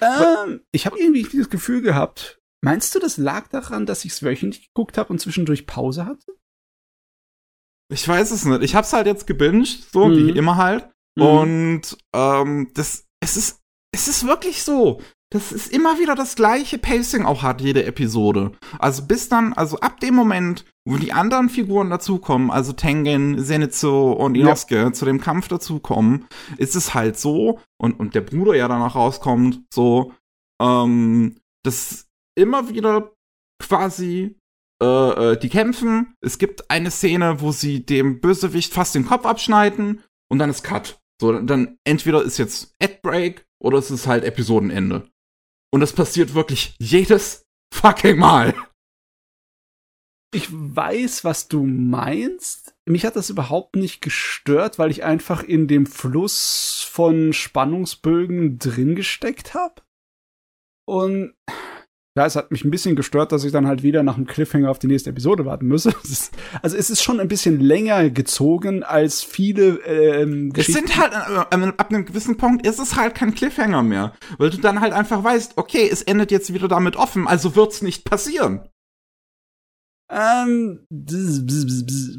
[0.00, 4.22] Ähm, ich habe irgendwie das Gefühl gehabt, meinst du, das lag daran, dass ich es
[4.22, 6.36] wöchentlich geguckt habe und zwischendurch Pause hatte?
[7.92, 8.62] Ich weiß es nicht.
[8.62, 10.16] Ich hab's halt jetzt gebinged, so mhm.
[10.16, 10.88] wie immer halt.
[11.16, 11.22] Mhm.
[11.22, 13.60] Und ähm, das es ist,
[13.94, 15.00] es ist wirklich so.
[15.32, 18.52] Das ist immer wieder das gleiche Pacing auch hat, jede Episode.
[18.78, 24.12] Also bis dann, also ab dem Moment, wo die anderen Figuren dazukommen, also Tengen, Zenitsu
[24.12, 24.92] und Inosuke ja.
[24.92, 26.26] zu dem Kampf dazukommen,
[26.58, 30.12] ist es halt so, und, und der Bruder ja danach rauskommt, so,
[30.60, 33.12] ähm, dass immer wieder
[33.58, 34.36] quasi
[34.82, 34.86] äh,
[35.32, 36.14] äh, die kämpfen.
[36.20, 40.62] Es gibt eine Szene, wo sie dem Bösewicht fast den Kopf abschneiden und dann ist
[40.62, 41.01] Cut.
[41.22, 45.08] So, dann entweder ist jetzt Ad-Break oder es ist halt Episodenende.
[45.72, 48.56] Und das passiert wirklich jedes fucking Mal.
[50.34, 52.74] Ich weiß, was du meinst.
[52.86, 58.96] Mich hat das überhaupt nicht gestört, weil ich einfach in dem Fluss von Spannungsbögen drin
[58.96, 59.80] gesteckt habe.
[60.88, 61.36] Und
[62.14, 64.70] ja, es hat mich ein bisschen gestört, dass ich dann halt wieder nach dem Cliffhanger
[64.70, 65.94] auf die nächste Episode warten müsse.
[66.62, 71.72] also es ist schon ein bisschen länger gezogen als viele ähm, Es sind halt, äh,
[71.76, 74.12] ab einem gewissen Punkt ist es halt kein Cliffhanger mehr.
[74.36, 77.80] Weil du dann halt einfach weißt, okay, es endet jetzt wieder damit offen, also wird's
[77.80, 78.68] nicht passieren.
[80.10, 82.18] Ähm, bzz, bzz, bzz.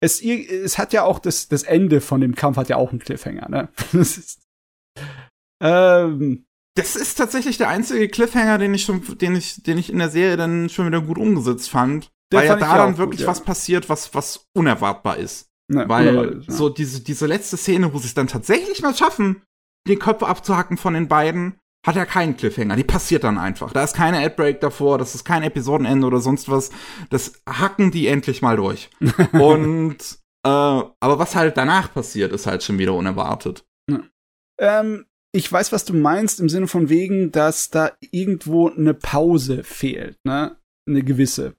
[0.00, 3.00] Es, es hat ja auch das, das Ende von dem Kampf hat ja auch einen
[3.00, 3.68] Cliffhanger, ne?
[3.92, 4.42] Das ist,
[5.60, 6.45] ähm,
[6.76, 10.10] das ist tatsächlich der einzige Cliffhanger, den ich schon, den ich, den ich in der
[10.10, 12.10] Serie dann schon wieder gut umgesetzt fand.
[12.32, 13.30] Der weil ja da dann wirklich gut, ja.
[13.30, 15.48] was passiert, was, was unerwartbar ist.
[15.68, 16.54] Ne, weil ist, ja.
[16.54, 19.42] so diese, diese letzte Szene, wo sie es dann tatsächlich mal schaffen,
[19.88, 22.76] die Köpfe abzuhacken von den beiden, hat ja keinen Cliffhanger.
[22.76, 23.72] Die passiert dann einfach.
[23.72, 26.70] Da ist keine Adbreak davor, das ist kein Episodenende oder sonst was.
[27.10, 28.90] Das hacken die endlich mal durch.
[29.32, 29.98] Und
[30.44, 33.64] äh, aber was halt danach passiert, ist halt schon wieder unerwartet.
[33.90, 34.00] Ja.
[34.58, 35.06] Ähm,
[35.36, 40.16] ich weiß, was du meinst, im Sinne von wegen, dass da irgendwo eine Pause fehlt,
[40.24, 40.56] ne?
[40.88, 41.54] Eine gewisse.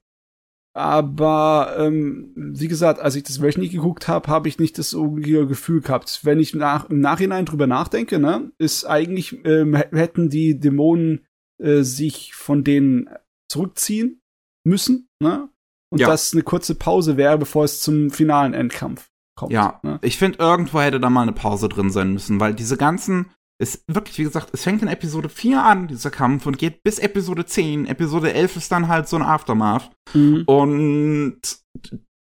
[0.74, 5.10] Aber ähm, wie gesagt, als ich das wöchentlich geguckt habe, habe ich nicht das so
[5.12, 6.20] Gefühl gehabt.
[6.22, 11.26] Wenn ich nach, im Nachhinein drüber nachdenke, ne, ist eigentlich ähm, hätten die Dämonen
[11.60, 13.08] äh, sich von denen
[13.50, 14.20] zurückziehen
[14.64, 15.48] müssen, ne?
[15.90, 16.06] und Ja.
[16.06, 19.52] das eine kurze Pause wäre, bevor es zum finalen Endkampf kommt.
[19.52, 19.98] Ja, Ne?
[20.02, 23.30] ich finde, irgendwo hätte da mal eine Pause drin sein müssen, weil diese ganzen,
[23.60, 26.98] ist wirklich, wie gesagt, es fängt in Episode 4 an, dieser Kampf, und geht bis
[26.98, 27.86] Episode 10.
[27.86, 29.90] Episode 11 ist dann halt so ein Aftermath.
[30.14, 30.44] Mhm.
[30.46, 31.40] Und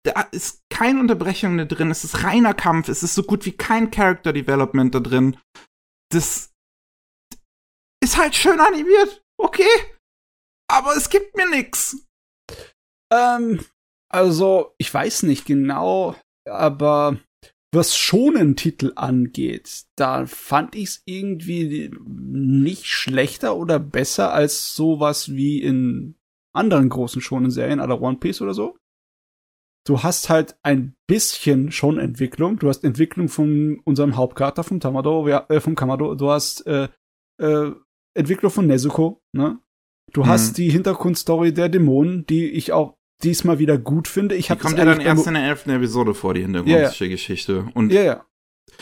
[0.04, 3.52] da ist keine Unterbrechung mehr drin, es ist reiner Kampf, es ist so gut wie
[3.52, 5.38] kein Character Development da drin.
[6.12, 6.54] Das
[8.02, 9.68] ist halt schön animiert, okay,
[10.72, 12.08] aber es gibt mir nix.
[13.12, 13.66] Ähm,
[14.10, 16.16] also, ich weiß nicht genau,
[16.50, 17.20] aber
[17.78, 25.32] was schonen Titel angeht, da fand ich es irgendwie nicht schlechter oder besser als sowas
[25.34, 26.16] wie in
[26.54, 28.78] anderen großen schonen Serien, aller One Piece oder so.
[29.86, 32.60] Du hast halt ein bisschen schon Entwicklung.
[32.60, 36.16] Du hast Entwicklung von unserem Hauptcharakter, vom Tamado, ja, äh, vom Kamado.
[36.16, 36.90] Du hast äh,
[37.40, 37.72] äh,
[38.14, 39.60] Entwicklung von Nezuko, ne?
[40.12, 40.28] Du Mhm.
[40.28, 44.36] hast die Hintergrundstory der Dämonen, die ich auch diesmal wieder gut finde.
[44.36, 47.66] Ich Die kommt ja dann erst in der elften Episode vor, die hintergrundliche Geschichte.
[47.74, 48.26] Und ja, ja.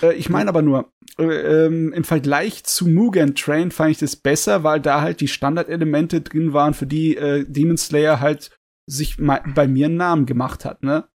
[0.01, 4.15] Äh, ich meine aber nur, äh, ähm, im Vergleich zu Mugen Train fand ich das
[4.15, 8.51] besser, weil da halt die Standardelemente drin waren, für die äh, Demon Slayer halt
[8.87, 11.07] sich bei mir einen Namen gemacht hat, ne?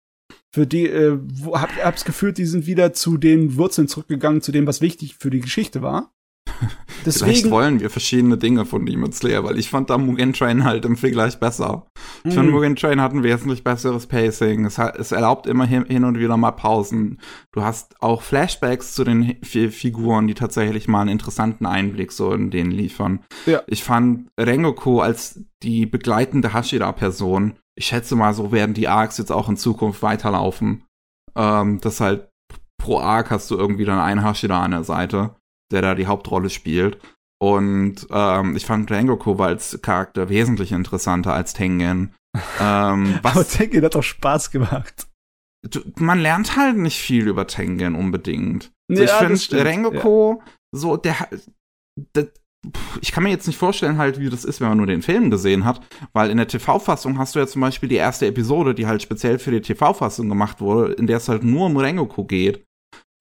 [0.52, 4.50] Für die, äh, wo, hab, hab's gefühlt, die sind wieder zu den Wurzeln zurückgegangen, zu
[4.50, 6.12] dem, was wichtig für die Geschichte war.
[7.02, 10.64] Vielleicht Deswegen, wollen wir verschiedene Dinge von Demon Slayer, weil ich fand da Mugen Train
[10.64, 11.86] halt im Vergleich besser.
[12.24, 12.54] Ich finde, Mm.
[12.54, 14.66] Mugen Train hat ein wesentlich besseres Pacing.
[14.66, 17.18] Es, hat, es erlaubt immer hin, hin und wieder mal Pausen.
[17.52, 22.32] Du hast auch Flashbacks zu den Fi- Figuren, die tatsächlich mal einen interessanten Einblick so
[22.34, 23.20] in den liefern.
[23.46, 23.62] Ja.
[23.66, 29.32] Ich fand Rengoku als die begleitende Hashira-Person, ich schätze mal, so werden die Arcs jetzt
[29.32, 30.84] auch in Zukunft weiterlaufen.
[31.34, 32.28] Ähm, das halt
[32.78, 35.34] pro Arc hast du irgendwie dann einen Hashira an der Seite,
[35.70, 36.98] der da die Hauptrolle spielt.
[37.42, 42.14] Und ähm, ich fand Rengoku als Charakter wesentlich interessanter als Tengen.
[42.60, 45.08] ähm, aber was, Tekken hat doch Spaß gemacht.
[45.68, 48.72] du, man lernt halt nicht viel über Tengen unbedingt.
[48.90, 50.40] Also Ja, ich das stimmt, finde, Rengoku,
[50.72, 51.16] so, der,
[52.14, 52.28] der
[53.00, 55.30] ich kann mir jetzt nicht vorstellen, halt, wie das ist, wenn man nur den Film
[55.30, 55.80] gesehen hat,
[56.12, 59.38] weil in der TV-Fassung hast du ja zum Beispiel die erste Episode, die halt speziell
[59.38, 62.66] für die TV-Fassung gemacht wurde, in der es halt nur um Rengoku geht,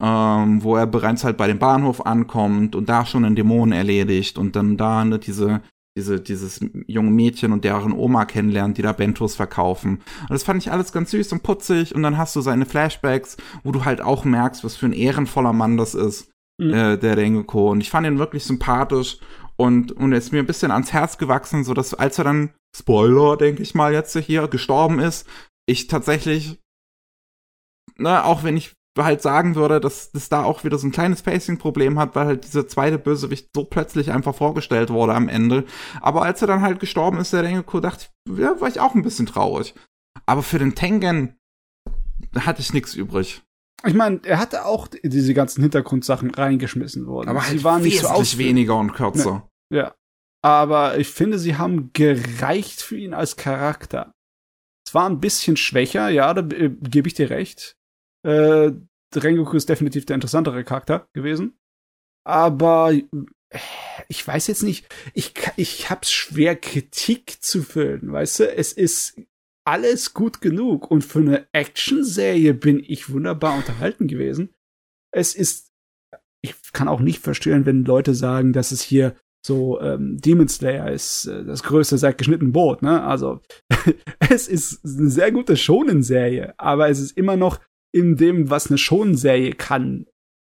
[0.01, 4.37] ähm, wo er bereits halt bei dem Bahnhof ankommt und da schon einen Dämonen erledigt
[4.37, 5.61] und dann da ne, diese
[5.97, 9.95] diese, dieses junge Mädchen und deren Oma kennenlernt, die da Bentos verkaufen.
[10.21, 11.93] Und das fand ich alles ganz süß und putzig.
[11.93, 15.51] Und dann hast du seine Flashbacks, wo du halt auch merkst, was für ein ehrenvoller
[15.51, 16.73] Mann das ist, Mhm.
[16.73, 17.69] äh, der Rengoku.
[17.71, 19.17] Und ich fand ihn wirklich sympathisch
[19.55, 22.53] und, und er ist mir ein bisschen ans Herz gewachsen, so dass als er dann,
[22.77, 25.27] Spoiler, denke ich mal, jetzt hier gestorben ist,
[25.65, 26.59] ich tatsächlich,
[27.97, 28.73] ne, auch wenn ich
[29.05, 32.45] halt sagen würde, dass das da auch wieder so ein kleines Pacing-Problem hat, weil halt
[32.45, 35.65] dieser zweite Bösewicht so plötzlich einfach vorgestellt wurde am Ende.
[36.01, 38.95] Aber als er dann halt gestorben ist, der Rengoku, dachte ich, ja, war ich auch
[38.95, 39.73] ein bisschen traurig.
[40.25, 41.37] Aber für den Tengen
[42.35, 43.41] hatte ich nichts übrig.
[43.85, 47.29] Ich meine, er hatte auch diese ganzen Hintergrundsachen reingeschmissen worden.
[47.29, 48.49] Aber halt sie waren nicht so ausführlich.
[48.49, 49.47] weniger und kürzer.
[49.73, 49.95] Ja.
[50.41, 54.13] Aber ich finde, sie haben gereicht für ihn als Charakter.
[54.85, 57.75] Es war ein bisschen schwächer, ja, da äh, gebe ich dir recht.
[58.25, 58.71] Äh,
[59.15, 61.57] Rengoku ist definitiv der interessantere Charakter gewesen.
[62.25, 63.03] Aber äh,
[64.07, 68.51] ich weiß jetzt nicht, ich, ich hab's schwer, Kritik zu füllen, weißt du?
[68.55, 69.19] Es ist
[69.65, 74.53] alles gut genug und für eine Action-Serie bin ich wunderbar unterhalten gewesen.
[75.11, 75.71] Es ist,
[76.41, 80.91] ich kann auch nicht verstehen, wenn Leute sagen, dass es hier so ähm, Demon Slayer
[80.91, 83.03] ist äh, das größte seit geschnitten Brot, ne?
[83.03, 83.41] Also
[84.29, 87.59] es ist eine sehr gute Shonen-Serie, aber es ist immer noch
[87.91, 90.05] in dem, was eine Shonen-Serie kann,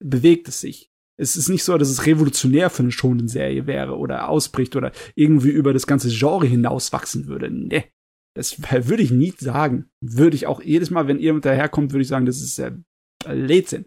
[0.03, 0.91] bewegt es sich.
[1.17, 5.49] Es ist nicht so, dass es revolutionär für eine Shonen-Serie wäre oder ausbricht oder irgendwie
[5.49, 7.49] über das ganze Genre hinauswachsen würde.
[7.49, 7.85] Nee,
[8.35, 9.89] das würde ich nie sagen.
[10.01, 12.73] Würde ich auch jedes Mal, wenn jemand daherkommt, würde ich sagen, das ist äh,
[13.23, 13.85] Blödsinn.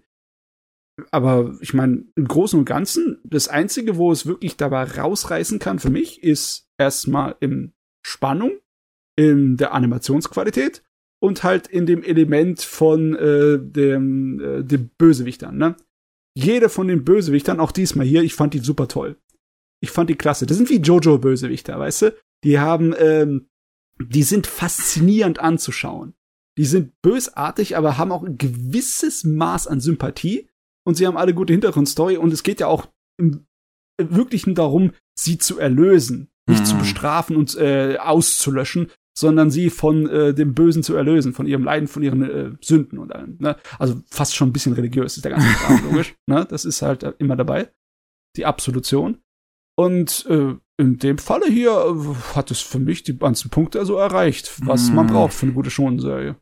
[1.10, 5.78] Aber ich meine, im Großen und Ganzen, das Einzige, wo es wirklich dabei rausreißen kann
[5.78, 7.72] für mich, ist erstmal in
[8.04, 8.58] Spannung,
[9.16, 10.82] in der Animationsqualität
[11.20, 15.56] und halt in dem Element von äh, dem, äh, dem Bösewichtern.
[15.56, 15.76] Ne?
[16.36, 19.16] Jede von den Bösewichtern, auch diesmal hier, ich fand die super toll.
[19.80, 20.46] Ich fand die klasse.
[20.46, 22.16] Das sind wie Jojo-Bösewichter, weißt du?
[22.44, 23.48] Die haben, ähm,
[24.00, 26.14] die sind faszinierend anzuschauen.
[26.56, 30.48] Die sind bösartig, aber haben auch ein gewisses Maß an Sympathie
[30.84, 33.46] und sie haben alle gute Hintergrundstory und es geht ja auch im
[34.00, 36.64] Wirklichen darum, sie zu erlösen, nicht Mhm.
[36.64, 41.64] zu bestrafen und äh, auszulöschen, sondern sie von äh, dem Bösen zu erlösen, von ihrem
[41.64, 43.36] Leiden, von ihren äh, Sünden und allem.
[43.40, 43.56] Ne?
[43.76, 46.14] Also fast schon ein bisschen religiös ist der ganze Kram, logisch.
[46.26, 46.46] Ne?
[46.48, 47.68] Das ist halt äh, immer dabei.
[48.36, 49.18] Die Absolution.
[49.76, 53.96] Und äh, in dem Falle hier äh, hat es für mich die ganzen Punkte also
[53.96, 54.94] erreicht, was Hm.
[54.94, 56.36] man braucht für eine gute Schonenserie.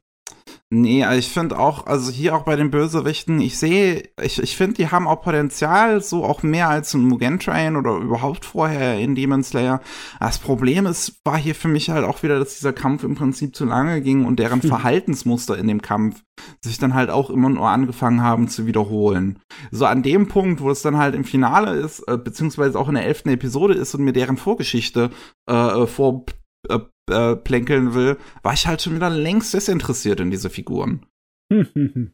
[0.69, 4.57] Nee, also ich finde auch, also hier auch bei den Bösewichten, ich sehe, ich, ich
[4.57, 8.99] finde, die haben auch Potenzial, so auch mehr als ein Mugen Train oder überhaupt vorher
[8.99, 9.81] in Demon Slayer.
[10.19, 13.55] Das Problem ist, war hier für mich halt auch wieder, dass dieser Kampf im Prinzip
[13.55, 14.69] zu lange ging und deren Hm.
[14.69, 16.23] Verhaltensmuster in dem Kampf
[16.61, 19.39] sich dann halt auch immer nur angefangen haben zu wiederholen.
[19.71, 22.97] So an dem Punkt, wo es dann halt im Finale ist, äh, beziehungsweise auch in
[22.97, 25.11] der elften Episode ist und mir deren Vorgeschichte
[25.47, 26.25] äh, vor
[26.69, 26.81] äh,
[27.11, 31.07] äh, plänkeln will, war ich halt schon wieder längst desinteressiert in diese Figuren.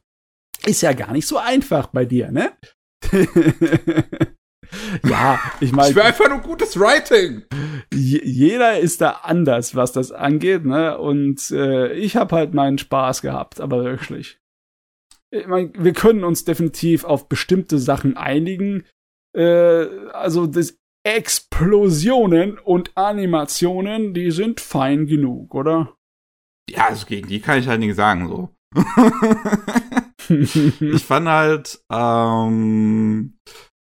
[0.67, 2.53] Ist ja gar nicht so einfach bei dir, ne?
[5.05, 7.43] ja, ich meine, will einfach nur gutes Writing.
[7.93, 10.97] je- jeder ist da anders, was das angeht, ne?
[10.99, 14.39] Und äh, ich habe halt meinen Spaß gehabt, aber wirklich.
[15.31, 18.85] Ich mein, wir können uns definitiv auf bestimmte Sachen einigen.
[19.37, 25.97] Äh, also das Explosionen und Animationen, die sind fein genug, oder?
[26.71, 28.51] Ja, also gegen die kann ich halt nichts sagen, so.
[30.29, 33.39] ich fand halt, ähm,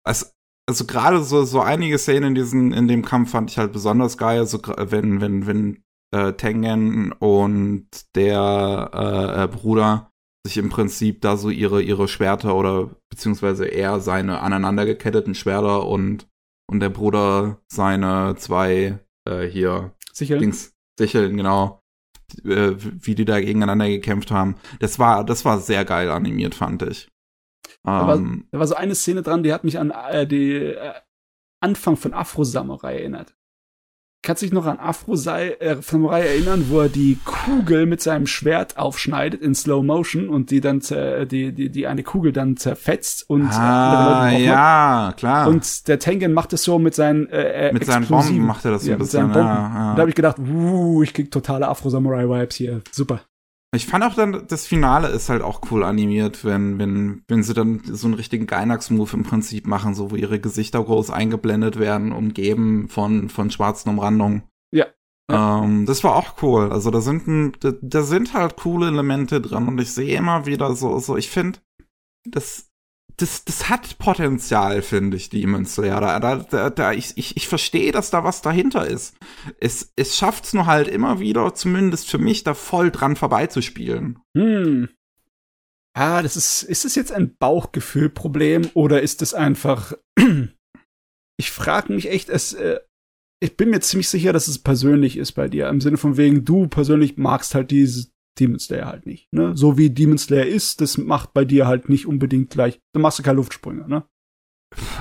[0.06, 0.26] also,
[0.68, 4.18] also gerade so, so einige Szenen in diesen, in dem Kampf fand ich halt besonders
[4.18, 5.84] geil, also wenn, wenn, wenn
[6.14, 10.12] äh, Tengen und der äh, äh, Bruder
[10.46, 15.88] sich im Prinzip da so ihre, ihre Schwerter oder beziehungsweise er seine aneinander geketteten Schwerter
[15.88, 16.28] und,
[16.72, 20.38] und der Bruder seine zwei äh, hier Sicher.
[20.38, 21.82] Dings, Sicheln, genau,
[22.44, 24.56] äh, wie die da gegeneinander gekämpft haben.
[24.80, 27.10] Das war, das war sehr geil animiert, fand ich.
[27.84, 30.94] Aber- Ähm, Da war so eine Szene dran, die hat mich an äh, die äh,
[31.62, 33.36] Anfang von Afro Samurai erinnert.
[34.24, 38.28] Kannst du dich noch an Afro äh, Samurai erinnern, wo er die Kugel mit seinem
[38.28, 42.56] Schwert aufschneidet in Slow Motion und die dann zer, die, die, die eine Kugel dann
[42.56, 45.48] zerfetzt und äh, andere ah, ja, klar.
[45.48, 48.06] Und der Tengen macht es so mit seinen äh, äh, mit seinen.
[48.06, 49.22] Bomben macht er das so Ja, ein mit bisschen.
[49.22, 49.48] seinen Bomben.
[49.48, 49.94] Ja, ja.
[49.96, 52.82] Da habe ich gedacht, uh, ich krieg totale Afro-Samurai-Vibes hier.
[52.92, 53.22] Super.
[53.74, 57.54] Ich fand auch dann, das Finale ist halt auch cool animiert, wenn, wenn, wenn sie
[57.54, 62.12] dann so einen richtigen Gainax-Move im Prinzip machen, so wo ihre Gesichter groß eingeblendet werden,
[62.12, 64.44] umgeben von, von schwarzen Umrandungen.
[64.74, 64.88] Ja.
[65.30, 66.72] Ähm, das war auch cool.
[66.74, 70.46] Also da sind, ein, da, da sind halt coole Elemente dran und ich sehe immer
[70.46, 71.60] wieder so, so, ich finde,
[72.26, 72.71] das,
[73.18, 76.20] das, das hat Potenzial, finde ich, Demon Slayer.
[76.20, 79.16] Da, da, da, ich, ich, ich verstehe, dass da was dahinter ist.
[79.60, 84.20] Es, es schafft's nur halt immer wieder, zumindest für mich, da voll dran vorbeizuspielen.
[84.38, 84.90] Hm.
[85.94, 89.94] Ah, das ist, ist es jetzt ein Bauchgefühlproblem oder ist es einfach,
[91.38, 92.80] ich frage mich echt, es, äh,
[93.44, 96.46] ich bin mir ziemlich sicher, dass es persönlich ist bei dir, im Sinne von wegen,
[96.46, 99.56] du persönlich magst halt dieses Demon Slayer halt nicht, ne?
[99.58, 103.20] So wie Demon Slayer ist, das macht bei dir halt nicht unbedingt gleich, da machst
[103.20, 104.06] du keine Luftsprünge, ne?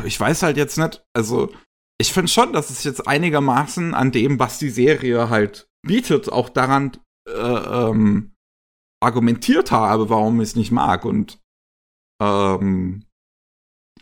[0.05, 1.53] Ich weiß halt jetzt nicht, also
[2.01, 6.49] ich finde schon, dass es jetzt einigermaßen an dem, was die Serie halt bietet, auch
[6.49, 6.97] daran
[7.29, 8.33] äh, ähm,
[9.03, 11.05] argumentiert habe, warum ich es nicht mag.
[11.05, 11.41] Und
[12.23, 13.05] ähm,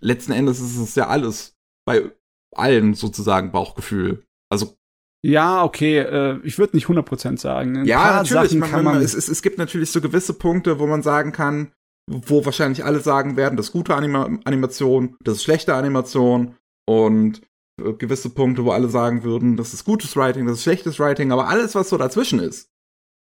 [0.01, 2.13] letzten Endes ist es ja alles bei
[2.55, 4.25] allen sozusagen Bauchgefühl.
[4.51, 4.78] Also
[5.25, 7.79] Ja, okay, äh, ich würde nicht 100% sagen.
[7.79, 8.51] Ein ja, natürlich.
[8.51, 11.03] Sachen Man, kann man, man, es, es, es gibt natürlich so gewisse Punkte, wo man
[11.03, 11.73] sagen kann,
[12.11, 16.55] wo wahrscheinlich alle sagen werden, das ist gute Anima Animation, das ist schlechte Animation
[16.89, 17.43] und
[17.83, 21.33] äh, gewisse Punkte, wo alle sagen würden, das ist gutes Writing, das ist schlechtes Writing,
[21.33, 22.71] aber alles, was so dazwischen ist,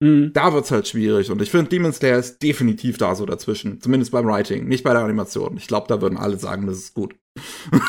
[0.02, 0.32] Mhm.
[0.32, 1.30] da wird's halt schwierig.
[1.30, 3.80] Und ich finde, Demon Slayer ist definitiv da so dazwischen.
[3.80, 5.56] Zumindest beim Writing, nicht bei der Animation.
[5.56, 7.14] Ich glaube, da würden alle sagen, das ist gut.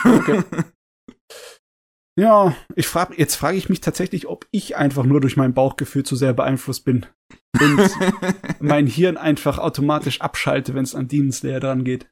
[0.05, 0.43] Okay.
[2.15, 6.03] Ja, ich frag, jetzt frage ich mich tatsächlich, ob ich einfach nur durch mein Bauchgefühl
[6.03, 7.07] zu sehr beeinflusst bin
[7.59, 7.89] und
[8.59, 12.07] mein Hirn einfach automatisch abschalte, wenn es an Demon Slayer dran geht.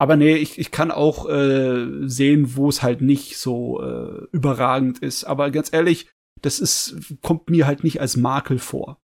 [0.00, 5.00] Aber nee, ich, ich kann auch äh, sehen, wo es halt nicht so äh, überragend
[5.00, 5.24] ist.
[5.24, 6.08] Aber ganz ehrlich,
[6.40, 9.02] das ist, kommt mir halt nicht als Makel vor.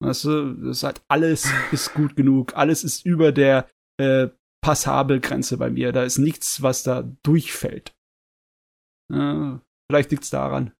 [0.00, 3.68] Weißt du, das ist halt alles ist gut genug, alles ist über der
[3.98, 4.28] äh,
[4.62, 5.92] Passabelgrenze bei mir.
[5.92, 7.94] Da ist nichts, was da durchfällt.
[9.12, 9.58] Äh,
[9.90, 10.72] vielleicht liegt's daran.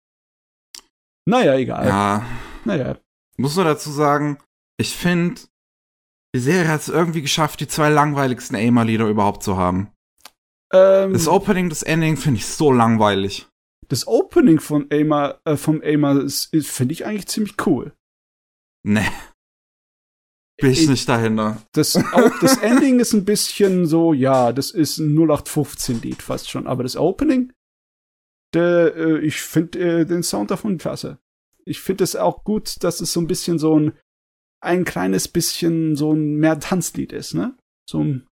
[1.27, 1.87] Naja, egal.
[1.87, 2.27] ja,
[2.65, 2.99] Naja.
[3.37, 4.39] muss nur dazu sagen,
[4.79, 5.41] ich finde,
[6.35, 9.93] die Serie hat es irgendwie geschafft, die zwei langweiligsten Aimer-Lieder überhaupt zu haben.
[10.73, 13.47] Ähm, Das Opening, das Ending finde ich so langweilig.
[13.89, 17.95] das Opening von Aimer, äh, vom Aimer finde ich eigentlich ziemlich cool.
[18.87, 19.09] Nee.
[20.61, 21.63] Bin ich Ich- nicht dahinter.
[21.73, 26.67] Das, auch das Ending ist ein bisschen so, ja, das ist ein 0815-Lied fast schon.
[26.67, 27.53] Aber das Opening,
[28.55, 31.19] äh, ich finde äh, den Sound davon klasse.
[31.65, 33.93] Ich finde es auch gut, dass es so ein bisschen so ein,
[34.61, 37.55] ein kleines bisschen so ein mehr Tanzlied ist, ne?
[37.89, 38.27] So ein,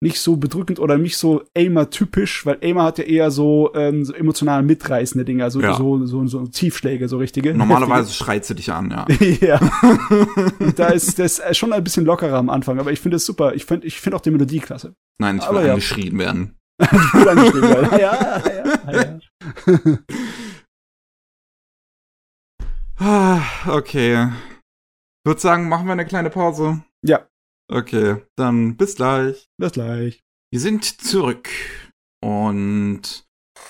[0.00, 4.12] nicht so bedrückend oder nicht so Aimer-typisch, weil Aimer hat ja eher so, ähm, so
[4.14, 5.74] emotional mitreißende Dinge, also Ja.
[5.76, 7.52] so, so, so Tiefschläge, so richtige.
[7.52, 9.06] Normalerweise schreit sie dich an, ja.
[9.40, 9.60] ja.
[10.60, 13.54] Und da ist das schon ein bisschen lockerer am Anfang, aber ich finde es super.
[13.54, 14.94] Ich finde ich finde auch die Melodie klasse.
[15.18, 15.72] Nein, ich will Aber ja.
[15.72, 16.57] angeschrien werden.
[16.78, 18.42] Ja, ja,
[18.88, 19.18] ja,
[23.00, 23.42] ja.
[23.68, 24.28] Okay.
[24.28, 26.82] Ich würde sagen, machen wir eine kleine Pause.
[27.04, 27.26] Ja.
[27.70, 29.46] Okay, dann bis gleich.
[29.60, 30.20] Bis gleich.
[30.52, 31.48] Wir sind zurück.
[32.24, 33.26] Und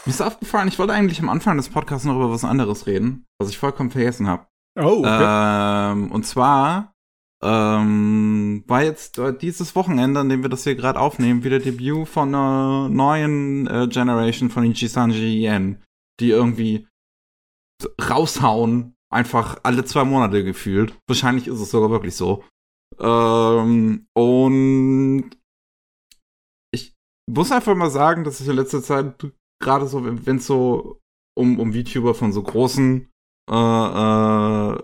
[0.07, 3.27] mir ist aufgefallen, ich wollte eigentlich am Anfang des Podcasts noch über was anderes reden,
[3.41, 4.47] was ich vollkommen vergessen habe.
[4.79, 6.95] Oh, Ähm, und zwar
[7.43, 12.09] ähm, war jetzt äh, dieses Wochenende, an dem wir das hier gerade aufnehmen, wieder Debüt
[12.09, 15.83] von einer neuen äh, Generation von Ichisanji Yen,
[16.21, 16.89] die irgendwie
[18.01, 20.99] raushauen, einfach alle zwei Monate gefühlt.
[21.07, 22.45] Wahrscheinlich ist es sogar wirklich so.
[22.99, 25.31] Ähm, und
[26.75, 26.97] ich
[27.31, 29.33] muss einfach mal sagen, dass ich in letzter Zeit
[29.63, 31.01] gerade so, wenn es so
[31.37, 33.09] um, um VTuber von so großen
[33.49, 34.79] äh, äh,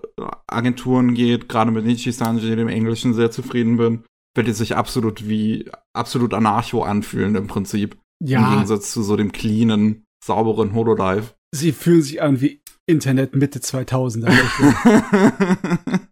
[0.46, 4.04] Agenturen geht, gerade mit Nichi Sanji, dem Englischen, sehr zufrieden bin,
[4.34, 7.96] weil die sich absolut wie absolut anarcho anfühlen im Prinzip.
[8.20, 11.34] Im ja, Gegensatz zu so dem cleanen, sauberen Holodive.
[11.54, 14.28] sie fühlen sich an wie Internet Mitte 2000er.
[14.28, 16.00] wirklich.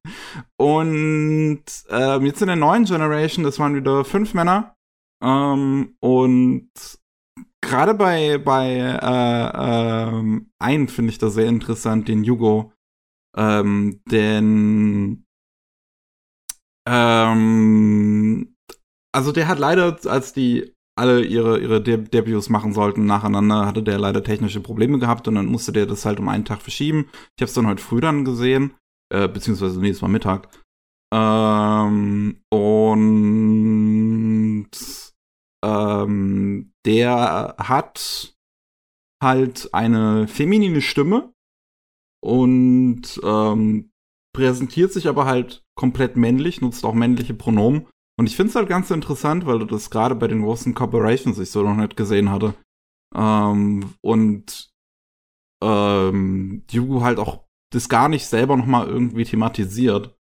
[0.57, 4.75] und ähm, jetzt in der neuen Generation, das waren wieder fünf Männer.
[5.23, 6.71] Ähm, und
[7.63, 12.73] gerade bei, bei äh, ähm, einen finde ich das sehr interessant, den Yugo.
[13.37, 15.25] Ähm, denn
[16.87, 18.57] ähm,
[19.15, 23.83] also der hat leider, als die alle ihre, ihre De Debuts machen sollten nacheinander, hatte
[23.83, 27.09] der leider technische Probleme gehabt und dann musste der das halt um einen Tag verschieben.
[27.37, 28.75] Ich habe es dann heute früh dann gesehen,
[29.11, 30.49] äh, beziehungsweise nee, es war Mittag.
[31.15, 34.71] Ähm, und
[35.65, 38.35] ähm, der hat
[39.23, 41.33] halt eine feminine Stimme
[42.23, 43.91] und ähm,
[44.35, 47.87] präsentiert sich aber halt komplett männlich, nutzt auch männliche Pronomen.
[48.19, 51.39] Und ich finde es halt ganz interessant, weil du das gerade bei den großen Corporations
[51.39, 52.55] ich so noch nicht gesehen hatte.
[53.15, 54.71] Ähm, und
[55.63, 60.15] ähm, Yugu halt auch das gar nicht selber noch mal irgendwie thematisiert.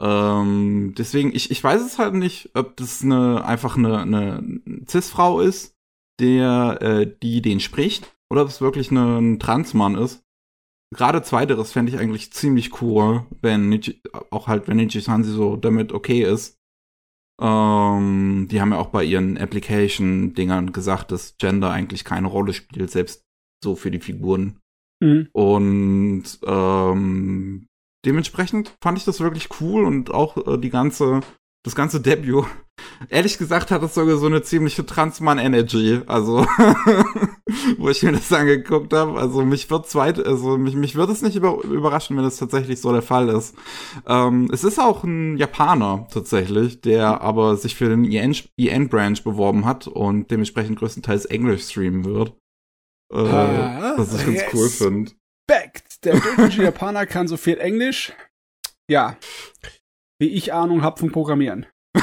[0.00, 5.40] Ähm, deswegen, ich, ich weiß es halt nicht, ob das eine, einfach eine, eine Cis-Frau
[5.40, 5.76] ist,
[6.20, 10.22] der, äh, die den spricht, oder ob es wirklich eine, ein Transmann ist.
[10.94, 14.00] Gerade zweiteres fände ich eigentlich ziemlich cool, wenn Nichi,
[14.30, 16.56] auch halt, wenn Nichi Sansi so damit okay ist.
[17.40, 22.90] Ähm, die haben ja auch bei ihren Application-Dingern gesagt, dass Gender eigentlich keine Rolle spielt,
[22.90, 23.22] selbst
[23.62, 24.58] so für die Figuren.
[25.00, 25.28] Mhm.
[25.32, 27.66] Und ähm,
[28.04, 31.20] dementsprechend fand ich das wirklich cool und auch äh, die ganze,
[31.68, 32.46] das ganze Debut.
[33.10, 36.00] Ehrlich gesagt hat es sogar so eine ziemliche Transmann-Energy.
[36.06, 36.38] Also,
[37.78, 39.18] wo ich mir das angeguckt habe.
[39.18, 42.80] Also mich wird zweit, also mich, mich wird es nicht über, überraschen, wenn es tatsächlich
[42.80, 43.54] so der Fall ist.
[44.06, 48.18] Ähm, es ist auch ein Japaner tatsächlich, der aber sich für den E
[48.56, 52.32] EN-Branch beworben hat und dementsprechend größtenteils Englisch streamen wird.
[53.12, 55.12] Äh, Ah, was ich ganz cool finde.
[56.04, 58.12] Der deutsche Japaner kann so viel Englisch.
[58.90, 59.16] Ja.
[60.20, 61.66] Wie ich Ahnung hab vom Programmieren.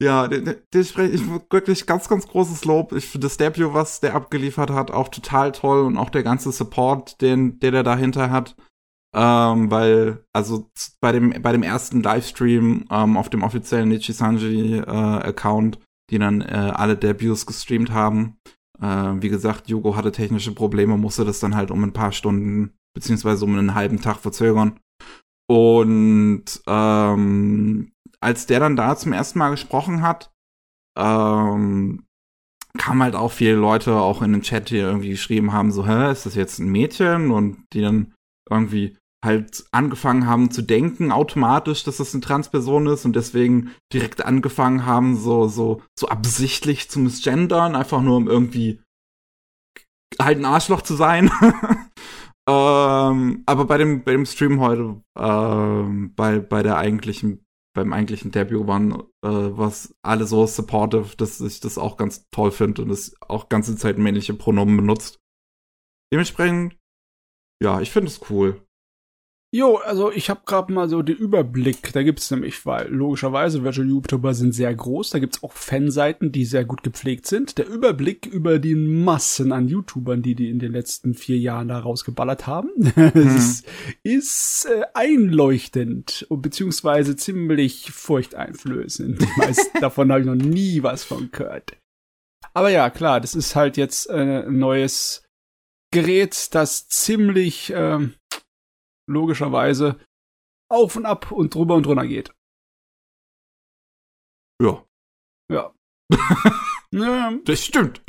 [0.00, 2.92] ja, ich wirklich ganz, ganz großes Lob.
[2.92, 6.52] Ich finde das Debut, was der abgeliefert hat, auch total toll und auch der ganze
[6.52, 8.54] Support, den, der der dahinter hat.
[9.14, 15.32] Ähm, weil, also bei dem, bei dem ersten Livestream ähm, auf dem offiziellen Nichisanji äh,
[16.10, 18.38] die dann äh, alle Debuts gestreamt haben,
[18.80, 22.72] äh, wie gesagt, Yugo hatte technische Probleme, musste das dann halt um ein paar Stunden
[22.94, 24.78] beziehungsweise um einen halben Tag verzögern.
[25.48, 30.30] Und ähm, als der dann da zum ersten Mal gesprochen hat,
[30.98, 32.04] ähm,
[32.78, 36.10] kamen halt auch viele Leute auch in den Chat, die irgendwie geschrieben haben, so, hä,
[36.10, 37.30] ist das jetzt ein Mädchen?
[37.30, 38.14] Und die dann
[38.50, 44.24] irgendwie halt angefangen haben zu denken automatisch, dass das eine Transperson ist und deswegen direkt
[44.24, 48.80] angefangen haben, so, so, so absichtlich zu misgendern, einfach nur um irgendwie
[50.20, 51.30] halt ein Arschloch zu sein.
[52.48, 57.44] ähm, aber bei dem, bei dem Stream heute, ähm, bei, bei der eigentlichen,
[57.74, 58.92] beim eigentlichen Debut waren,
[59.24, 63.48] äh, was alle so supportive, dass ich das auch ganz toll finde und es auch
[63.48, 65.20] ganze Zeit männliche Pronomen benutzt.
[66.12, 66.76] Dementsprechend,
[67.62, 68.66] ja, ich finde es cool.
[69.54, 71.92] Jo, also ich habe gerade mal so den Überblick.
[71.92, 75.10] Da gibt's nämlich, weil logischerweise Virtual YouTuber sind sehr groß.
[75.10, 77.58] Da gibt's auch Fanseiten, die sehr gut gepflegt sind.
[77.58, 81.80] Der Überblick über die Massen an YouTubern, die die in den letzten vier Jahren da
[81.80, 83.12] rausgeballert haben, hm.
[83.14, 83.66] ist,
[84.02, 89.20] ist äh, einleuchtend beziehungsweise ziemlich furchteinflößend.
[89.20, 91.76] Die meisten davon habe ich noch nie was von gehört.
[92.54, 95.24] Aber ja, klar, das ist halt jetzt äh, ein neues
[95.90, 98.08] Gerät, das ziemlich äh,
[99.06, 99.98] logischerweise
[100.70, 102.34] auf und ab und drüber und drunter geht.
[104.62, 104.84] Ja.
[105.50, 105.74] Ja.
[106.92, 107.38] ja.
[107.44, 108.02] Das stimmt.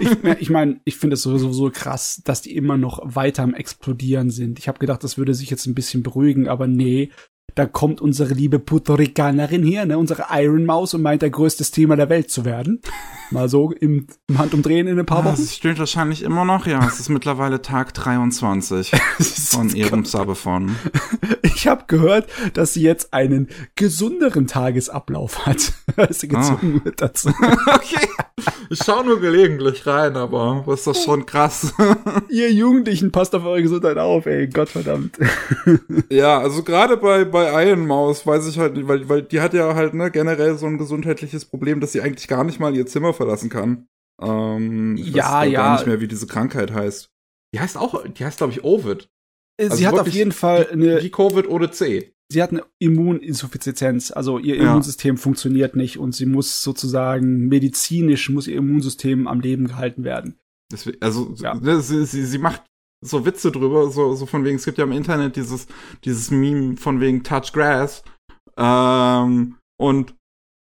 [0.00, 3.54] ich ich meine, ich finde es sowieso so krass, dass die immer noch weiter am
[3.54, 4.58] Explodieren sind.
[4.58, 7.12] Ich habe gedacht, das würde sich jetzt ein bisschen beruhigen, aber nee,
[7.54, 11.70] da kommt unsere liebe Puerto Ricanerin hier, ne, unsere Iron Maus und meint, der größtes
[11.70, 12.80] Thema der Welt zu werden.
[13.30, 15.36] Mal so im, im Handumdrehen in ein paar Wochen.
[15.36, 16.86] Das stimmt wahrscheinlich immer noch, ja.
[16.86, 20.76] Es ist mittlerweile Tag 23 von ihrem Sabathon.
[21.42, 25.72] Ich habe gehört, dass sie jetzt einen gesünderen Tagesablauf hat.
[26.10, 26.84] sie gezwungen oh.
[26.84, 27.28] wird dazu.
[27.66, 28.08] okay.
[28.70, 31.74] Ich schaue nur gelegentlich rein, aber das ist doch schon krass.
[32.30, 34.46] Ihr Jugendlichen, passt auf eure Gesundheit auf, ey.
[34.46, 35.18] Gottverdammt.
[36.10, 39.74] ja, also gerade bei, bei Iron Maus weiß ich halt, weil, weil die hat ja
[39.74, 43.12] halt ne, generell so ein gesundheitliches Problem, dass sie eigentlich gar nicht mal ihr Zimmer
[43.12, 43.86] verlassen kann.
[44.20, 45.62] Ähm, ich ja, weiß ja.
[45.62, 47.10] gar nicht mehr, wie diese Krankheit heißt.
[47.54, 49.08] Die heißt auch, die heißt, glaube ich, Ovid.
[49.58, 51.02] Äh, sie also hat auf jeden Fall eine.
[51.02, 52.14] Wie Covid ohne C.
[52.32, 54.62] Sie hat eine Immuninsuffizienz, also ihr ja.
[54.62, 60.38] Immunsystem funktioniert nicht und sie muss sozusagen medizinisch, muss ihr Immunsystem am Leben gehalten werden.
[60.70, 61.54] Deswegen, also ja.
[61.54, 62.62] Ne, sie, sie, sie macht
[63.02, 65.66] so Witze drüber, so, so von wegen, es gibt ja im Internet dieses,
[66.04, 68.02] dieses Meme von wegen Touch Grass.
[68.56, 70.14] Ähm, und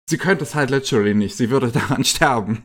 [0.10, 1.36] sie könnte es halt literally nicht.
[1.36, 2.64] Sie würde daran sterben.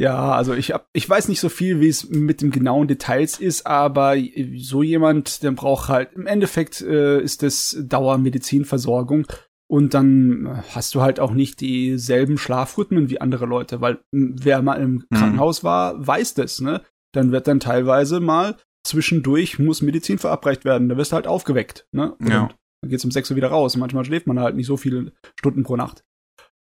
[0.00, 3.38] Ja, also ich hab, ich weiß nicht so viel, wie es mit den genauen Details
[3.38, 4.16] ist, aber
[4.56, 9.26] so jemand, der braucht halt, im Endeffekt äh, ist das Dauermedizinversorgung
[9.70, 14.80] und dann hast du halt auch nicht dieselben Schlafrhythmen wie andere Leute, weil wer mal
[14.80, 15.16] im mhm.
[15.16, 16.82] Krankenhaus war, weiß das, ne?
[17.12, 21.86] Dann wird dann teilweise mal zwischendurch muss Medizin verabreicht werden, da wirst du halt aufgeweckt,
[21.92, 22.14] ne?
[22.16, 22.48] Und ja.
[22.82, 23.76] Dann geht's um sechs Uhr wieder raus.
[23.78, 26.04] Manchmal schläft man halt nicht so viele Stunden pro Nacht.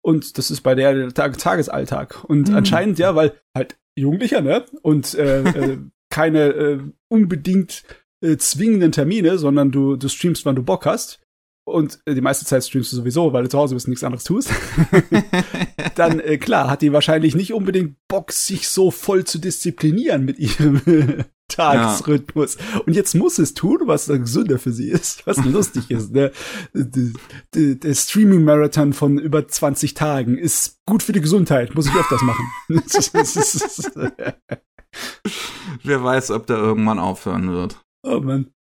[0.05, 2.24] Und das ist bei der, der Tagesalltag.
[2.24, 2.57] Und mhm.
[2.57, 4.65] anscheinend ja, weil halt Jugendlicher, ne?
[4.83, 5.79] Und äh, äh,
[6.11, 7.85] keine äh, unbedingt
[8.20, 11.20] äh, zwingenden Termine, sondern du, du streamst, wann du Bock hast.
[11.65, 14.05] Und äh, die meiste Zeit streamst du sowieso, weil du zu Hause bist und nichts
[14.05, 14.51] anderes tust.
[15.95, 20.39] Dann, äh, klar, hat die wahrscheinlich nicht unbedingt Bock, sich so voll zu disziplinieren mit
[20.39, 20.81] ihrem
[21.57, 22.57] Tagesrhythmus.
[22.57, 22.81] Ja.
[22.81, 26.12] Und jetzt muss es tun, was dann gesünder für sie ist, was lustig ist.
[26.12, 26.33] Ne?
[26.74, 32.47] Der Streaming-Marathon von über 20 Tagen ist gut für die Gesundheit, muss ich öfters machen.
[35.83, 37.81] Wer weiß, ob der irgendwann aufhören wird.
[38.03, 38.53] Oh Mann.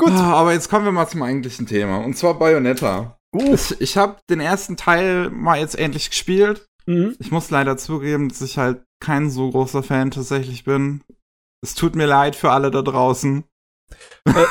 [0.00, 0.12] Gut.
[0.12, 1.98] Ah, aber jetzt kommen wir mal zum eigentlichen Thema.
[1.98, 3.18] Und zwar Bayonetta.
[3.32, 6.66] Ich, ich habe den ersten Teil mal jetzt endlich gespielt.
[6.86, 7.16] Mhm.
[7.18, 11.02] Ich muss leider zugeben, dass ich halt kein so großer Fan tatsächlich bin.
[11.62, 13.44] Es tut mir leid für alle da draußen.
[14.24, 14.44] Äh,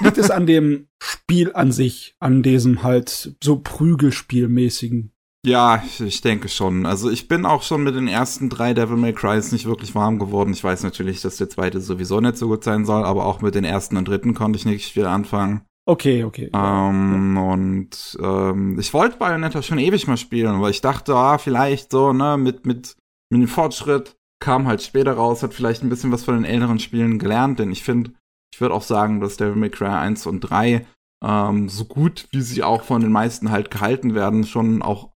[0.00, 5.12] liegt es an dem Spiel an sich, an diesem halt so Prügelspielmäßigen?
[5.44, 6.86] Ja, ich, ich, denke schon.
[6.86, 10.20] Also ich bin auch schon mit den ersten drei Devil May Crys nicht wirklich warm
[10.20, 10.52] geworden.
[10.52, 13.56] Ich weiß natürlich, dass der zweite sowieso nicht so gut sein soll, aber auch mit
[13.56, 15.62] den ersten und dritten konnte ich nicht viel anfangen.
[15.84, 16.48] Okay, okay.
[16.54, 17.42] Ähm, ja.
[17.42, 22.12] Und ähm, ich wollte Bayonetta schon ewig mal spielen, weil ich dachte, ah, vielleicht so,
[22.12, 22.96] ne, mit, mit,
[23.32, 26.78] mit dem Fortschritt kam halt später raus, hat vielleicht ein bisschen was von den älteren
[26.78, 28.12] Spielen gelernt, denn ich finde,
[28.52, 30.86] ich würde auch sagen, dass Devil May Cry 1 und 3
[31.24, 35.12] ähm, so gut, wie sie auch von den meisten halt gehalten werden, schon auch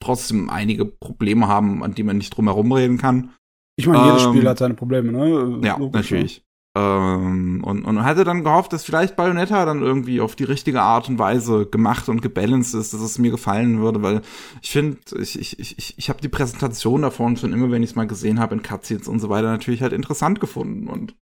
[0.00, 3.32] trotzdem einige Probleme haben, an die man nicht drum herum reden kann.
[3.76, 5.60] Ich meine, jedes ähm, Spiel hat seine Probleme, ne?
[5.66, 6.45] Ja, Logisch, natürlich.
[6.76, 11.08] Ähm, und, und hatte dann gehofft, dass vielleicht Bayonetta dann irgendwie auf die richtige Art
[11.08, 14.20] und Weise gemacht und gebalanced ist, dass es mir gefallen würde, weil
[14.60, 17.96] ich finde, ich, ich, ich, ich habe die Präsentation davon schon immer, wenn ich es
[17.96, 20.86] mal gesehen habe in Cutscenes und so weiter, natürlich halt interessant gefunden.
[20.86, 21.16] Und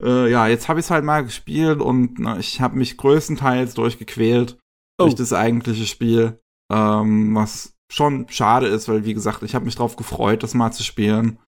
[0.00, 3.74] äh, ja, jetzt habe ich es halt mal gespielt und na, ich habe mich größtenteils
[3.74, 4.58] durchgequält
[5.00, 5.06] oh.
[5.06, 6.38] durch das eigentliche Spiel,
[6.72, 10.70] ähm, was schon schade ist, weil wie gesagt, ich habe mich drauf gefreut, das mal
[10.70, 11.40] zu spielen.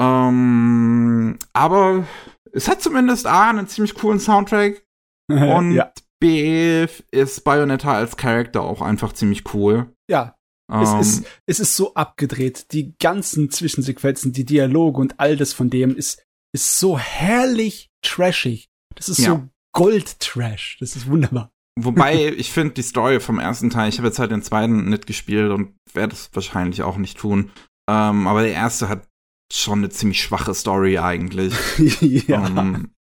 [0.00, 2.06] Ähm, aber
[2.52, 4.84] es hat zumindest A, einen ziemlich coolen Soundtrack.
[5.30, 5.92] und ja.
[6.20, 9.92] B ist Bayonetta als Charakter auch einfach ziemlich cool.
[10.10, 10.34] Ja.
[10.70, 11.24] Um, es, ist, ähm.
[11.46, 12.72] es ist so abgedreht.
[12.72, 16.22] Die ganzen Zwischensequenzen, die Dialoge und all das von dem ist,
[16.52, 18.68] ist so herrlich trashig.
[18.94, 19.30] Das ist ja.
[19.30, 20.78] so Gold-Trash.
[20.80, 21.50] Das ist wunderbar.
[21.78, 25.06] Wobei, ich finde die Story vom ersten Teil, ich habe jetzt halt den zweiten nicht
[25.06, 27.50] gespielt und werde es wahrscheinlich auch nicht tun.
[27.88, 29.07] Ähm, aber der erste hat
[29.52, 31.54] schon eine ziemlich schwache Story eigentlich.
[32.28, 32.46] ja.
[32.46, 32.92] Ähm,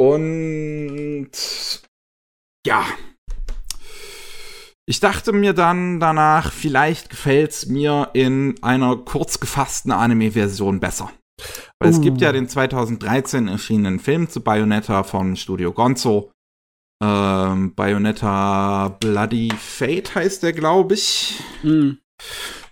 [0.00, 1.30] und
[2.66, 2.86] ja.
[4.86, 11.12] Ich dachte mir dann danach, vielleicht gefällt's mir in einer kurz gefassten Anime-Version besser.
[11.78, 12.32] Weil es gibt ja Uh.
[12.32, 16.32] den 2013 erschienenen Film zu Bayonetta von Studio Gonzo.
[17.02, 21.40] Ähm, Bayonetta Bloody Fate heißt der, glaube ich.
[21.62, 21.98] Mhm.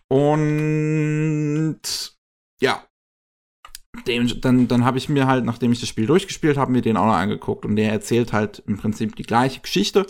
[0.09, 2.15] Und
[2.60, 2.86] ja,
[4.04, 6.96] dem, dann, dann habe ich mir halt, nachdem ich das Spiel durchgespielt habe, mir den
[6.96, 7.64] auch noch angeguckt.
[7.64, 10.06] Und der erzählt halt im Prinzip die gleiche Geschichte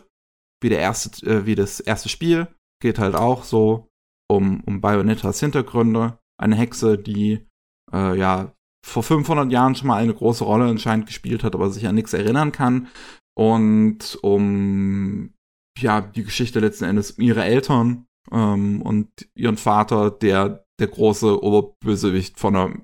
[0.62, 2.48] wie der erste, äh, wie das erste Spiel.
[2.82, 3.88] Geht halt auch so
[4.28, 6.18] um, um Bayonettas Hintergründe.
[6.38, 7.46] Eine Hexe, die
[7.92, 8.52] äh, ja
[8.84, 12.12] vor 500 Jahren schon mal eine große Rolle anscheinend gespielt hat, aber sich an nichts
[12.12, 12.88] erinnern kann.
[13.36, 15.34] Und um
[15.78, 22.38] ja die Geschichte letzten Endes ihre Eltern ähm, und ihren Vater, der der große Oberbösewicht
[22.38, 22.74] von einer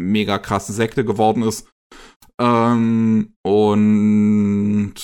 [0.00, 1.68] mega krassen Sekte geworden ist.
[2.40, 4.94] Ähm, und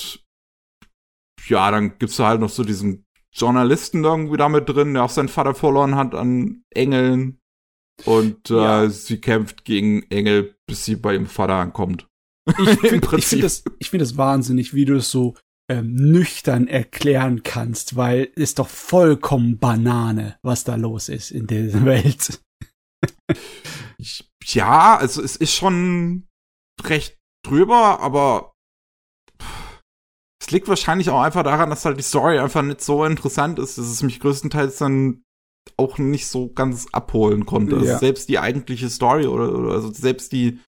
[1.46, 5.28] ja, dann gibt's da halt noch so diesen Journalisten irgendwie damit drin, der auch seinen
[5.28, 7.40] Vater verloren hat an Engeln.
[8.04, 8.88] Und äh, Ja.
[8.88, 12.08] sie kämpft gegen Engel, bis sie bei ihrem Vater ankommt.
[12.46, 15.34] Ich finde find das, ich find das wahnsinnig, wie du es so
[15.70, 21.84] ähm, nüchtern erklären kannst, weil ist doch vollkommen Banane, was da los ist in dieser
[21.86, 22.40] Welt.
[24.46, 26.26] Ja, also es ist schon
[26.82, 28.52] recht drüber, aber
[30.42, 33.78] es liegt wahrscheinlich auch einfach daran, dass halt die Story einfach nicht so interessant ist,
[33.78, 35.22] dass es mich größtenteils dann
[35.78, 37.76] auch nicht so ganz abholen konnte.
[37.76, 37.98] Also Ja.
[37.98, 40.60] selbst die eigentliche Story oder, oder also selbst die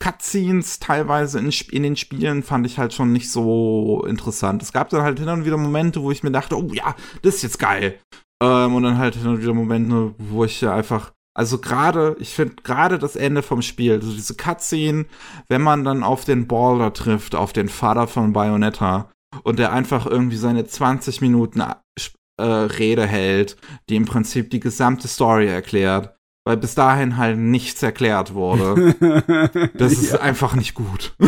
[0.00, 4.62] Cutscenes teilweise in, in den Spielen fand ich halt schon nicht so interessant.
[4.62, 7.36] Es gab dann halt hin und wieder Momente, wo ich mir dachte, oh ja, das
[7.36, 8.00] ist jetzt geil.
[8.42, 12.56] Ähm, und dann halt hin und wieder Momente, wo ich einfach, also gerade, ich finde
[12.62, 15.04] gerade das Ende vom Spiel, also diese Cutscene,
[15.48, 19.10] wenn man dann auf den Balder trifft, auf den Vater von Bayonetta
[19.44, 23.58] und der einfach irgendwie seine 20 Minuten äh, Rede hält,
[23.90, 26.16] die im Prinzip die gesamte Story erklärt,
[26.50, 29.70] weil bis dahin halt nichts erklärt wurde.
[29.74, 30.20] Das ist Ja.
[30.20, 31.14] einfach nicht gut.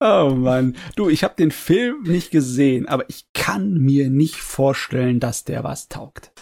[0.00, 0.76] oh Mann.
[0.96, 5.62] Du, ich habe den Film nicht gesehen, aber ich kann mir nicht vorstellen, dass der
[5.62, 6.32] was taugt.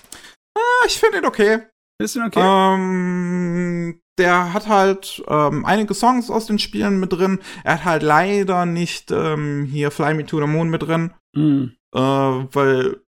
[0.57, 1.59] Ah, Ich finde ihn okay.
[1.99, 2.41] Ist denn okay?
[2.43, 7.39] Ähm, der hat halt ähm, einige Songs aus den Spielen mit drin.
[7.65, 11.65] Er hat halt leider nicht ähm, hier Fly Me to the Moon mit drin, Mm.
[11.95, 13.03] äh, weil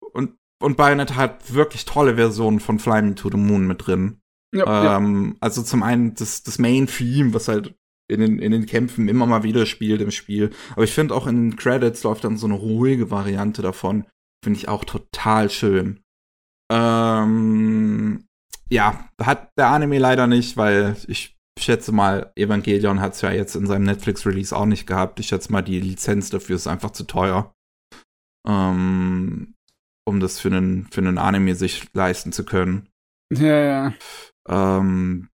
[0.60, 4.20] und Bayonetta hat wirklich tolle Versionen von Fly Me to the Moon mit drin.
[4.54, 4.96] Ja, ja.
[4.96, 7.74] Ähm, also zum einen das, das Main-Theme, was halt
[8.10, 10.50] in den, in den Kämpfen immer mal wieder spielt im Spiel.
[10.72, 14.06] Aber ich finde auch in den Credits läuft dann so eine ruhige Variante davon.
[14.42, 16.00] Finde ich auch total schön.
[16.72, 18.26] Ähm,
[18.70, 23.56] ja, hat der Anime leider nicht, weil ich schätze mal, Evangelion hat es ja jetzt
[23.56, 25.20] in seinem Netflix-Release auch nicht gehabt.
[25.20, 27.52] Ich schätze mal, die Lizenz dafür ist einfach zu teuer.
[28.46, 29.54] Ähm,
[30.08, 32.88] um das für einen, für einen Anime sich leisten zu können.
[33.32, 33.94] ja, ja.
[34.48, 35.28] Ähm,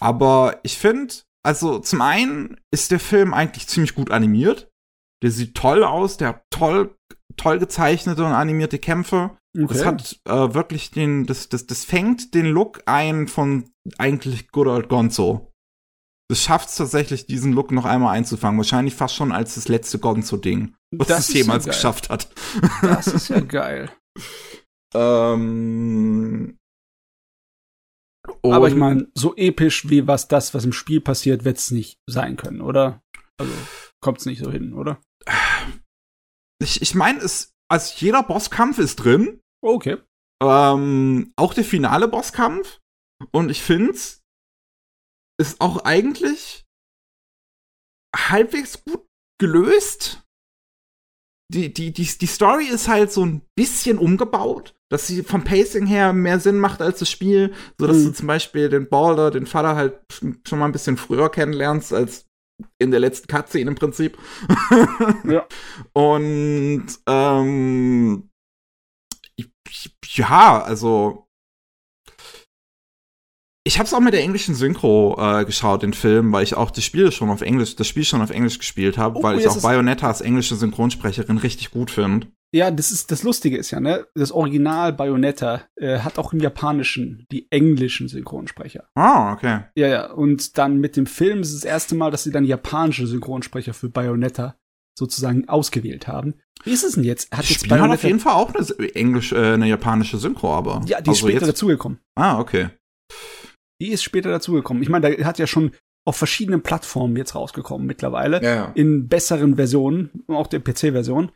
[0.00, 1.14] aber ich finde,
[1.44, 4.68] also zum einen ist der Film eigentlich ziemlich gut animiert.
[5.22, 6.96] Der sieht toll aus, der hat toll,
[7.36, 9.36] toll gezeichnete und animierte Kämpfe.
[9.56, 9.66] Okay.
[9.68, 14.66] Das hat äh, wirklich den, das, das, das fängt den Look ein von eigentlich Good
[14.66, 15.52] Old Gonzo.
[16.28, 18.58] Das schafft es tatsächlich, diesen Look noch einmal einzufangen.
[18.58, 21.74] Wahrscheinlich fast schon als das letzte Gonzo-Ding, was Das es ja jemals geil.
[21.74, 22.28] geschafft hat.
[22.82, 23.90] Das ist ja geil.
[24.94, 26.58] Ähm,
[28.42, 32.36] Aber ich meine, so episch wie was das, was im Spiel passiert, wird's nicht sein
[32.36, 33.02] können, oder?
[33.38, 33.52] Also
[34.00, 35.00] kommt's nicht so hin, oder?
[36.62, 39.40] ich, ich meine, es, also jeder Bosskampf ist drin.
[39.62, 39.98] Okay.
[40.42, 42.80] Ähm, auch der finale Bosskampf.
[43.32, 44.22] Und ich find's
[45.38, 46.64] ist auch eigentlich
[48.14, 49.06] halbwegs gut
[49.38, 50.25] gelöst.
[51.52, 55.86] Die, die, die, die Story ist halt so ein bisschen umgebaut, dass sie vom Pacing
[55.86, 58.04] her mehr Sinn macht als das Spiel, so dass Mhm.
[58.06, 60.00] du zum Beispiel den Balder, den Vater halt
[60.46, 62.26] schon mal ein bisschen früher kennenlernst als
[62.78, 64.18] in der letzten Cutscene im Prinzip.
[65.24, 65.46] Ja.
[65.92, 68.28] Und ähm,
[70.14, 71.25] ja, also
[73.66, 76.70] ich habe es auch mit der englischen Synchro äh, geschaut, den Film, weil ich auch
[76.70, 79.48] das Spiel schon auf Englisch, das Spiel schon auf Englisch gespielt habe, Oh, weil ich
[79.48, 82.28] auch ist- Bayonettas englische Synchronsprecherin richtig gut finde.
[82.54, 84.06] Ja, das ist das Lustige ist ja, ne?
[84.14, 88.84] Das Original Bayonetta äh, hat auch im Japanischen die englischen Synchronsprecher.
[88.94, 89.64] Ah, okay.
[89.74, 90.12] Ja, ja.
[90.12, 93.74] Und dann mit dem Film ist es das erste Mal, dass sie dann japanische Synchronsprecher
[93.74, 94.54] für Bayonetta
[94.96, 96.34] sozusagen ausgewählt haben.
[96.62, 97.30] Wie ist es denn jetzt?
[97.36, 100.82] Hat jetzt Spiel hat auf jeden Fall auch eine englisch, äh, eine japanische Synchro, aber
[100.86, 101.98] Ja, die ist also später jetzt, dazugekommen.
[102.14, 102.68] Ah, okay.
[103.80, 104.82] Die ist später dazugekommen.
[104.82, 105.72] Ich meine, da hat ja schon
[106.06, 108.42] auf verschiedenen Plattformen jetzt rausgekommen mittlerweile.
[108.42, 108.72] Ja.
[108.74, 111.32] In besseren Versionen, auch der PC-Version.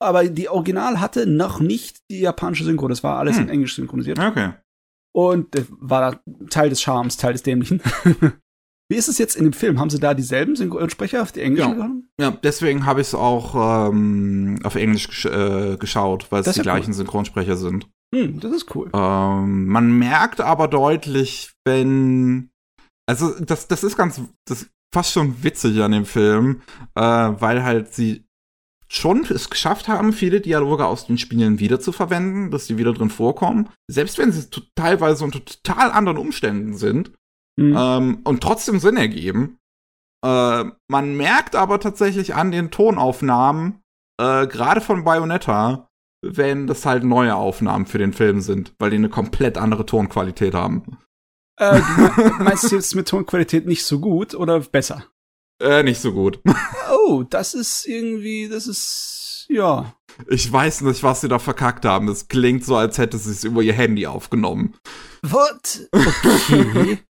[0.00, 2.88] Aber die Original hatte noch nicht die japanische Synchro.
[2.88, 3.44] Das war alles Hm.
[3.44, 4.18] in Englisch synchronisiert.
[4.18, 4.52] Okay.
[5.14, 6.20] Und das war
[6.50, 7.80] Teil des Charmes, Teil des Dämlichen.
[8.88, 9.78] Wie ist es jetzt in dem Film?
[9.80, 11.74] Haben sie da dieselben Synchronsprecher auf die englischen Ja.
[11.74, 12.10] genommen?
[12.20, 16.50] Ja, deswegen habe ich es auch ähm, auf Englisch gesch äh, geschaut, weil es die
[16.50, 16.62] ja cool.
[16.64, 17.88] gleichen Synchronsprecher sind.
[18.14, 18.90] Hm, das ist cool.
[18.94, 22.50] Ähm, man merkt aber deutlich, wenn.
[23.06, 24.20] Also, das, das ist ganz.
[24.46, 26.60] Das ist fast schon witzig an dem Film,
[26.94, 28.24] äh, weil halt sie
[28.90, 33.70] schon es geschafft haben, viele Dialoge aus den Spielen wiederzuverwenden, dass die wieder drin vorkommen.
[33.90, 37.12] Selbst wenn sie teilweise unter total anderen Umständen sind
[37.58, 37.76] Hm.
[37.76, 39.58] ähm, und trotzdem Sinn ergeben.
[40.24, 43.82] Äh, man merkt aber tatsächlich an den Tonaufnahmen,
[44.20, 45.88] äh, gerade von Bayonetta,
[46.22, 50.54] wenn das halt neue Aufnahmen für den Film sind, weil die eine komplett andere Tonqualität
[50.54, 50.98] haben.
[51.58, 51.80] Äh,
[52.38, 55.04] meinst du jetzt mit Tonqualität nicht so gut oder besser?
[55.60, 56.40] Äh, nicht so gut.
[57.04, 59.96] Oh, das ist irgendwie, das ist, ja.
[60.28, 62.06] Ich weiß nicht, was sie da verkackt haben.
[62.08, 64.74] Es klingt so, als hätte sie es über ihr Handy aufgenommen.
[65.22, 65.88] What?
[65.90, 66.98] Okay.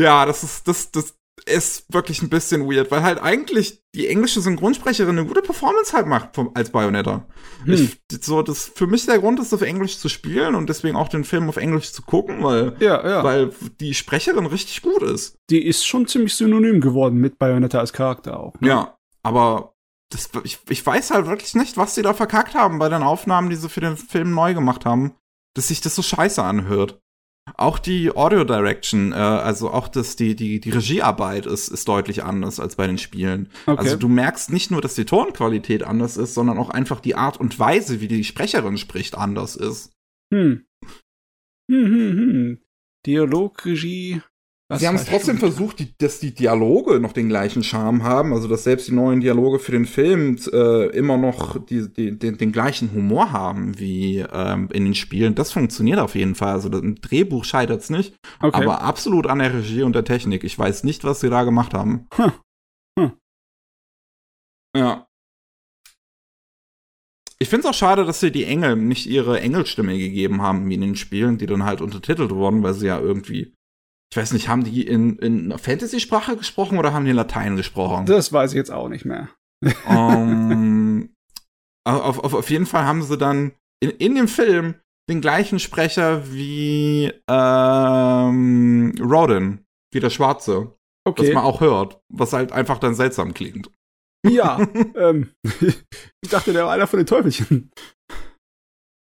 [0.00, 1.17] Ja, das ist, das, das
[1.48, 6.06] ist wirklich ein bisschen weird, weil halt eigentlich die englische Synchronsprecherin eine gute Performance halt
[6.06, 7.26] macht vom, als Bayonetta.
[7.64, 7.72] Hm.
[7.72, 11.08] Ich, so, das für mich der Grund ist, auf Englisch zu spielen und deswegen auch
[11.08, 13.24] den Film auf Englisch zu gucken, weil, ja, ja.
[13.24, 13.50] weil
[13.80, 15.38] die Sprecherin richtig gut ist.
[15.50, 18.54] die ist schon ziemlich synonym geworden mit Bayonetta als Charakter auch.
[18.60, 18.68] ne?
[18.68, 19.74] Ja, aber
[20.10, 23.50] das, ich, ich weiß halt wirklich nicht, was sie da verkackt haben bei den Aufnahmen,
[23.50, 25.14] die sie für den Film neu gemacht haben,
[25.54, 27.00] dass sich das so scheiße anhört.
[27.56, 32.24] Auch die Audio Direction, äh, also auch das, die, die, die Regiearbeit ist, ist deutlich
[32.24, 33.48] anders als bei den Spielen.
[33.66, 33.78] Okay.
[33.78, 37.38] Also du merkst nicht nur, dass die Tonqualität anders ist, sondern auch einfach die Art
[37.38, 39.92] und Weise, wie die Sprecherin spricht, anders ist.
[40.32, 40.64] Hm.
[41.70, 42.58] Hm, hm, hm.
[43.06, 43.64] Dialog,
[44.76, 45.50] Sie haben es trotzdem schon?
[45.50, 49.20] versucht, die, dass die Dialoge noch den gleichen Charme haben, also dass selbst die neuen
[49.20, 54.18] Dialoge für den Film äh, immer noch die, die, den, den gleichen Humor haben wie
[54.30, 55.34] ähm, in den Spielen.
[55.34, 56.52] Das funktioniert auf jeden Fall.
[56.52, 58.62] Also im Drehbuch scheitert es nicht, Okay.
[58.62, 60.44] aber absolut an der Regie und der Technik.
[60.44, 62.06] Ich weiß nicht, was sie da gemacht haben.
[62.16, 62.32] Hm.
[62.98, 63.12] Hm.
[64.76, 65.06] Ja.
[67.40, 70.74] Ich finde es auch schade, dass sie die Engel nicht ihre Engelstimme gegeben haben, wie
[70.74, 73.54] in den Spielen, die dann halt untertitelt wurden, weil sie ja irgendwie,
[74.10, 78.06] ich weiß nicht, haben die in, in Fantasy-Sprache gesprochen oder haben die in Latein gesprochen?
[78.06, 79.28] das weiß ich jetzt auch nicht mehr.
[79.86, 81.14] Ähm,
[81.86, 84.74] auf, auf, auf jeden Fall haben sie dann in, in dem Film
[85.10, 90.74] den gleichen Sprecher wie ähm, Rodin, wie der Schwarze,
[91.06, 91.32] was Okay.
[91.32, 93.70] man auch hört, was halt einfach dann seltsam klingt.
[94.26, 94.58] Ja.
[94.94, 97.70] ähm, ich dachte, der war einer von den Teufelchen.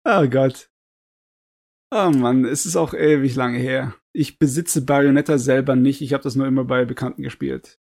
[0.09, 0.69] Oh Gott.
[1.93, 3.97] Oh Mann, es ist auch ewig lange her.
[4.13, 6.01] Ich besitze Bayonetta selber nicht.
[6.03, 7.79] Ich habe das nur immer bei Bekannten gespielt.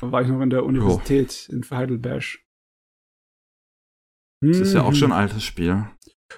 [0.00, 2.40] Da war ich noch in der Universität in Heidelberg.
[4.42, 5.22] Das ist ja auch schon ein Mhm.
[5.30, 5.86] altes Spiel,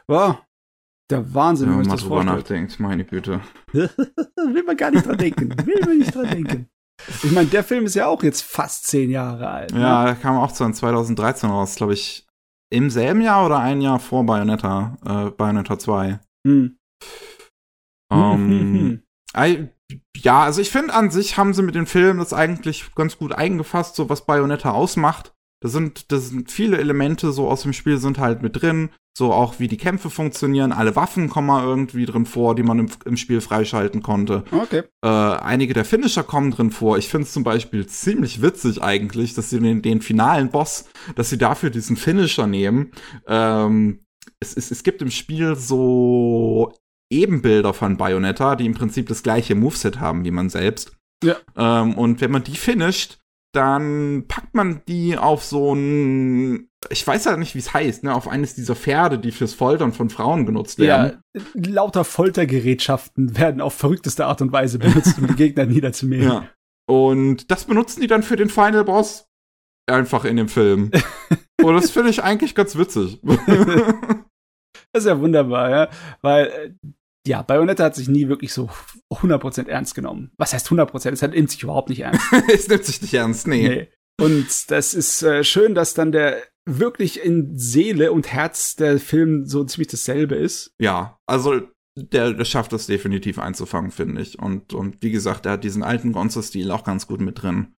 [0.06, 0.46] War
[1.10, 2.38] der Wahnsinn, wenn wenn man mal drüber vorstellt.
[2.38, 2.80] nachdenkt.
[2.80, 3.40] Meine Güte.
[3.72, 5.50] Will man gar nicht dran denken.
[5.66, 6.68] Will man nicht dran denken.
[7.22, 9.72] Ich meine, der Film ist ja auch jetzt fast zehn Jahre alt.
[9.72, 9.80] ne?
[9.80, 12.26] Ja, kam auch zu 2013 raus, glaube ich.
[12.72, 16.18] Im selben Jahr oder ein Jahr vor Bayonetta, äh, Bayonetta 2.
[16.46, 16.76] Hm.
[18.12, 19.02] Ähm,
[19.32, 19.68] ei-
[20.16, 23.32] ja, also ich finde an sich haben sie mit dem Film das eigentlich ganz gut
[23.32, 25.32] eingefasst, so was Bayonetta ausmacht.
[25.62, 29.32] Da sind, da sind viele Elemente so aus dem Spiel sind halt mit drin, so
[29.32, 30.72] auch wie die Kämpfe funktionieren.
[30.72, 34.44] Alle Waffen kommen mal irgendwie drin vor, die man im, im Spiel freischalten konnte.
[34.50, 34.82] Okay.
[35.02, 36.98] Äh, einige der Finisher kommen drin vor.
[36.98, 41.30] Ich finde es zum Beispiel ziemlich witzig eigentlich, dass sie den, den finalen Boss, dass
[41.30, 42.90] sie dafür diesen Finisher nehmen.
[43.26, 44.00] Ähm,
[44.40, 46.74] es, es, es gibt im Spiel so
[47.10, 50.92] Ebenbilder von Bayonetta, die im Prinzip das gleiche Moveset haben wie man selbst.
[51.24, 51.36] Ja.
[51.56, 53.18] Ähm, und wenn man die finisht,
[53.54, 58.14] dann packt man die auf so ein, ich weiß halt nicht, wie es heißt, ne,
[58.14, 61.22] auf eines dieser Pferde, die fürs Foltern von Frauen genutzt werden.
[61.34, 66.24] Ja, lauter Foltergerätschaften werden auf verrückteste Art und Weise benutzt, um die Gegner niederzumähen.
[66.24, 66.48] Ja.
[66.88, 69.26] Und das benutzen die dann für den Final Boss
[69.86, 70.90] einfach in dem Film.
[71.62, 73.20] Und das finde ich eigentlich ganz witzig.
[74.92, 75.88] Das ist ja wunderbar, ja.
[76.22, 76.70] Weil, äh,
[77.26, 78.70] ja, Bayonetta hat sich nie wirklich so
[79.12, 80.32] 100% ernst genommen.
[80.38, 81.10] Was heißt 100%?
[81.10, 82.20] Es in sich überhaupt nicht ernst.
[82.52, 83.68] es nimmt sich nicht ernst, nee.
[83.68, 83.88] Nee.
[84.20, 89.46] Und das ist äh, schön, dass dann der wirklich in Seele und Herz der Film
[89.46, 90.72] so ziemlich dasselbe ist.
[90.80, 91.60] Ja, also
[91.96, 94.38] der, der schafft das definitiv einzufangen, finde ich.
[94.38, 97.74] Und, und wie gesagt, er hat diesen alten Gonzo-Stil auch ganz gut mit drin.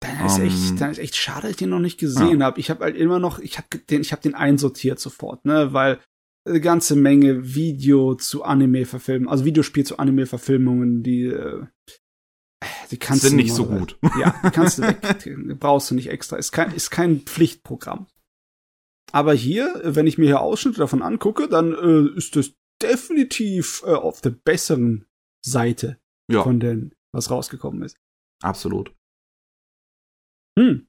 [0.00, 2.60] Dann ist Ähm, echt, dann ist echt schade, dass ich den noch nicht gesehen habe.
[2.60, 5.98] Ich habe halt immer noch, ich habe den, ich habe den einsortiert sofort, ne, weil
[6.48, 11.66] eine ganze Menge Video zu Anime-Verfilmen, also Videospiel zu Anime-Verfilmungen, die, äh,
[12.90, 13.98] die kannst Sind du nicht so gut.
[14.18, 16.36] Ja, die kannst du weg, brauchst du nicht extra.
[16.36, 18.06] Ist kein, ist kein Pflichtprogramm.
[19.12, 22.52] Aber hier, wenn ich mir hier Ausschnitte davon angucke, dann äh, ist das
[22.82, 25.06] definitiv äh, auf der besseren
[25.44, 25.98] Seite
[26.30, 27.96] Ja, von den, was rausgekommen ist.
[28.42, 28.94] absolut.
[30.58, 30.87] Hm.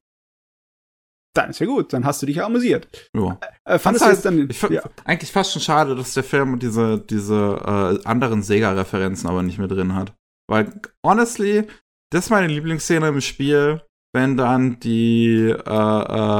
[1.39, 2.87] Dann ist ja gut, dann hast du dich ja amüsiert.
[3.15, 3.39] Ja.
[3.63, 6.99] Äh, fandest du halt- jetzt dann, ja, eigentlich fast schon schade, dass der Film diese,
[6.99, 10.13] diese äh, anderen Sega-Referenzen aber nicht mehr drin hat.
[10.49, 11.65] Weil, honestly,
[12.11, 13.81] das ist meine Lieblingsszene im Spiel,
[14.13, 15.63] wenn dann die, äh,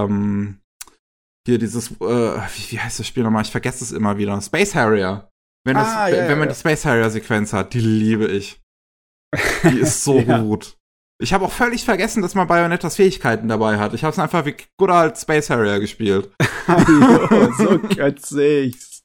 [0.04, 0.60] ähm,
[1.48, 3.44] hier dieses, äh, wie, wie heißt das Spiel nochmal?
[3.44, 4.42] Ich vergesse es immer wieder.
[4.42, 5.30] Space Harrier.
[5.66, 6.54] Wenn, das, Ah, ja, wenn man ja.
[6.54, 8.60] die Space Harrier-Sequenz hat, die liebe ich.
[9.64, 10.76] Die ist so gut.
[11.22, 13.94] Ich habe auch völlig vergessen, dass man Bayonettas Fähigkeiten dabei hat.
[13.94, 16.32] Ich habe es einfach wie gut alt Space Harrier gespielt.
[16.68, 17.52] jo,
[18.22, 19.02] so ich's.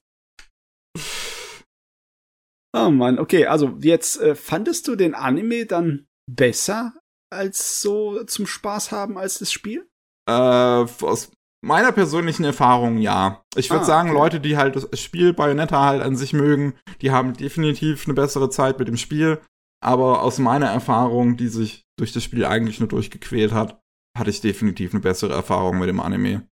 [2.77, 6.95] Oh Mann, okay, also jetzt äh, fandest du den Anime dann besser
[7.33, 9.89] als so zum Spaß haben als das Spiel?
[10.29, 11.33] Äh, aus
[11.65, 13.43] meiner persönlichen Erfahrung ja.
[13.57, 14.19] Ich würde Ah, sagen, okay.
[14.19, 18.51] Leute, die halt das Spiel Bayonetta halt an sich mögen, die haben definitiv eine bessere
[18.51, 19.41] Zeit mit dem Spiel.
[19.83, 23.81] Aber aus meiner Erfahrung, die sich durch das Spiel eigentlich nur durchgequält hat,
[24.17, 26.47] hatte ich definitiv eine bessere Erfahrung mit dem Anime.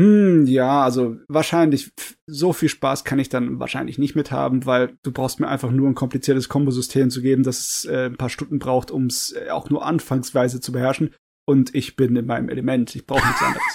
[0.00, 1.90] Hm, ja, also wahrscheinlich
[2.26, 5.72] so viel Spaß kann ich dann wahrscheinlich nicht mit haben, weil du brauchst mir einfach
[5.72, 9.32] nur ein kompliziertes Kombosystem zu geben, das es äh, ein paar Stunden braucht, um es
[9.32, 11.14] äh, auch nur anfangsweise zu beherrschen.
[11.48, 12.94] Und ich bin in meinem Element.
[12.94, 13.64] Ich brauche nichts anderes.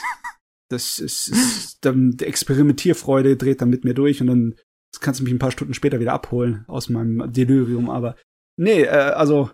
[0.71, 4.55] Das ist, ist dann die Experimentierfreude dreht dann mit mir durch und dann
[5.01, 7.91] kannst du mich ein paar Stunden später wieder abholen aus meinem Delirium.
[7.91, 8.15] Aber
[8.57, 9.51] nee, äh, also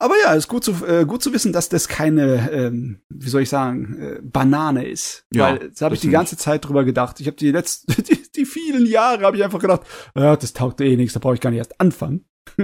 [0.00, 3.42] aber ja, ist gut zu, äh, gut zu wissen, dass das keine, ähm, wie soll
[3.42, 5.26] ich sagen, äh, Banane ist.
[5.32, 6.14] Ja, Weil da habe ich die nicht.
[6.14, 7.18] ganze Zeit drüber gedacht.
[7.20, 9.82] Ich habe die letzten, die, die vielen Jahre habe ich einfach gedacht,
[10.14, 12.24] ja, das taugt eh nichts, da brauche ich gar nicht erst anfangen.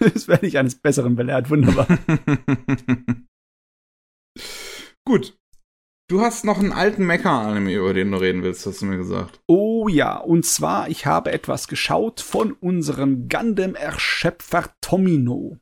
[0.00, 1.86] das werde ich eines Besseren belehrt, wunderbar.
[5.04, 5.38] Gut.
[6.08, 9.40] Du hast noch einen alten Mecha-Anime, über den du reden willst, hast du mir gesagt.
[9.48, 15.58] Oh ja, und zwar, ich habe etwas geschaut von unserem Gundam-Erschöpfer Tomino.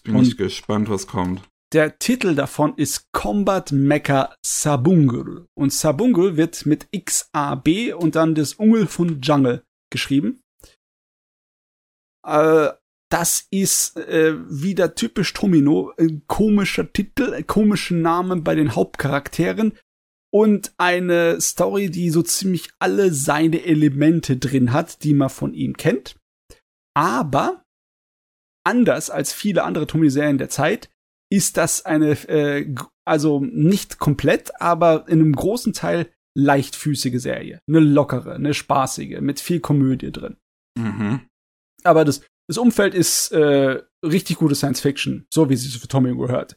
[0.00, 1.42] Jetzt bin Und- ich gespannt, was kommt.
[1.74, 5.46] Der Titel davon ist Combat Mecha Sabungul.
[5.54, 9.62] Und Sabungul wird mit X-A-B und dann das Ungel von Jungle
[9.92, 10.40] geschrieben.
[12.26, 12.70] Äh,
[13.10, 15.92] das ist äh, wieder typisch Tomino.
[15.98, 19.78] Ein komischer Titel, ein komischer Name bei den Hauptcharakteren.
[20.32, 25.76] Und eine Story, die so ziemlich alle seine Elemente drin hat, die man von ihm
[25.76, 26.16] kennt.
[26.96, 27.64] Aber
[28.70, 30.90] anders als viele andere Tomino-Serien der Zeit
[31.32, 32.74] ist das eine, äh,
[33.04, 37.60] also nicht komplett, aber in einem großen Teil leichtfüßige Serie.
[37.68, 40.36] Eine lockere, eine spaßige, mit viel Komödie drin.
[40.78, 41.20] Mhm.
[41.82, 45.88] Aber das, das Umfeld ist äh, richtig gute Science Fiction, so wie es sich für
[45.88, 46.56] Tommy gehört.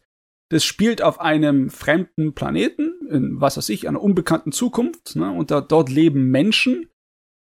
[0.49, 5.31] Das spielt auf einem fremden Planeten, in was weiß ich, einer unbekannten Zukunft, ne?
[5.31, 6.89] Und da, dort leben Menschen,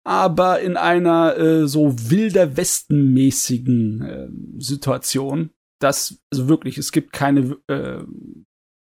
[0.10, 4.28] aber in einer äh, so wilder Westen-mäßigen äh,
[4.58, 5.52] Situation.
[5.80, 8.04] Das, also wirklich, es gibt keine, äh,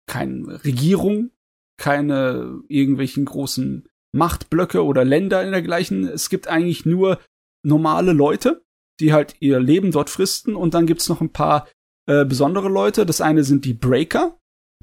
[0.08, 1.32] keine Regierung,
[1.78, 3.86] keine irgendwelchen großen
[4.16, 6.08] Machtblöcke oder Länder in dergleichen.
[6.08, 7.20] Es gibt eigentlich nur
[7.66, 8.64] normale Leute,
[9.02, 11.68] die halt ihr Leben dort fristen und dann gibt's noch ein paar
[12.08, 13.06] äh, besondere Leute.
[13.06, 14.39] Das eine sind die Breaker.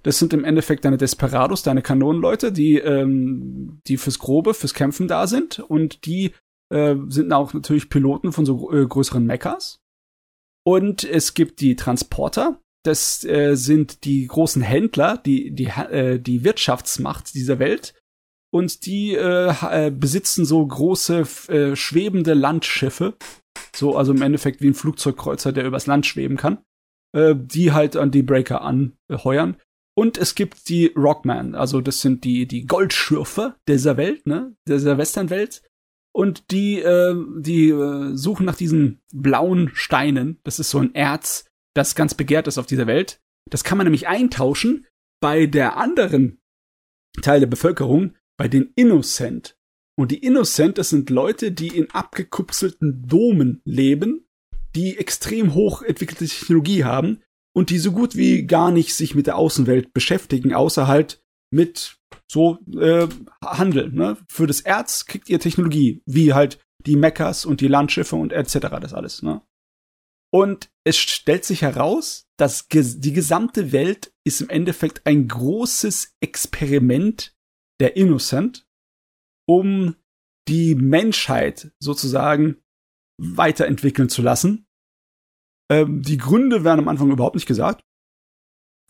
[0.07, 5.09] Das sind im Endeffekt deine Desperados, deine Kanonenleute, die, ähm, die fürs Grobe, fürs Kämpfen
[5.09, 5.59] da sind.
[5.59, 6.33] Und die
[6.73, 9.81] äh, sind auch natürlich Piloten von so äh, größeren Mechas.
[10.65, 12.61] Und es gibt die Transporter.
[12.85, 18.01] Das äh, sind die großen Händler, die, die, äh, die Wirtschaftsmacht dieser Welt.
[18.53, 23.17] Und die äh, äh, besitzen so große, äh, schwebende Landschiffe.
[23.75, 26.59] So, also im Endeffekt wie ein Flugzeugkreuzer, der übers Land schweben kann.
[27.17, 29.57] Äh, die halt an die Breaker anheuern.
[29.99, 34.99] Und es gibt die Rockman, also das sind die, die Goldschürfer dieser Welt, ne, dieser
[34.99, 35.63] Westernwelt.
[36.13, 40.39] Und die, äh, die äh, suchen nach diesen blauen Steinen.
[40.45, 43.21] Das ist so ein Erz, das ganz begehrt ist auf dieser Welt.
[43.51, 44.87] Das kann man nämlich eintauschen
[45.21, 46.41] bei der anderen
[47.23, 49.57] Teil der Bevölkerung, bei den Innocent.
[49.99, 54.27] Und die Innocent, das sind Leute, die in abgekupselten Domen leben,
[54.75, 57.23] die extrem hoch entwickelte Technologie haben
[57.57, 61.97] und die so gut wie gar nicht sich mit der Außenwelt beschäftigen, außer halt mit
[62.31, 63.09] so äh,
[63.43, 63.91] Handel.
[63.91, 64.19] Ne?
[64.29, 68.59] Für das Erz kriegt ihr Technologie, wie halt die Mechas und die Landschiffe und etc.
[68.81, 69.23] das alles.
[69.23, 69.41] Ne?
[70.31, 76.15] Und es stellt sich heraus, dass ges die gesamte Welt ist im Endeffekt ein großes
[76.21, 77.35] Experiment
[77.81, 78.67] der Innocent,
[79.49, 79.97] um
[80.47, 82.59] die Menschheit sozusagen
[83.19, 84.66] weiterentwickeln zu lassen.
[85.71, 87.83] Ähm, die Gründe werden am Anfang überhaupt nicht gesagt.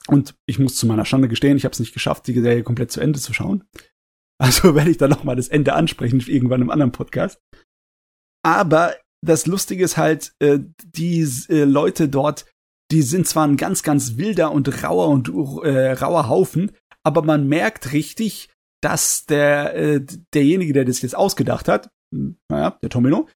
[0.08, 2.92] Und ich muss zu meiner Schande gestehen, ich habe es nicht geschafft, die Serie komplett
[2.92, 3.64] zu Ende zu schauen.
[4.38, 7.40] Also werde ich dann noch mal das Ende ansprechen, irgendwann im anderen Podcast.
[8.44, 8.94] Aber
[9.24, 12.44] das Lustige ist halt, äh, die äh, Leute dort,
[12.90, 15.30] die sind zwar ein ganz, ganz wilder und rauer und
[15.64, 16.72] äh, rauer Haufen,
[17.02, 18.50] aber man merkt richtig,
[18.82, 23.28] dass der äh, derjenige, der das jetzt ausgedacht hat, hm, naja, der Tomino,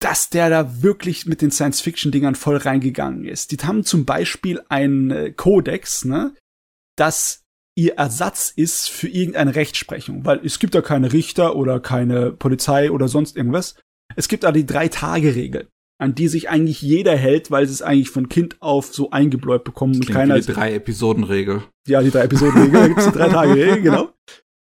[0.00, 3.50] dass der da wirklich mit den Science-Fiction-Dingern voll reingegangen ist.
[3.50, 6.34] Die haben zum Beispiel einen äh, Kodex, ne,
[6.96, 7.44] das
[7.76, 12.90] ihr Ersatz ist für irgendeine Rechtsprechung, weil es gibt da keine Richter oder keine Polizei
[12.90, 13.76] oder sonst irgendwas.
[14.16, 15.68] Es gibt da die Drei-Tage-Regel,
[16.00, 19.94] an die sich eigentlich jeder hält, weil es eigentlich von Kind auf so eingebläut bekommen
[19.94, 20.40] und keiner.
[20.40, 21.62] Die Drei-Episoden-Regel.
[21.86, 24.12] Ja, die Drei-Episoden-Regel, da gibt's die Drei-Tage-Regel, genau.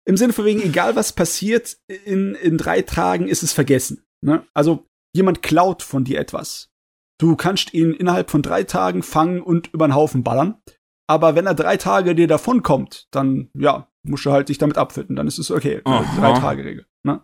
[0.06, 4.02] Im Sinne von wegen, egal was passiert, in, in drei Tagen ist es vergessen.
[4.22, 4.46] Ne?
[4.54, 6.70] Also jemand klaut von dir etwas.
[7.18, 10.56] Du kannst ihn innerhalb von drei Tagen fangen und über den Haufen ballern.
[11.06, 15.16] Aber wenn er drei Tage dir davonkommt, dann, ja, musst du halt dich damit abfinden.
[15.16, 15.80] Dann ist es okay.
[16.16, 16.86] Drei-Tage-Regel.
[17.04, 17.22] Ne?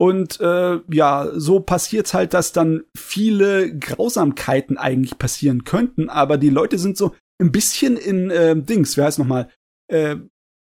[0.00, 6.50] Und äh, ja, so passiert's halt, dass dann viele Grausamkeiten eigentlich passieren könnten, aber die
[6.50, 9.48] Leute sind so ein bisschen in äh, Dings, wer heißt nochmal,
[9.88, 10.16] äh,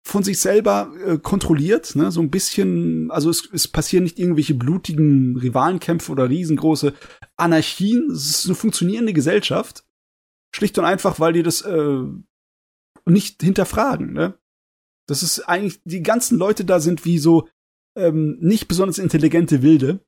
[0.05, 2.11] von sich selber äh, kontrolliert, ne?
[2.11, 6.93] so ein bisschen, also es, es passieren nicht irgendwelche blutigen Rivalenkämpfe oder riesengroße
[7.37, 9.85] Anarchien, es ist eine funktionierende Gesellschaft,
[10.55, 12.03] schlicht und einfach, weil die das äh,
[13.07, 14.39] nicht hinterfragen, ne?
[15.09, 17.49] Das ist eigentlich, die ganzen Leute da sind wie so
[17.97, 20.05] ähm, nicht besonders intelligente Wilde,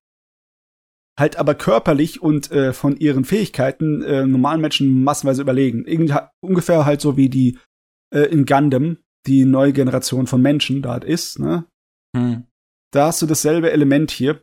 [1.19, 5.85] halt aber körperlich und äh, von ihren Fähigkeiten äh, normalen Menschen massenweise überlegen.
[5.85, 7.59] Irgend, ungefähr halt so wie die
[8.13, 11.67] äh, in Gundam, die neue Generation von Menschen da ist, ne?
[12.17, 12.45] Hm.
[12.93, 14.43] Da hast du dasselbe Element hier.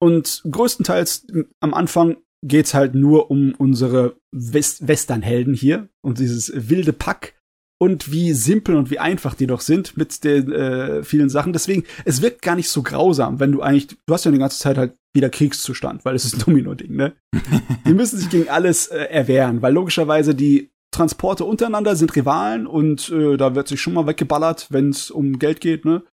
[0.00, 1.26] Und größtenteils
[1.60, 7.34] am Anfang geht's halt nur um unsere West Westernhelden hier und dieses wilde Pack
[7.80, 11.52] und wie simpel und wie einfach die doch sind mit den äh, vielen Sachen.
[11.52, 14.58] Deswegen, es wirkt gar nicht so grausam, wenn du eigentlich, du hast ja die ganze
[14.58, 17.14] Zeit halt wieder Kriegszustand, weil es ist ein Domino-Ding, ne?
[17.86, 23.10] die müssen sich gegen alles äh, erwehren, weil logischerweise die Transporte untereinander sind Rivalen und
[23.10, 26.04] äh, da wird sich schon mal weggeballert, wenn es um Geld geht, ne?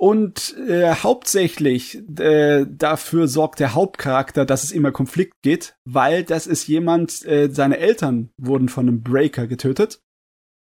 [0.00, 6.46] Und äh, hauptsächlich äh, dafür sorgt der Hauptcharakter, dass es immer Konflikt geht, weil das
[6.46, 10.00] ist jemand, äh, seine Eltern wurden von einem Breaker getötet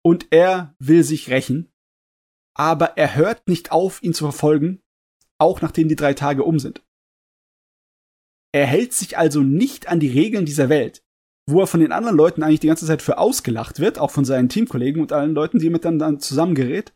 [0.02, 1.70] und er will sich rächen,
[2.55, 4.80] aber er hört nicht auf, ihn zu verfolgen,
[5.39, 6.82] auch nachdem die drei Tage um sind.
[8.52, 11.02] Er hält sich also nicht an die Regeln dieser Welt
[11.48, 14.24] wo er von den anderen Leuten eigentlich die ganze Zeit für ausgelacht wird, auch von
[14.24, 16.92] seinen Teamkollegen und allen Leuten, die mit dann, dann zusammengerät.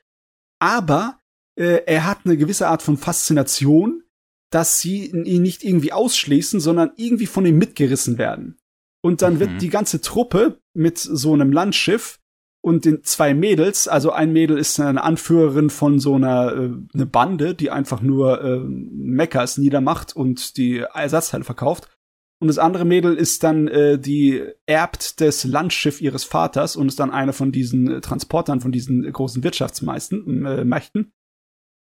[0.59, 1.19] Aber
[1.57, 4.03] äh, er hat eine gewisse Art von Faszination,
[4.51, 8.59] dass sie ihn nicht irgendwie ausschließen, sondern irgendwie von ihm mitgerissen werden.
[9.03, 9.41] Und dann mhm.
[9.41, 12.21] wird die ganze Truppe mit so einem Landschiff
[12.63, 17.07] und den zwei Mädels, also ein Mädel ist eine Anführerin von so einer äh, eine
[17.07, 21.89] Bande, die einfach nur äh, Meckers niedermacht und die Ersatzteile verkauft.
[22.43, 26.99] Und das andere Mädel ist dann äh, die erbt das Landschiff ihres Vaters und ist
[26.99, 31.13] dann eine von diesen äh, Transportern, von diesen großen Wirtschaftsmeisten, äh, Mächten.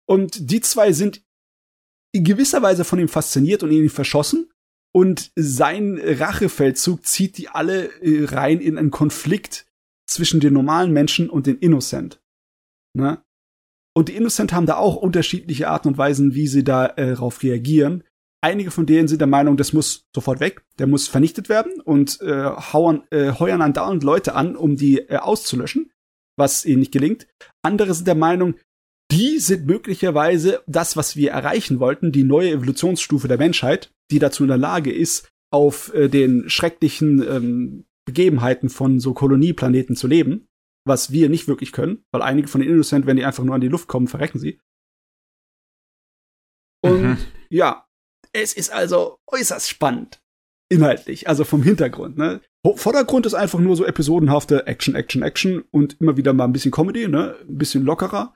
[0.08, 1.24] Und die zwei sind
[2.12, 4.52] in gewisser Weise von ihm fasziniert und ihn verschossen.
[4.94, 9.66] Und sein Rachefeldzug zieht die alle äh, rein in einen Konflikt
[10.08, 12.22] zwischen den normalen Menschen und den Innocent.
[12.94, 13.20] Ne?
[13.96, 18.04] Und die Innocent haben da auch unterschiedliche Arten und Weisen, wie sie darauf äh, reagieren
[18.46, 22.20] einige von denen sind der Meinung, das muss sofort weg, der muss vernichtet werden und
[22.20, 25.90] äh, hauern, äh, heuern andauernd Leute an, um die äh, auszulöschen,
[26.36, 27.26] was ihnen nicht gelingt.
[27.62, 28.54] Andere sind der Meinung,
[29.10, 34.44] die sind möglicherweise das, was wir erreichen wollten, die neue Evolutionsstufe der Menschheit, die dazu
[34.44, 40.46] in der Lage ist, auf äh, den schrecklichen ähm, Begebenheiten von so Kolonieplaneten zu leben,
[40.84, 43.60] was wir nicht wirklich können, weil einige von den Innocent, wenn die einfach nur an
[43.60, 44.60] die Luft kommen, verrecken sie.
[46.84, 47.16] Und mhm.
[47.50, 47.85] ja,
[48.32, 50.20] es ist also äußerst spannend.
[50.68, 52.40] Inhaltlich, also vom Hintergrund, ne?
[52.74, 56.72] Vordergrund ist einfach nur so episodenhafte Action, Action, Action und immer wieder mal ein bisschen
[56.72, 57.36] Comedy, ne?
[57.48, 58.34] Ein bisschen lockerer.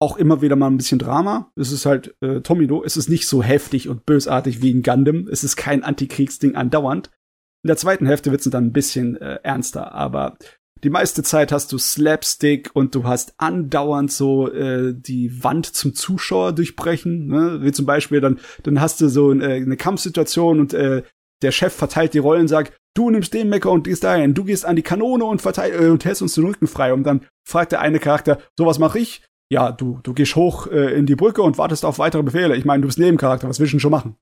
[0.00, 1.52] Auch immer wieder mal ein bisschen Drama.
[1.56, 2.82] Es ist halt äh, Tomino.
[2.84, 5.28] Es ist nicht so heftig und bösartig wie in Gundam.
[5.28, 7.10] Es ist kein Antikriegsding andauernd.
[7.64, 10.38] In der zweiten Hälfte wird es dann ein bisschen äh, ernster, aber
[10.82, 15.94] die meiste Zeit hast du Slapstick und du hast andauernd so äh, die Wand zum
[15.94, 17.26] Zuschauer durchbrechen.
[17.26, 17.58] Ne?
[17.62, 21.02] Wie zum Beispiel, dann, dann hast du so eine, äh, eine Kampfsituation und äh,
[21.42, 24.64] der Chef verteilt die Rollen, sagt, du nimmst den Mecker und gehst dahin, du gehst
[24.64, 26.92] an die Kanone und verteil äh, und hältst uns den Rücken frei.
[26.92, 29.22] Und dann fragt der eine Charakter, so was mache ich?
[29.50, 32.56] ja, du, du gehst hoch äh, in die Brücke und wartest auf weitere Befehle.
[32.56, 34.16] Ich meine, du bist Nebencharakter, was willst du denn schon machen?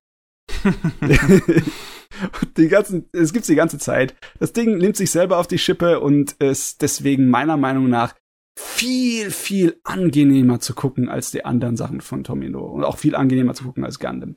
[2.57, 4.15] die ganzen, es gibt's die ganze Zeit.
[4.39, 8.15] Das Ding nimmt sich selber auf die Schippe und ist deswegen meiner Meinung nach
[8.59, 12.65] viel, viel angenehmer zu gucken als die anderen Sachen von Tomino.
[12.65, 14.37] Und auch viel angenehmer zu gucken als Gundam.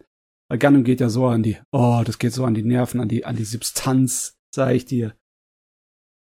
[0.49, 3.07] Weil Gundam geht ja so an die, oh, das geht so an die Nerven, an
[3.07, 5.15] die, an die Substanz, sag ich dir.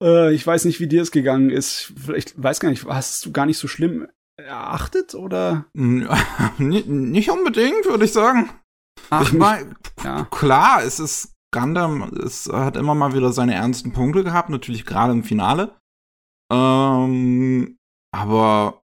[0.02, 1.92] Äh, ich weiß nicht, wie dir es gegangen ist.
[1.96, 4.06] Vielleicht, weiß gar nicht, hast du gar nicht so schlimm
[4.36, 5.66] erachtet oder?
[6.58, 8.50] nicht unbedingt, würde ich sagen.
[9.10, 10.26] Ach, ich meine, ja.
[10.30, 15.12] klar, es ist Gundam, es hat immer mal wieder seine ernsten Punkte gehabt, natürlich gerade
[15.12, 15.76] im Finale.
[16.52, 17.78] Ähm,
[18.14, 18.82] aber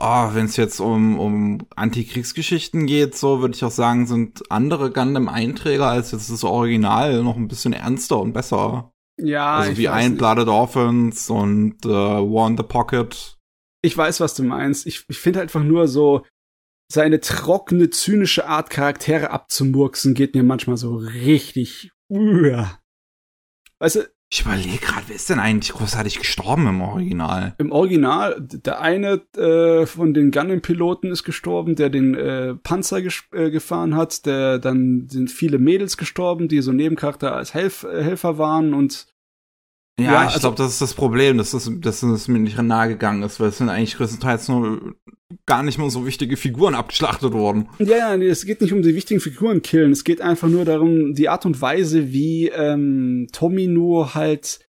[0.00, 5.88] wenn es jetzt um, um Antikriegsgeschichten geht, so würde ich auch sagen, sind andere Gundam-Einträger
[5.88, 8.92] als jetzt das Original noch ein bisschen ernster und besser.
[9.20, 9.56] Ja.
[9.56, 13.36] Also wie Ein Blooded Orphans und äh, War in the Pocket.
[13.82, 14.86] Ich weiß, was du meinst.
[14.86, 16.24] Ich, ich finde einfach nur so,
[16.90, 21.90] seine trockene, zynische Art, Charaktere abzumurksen, geht mir manchmal so richtig.
[22.08, 22.78] Uah.
[23.78, 27.54] Weißt du, ich überlege gerade, wer ist denn eigentlich großartig gestorben im Original?
[27.56, 33.50] Im Original, der eine äh, von den Gundam-Piloten ist gestorben, der den äh, Panzer äh,
[33.50, 34.26] gefahren hat.
[34.26, 39.06] Der dann sind viele Mädels gestorben, die so Nebencharakter als Helf äh, Helfer waren und
[39.98, 42.60] ja, ja ich also, glaube, das ist das Problem, dass das, dass es mir nicht
[42.60, 44.94] nahe gegangen ist, weil es sind eigentlich größtenteils nur
[45.46, 47.68] gar nicht mehr so wichtige Figuren abgeschlachtet worden.
[47.78, 50.64] Ja, ja, nee, es geht nicht um die wichtigen Figuren killen, es geht einfach nur
[50.64, 54.60] darum, die Art und Weise, wie ähm, Tomino halt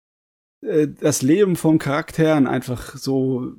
[0.66, 3.54] äh, das Leben von Charakteren einfach so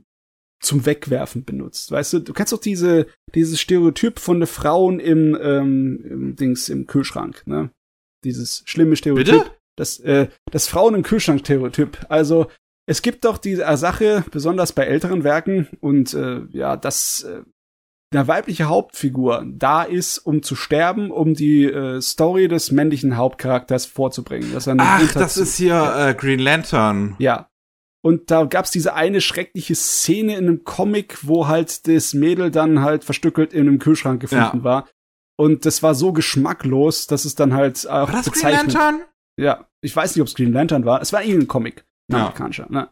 [0.60, 1.90] zum Wegwerfen benutzt.
[1.90, 6.68] Weißt du, du kennst doch diese dieses Stereotyp von den Frauen im, ähm, im Dings
[6.68, 7.70] im Kühlschrank, ne?
[8.24, 9.44] Dieses schlimme Stereotyp.
[9.44, 9.59] Bitte?
[9.80, 12.06] Das, äh, das Frauen im Kühlschrank-Stereotyp.
[12.08, 12.46] Also
[12.86, 17.42] es gibt doch diese Sache, besonders bei älteren Werken, und äh, ja, dass äh,
[18.12, 23.86] der weibliche Hauptfigur da ist, um zu sterben, um die äh, Story des männlichen Hauptcharakters
[23.86, 24.52] vorzubringen.
[24.52, 27.14] Dass er Ach, das ist hier äh, Green Lantern.
[27.18, 27.48] Ja.
[28.02, 32.80] Und da gab's diese eine schreckliche Szene in einem Comic, wo halt das Mädel dann
[32.80, 34.64] halt verstückelt in einem Kühlschrank gefunden ja.
[34.64, 34.88] war.
[35.36, 38.32] Und das war so geschmacklos, dass es dann halt auch war das.
[38.32, 39.02] Green Lantern?
[39.40, 41.00] Ja, ich weiß nicht, ob es Green Lantern war.
[41.00, 42.18] Es war irgendein Comic, ein ja.
[42.24, 42.66] amerikanischer.
[42.68, 42.90] Ne?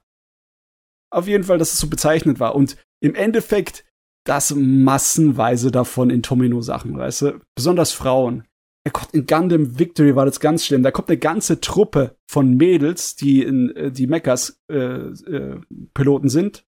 [1.11, 2.55] Auf jeden Fall, dass es so bezeichnet war.
[2.55, 3.85] Und im Endeffekt,
[4.25, 7.41] das massenweise davon in Tomino-Sachen, weißt du?
[7.55, 8.45] Besonders Frauen.
[8.87, 10.83] Ja Gott, in Gundam Victory war das ganz schlimm.
[10.83, 15.61] Da kommt eine ganze Truppe von Mädels, die in äh, die Mechas äh, äh,
[15.93, 16.65] Piloten sind.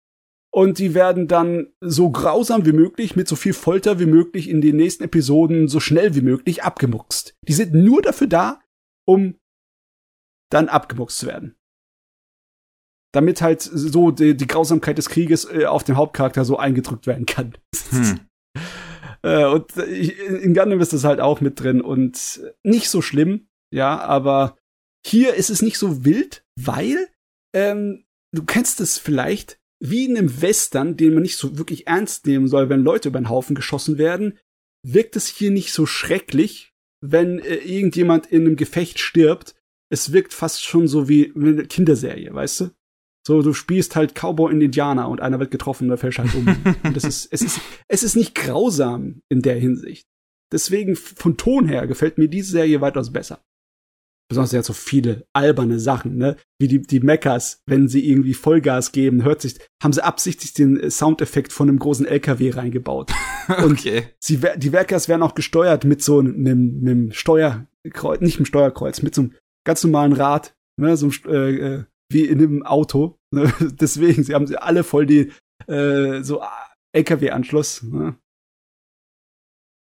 [0.53, 4.61] Und die werden dann so grausam wie möglich, mit so viel Folter wie möglich in
[4.61, 7.37] den nächsten Episoden so schnell wie möglich abgemuckst.
[7.43, 8.61] Die sind nur dafür da,
[9.05, 9.35] um
[10.51, 11.57] dann abgemuxt zu werden.
[13.13, 17.27] Damit halt so die, die Grausamkeit des Krieges äh, auf den Hauptcharakter so eingedrückt werden
[17.27, 17.57] kann.
[17.91, 18.21] Hm.
[19.23, 23.49] äh, und ich, in Gundam ist das halt auch mit drin und nicht so schlimm,
[23.73, 24.57] ja, aber
[25.07, 27.09] hier ist es nicht so wild, weil
[27.55, 32.27] ähm, du kennst es vielleicht wie in einem Western, den man nicht so wirklich ernst
[32.27, 34.39] nehmen soll, wenn Leute über den Haufen geschossen werden,
[34.87, 36.73] wirkt es hier nicht so schrecklich,
[37.03, 39.55] wenn äh, irgendjemand in einem Gefecht stirbt,
[39.95, 42.71] es wirkt fast schon so wie eine Kinderserie, weißt du?
[43.27, 46.47] So, du spielst halt Cowboy und Indianer und einer wird getroffen, der fällt halt um.
[46.83, 50.05] und das ist, es ist, es ist nicht grausam in der Hinsicht.
[50.53, 53.41] Deswegen, von Ton her, gefällt mir diese Serie weitaus besser.
[54.29, 56.37] Besonders ja so viele alberne Sachen, ne?
[56.59, 60.91] Wie die, die Mechas, wenn sie irgendwie Vollgas geben, hört sich, haben sie absichtlich den
[60.91, 63.13] Soundeffekt von einem großen LKW reingebaut.
[63.65, 64.09] Und okay.
[64.19, 69.15] sie, die Werkers werden auch gesteuert mit so einem, einem Steuerkreuz, nicht einem Steuerkreuz, mit
[69.15, 69.35] so einem
[69.65, 73.19] ganz normalen Rad, ne, so äh, äh, wie in einem Auto.
[73.31, 73.53] Ne?
[73.61, 75.33] Deswegen, sie haben sie alle voll die
[75.67, 76.43] äh, so
[76.93, 77.83] LKW-Anschluss.
[77.83, 78.17] Ne?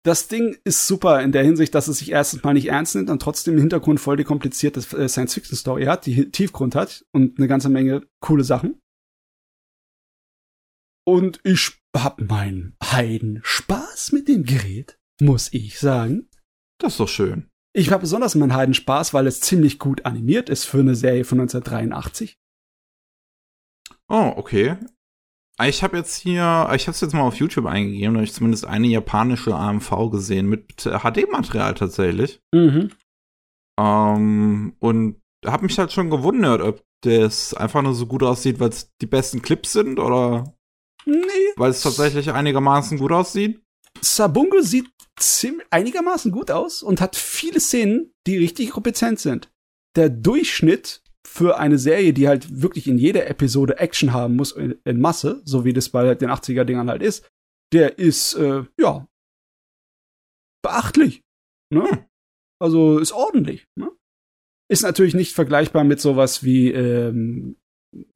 [0.05, 3.09] Das Ding ist super in der Hinsicht, dass es sich erstens mal nicht ernst nimmt
[3.09, 7.47] und trotzdem im Hintergrund voll die komplizierte äh, Science-Fiction-Story hat, die Tiefgrund hat und eine
[7.47, 8.79] ganze Menge coole Sachen.
[11.07, 16.29] Und ich hab meinen Heiden Spaß mit dem Gerät, muss ich sagen.
[16.79, 17.49] Das ist doch schön.
[17.77, 21.25] Ich habe besonders meinen Heiden Spaß, weil es ziemlich gut animiert ist für eine Serie
[21.25, 22.39] von 1983.
[24.07, 24.77] Oh, okay.
[25.61, 28.33] Ich habe jetzt hier, ich habe es jetzt mal auf YouTube eingegeben, da habe ich
[28.33, 32.41] zumindest eine japanische AMV gesehen mit HD-Material tatsächlich.
[32.53, 32.91] Mhm.
[33.77, 38.69] Ähm, und habe mich halt schon gewundert, ob das einfach nur so gut aussieht, weil
[38.69, 40.55] es die besten Clips sind oder
[41.05, 41.17] nee.
[41.57, 43.61] weil es tatsächlich einigermaßen gut aussieht.
[44.01, 44.94] Sabungo sieht
[45.69, 49.51] einigermaßen gut aus und hat viele Szenen, die richtig kompetent sind.
[49.95, 54.79] Der Durchschnitt für eine Serie, die halt wirklich in jeder Episode Action haben muss, in,
[54.83, 57.27] in Masse, so wie das bei den 80er-Dingern halt ist,
[57.73, 59.07] der ist, äh, ja,
[60.63, 61.21] beachtlich.
[61.73, 61.89] Ne?
[61.89, 62.05] Hm.
[62.61, 63.65] Also ist ordentlich.
[63.75, 63.91] Ne?
[64.69, 67.57] Ist natürlich nicht vergleichbar mit sowas wie ähm,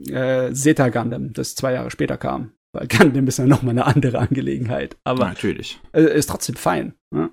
[0.08, 2.54] äh, Zeta Gundam, das zwei Jahre später kam.
[2.72, 4.98] Weil Gundam ist ja noch mal eine andere Angelegenheit.
[5.04, 5.80] Aber natürlich.
[5.92, 6.94] Ist trotzdem fein.
[7.12, 7.32] Ne?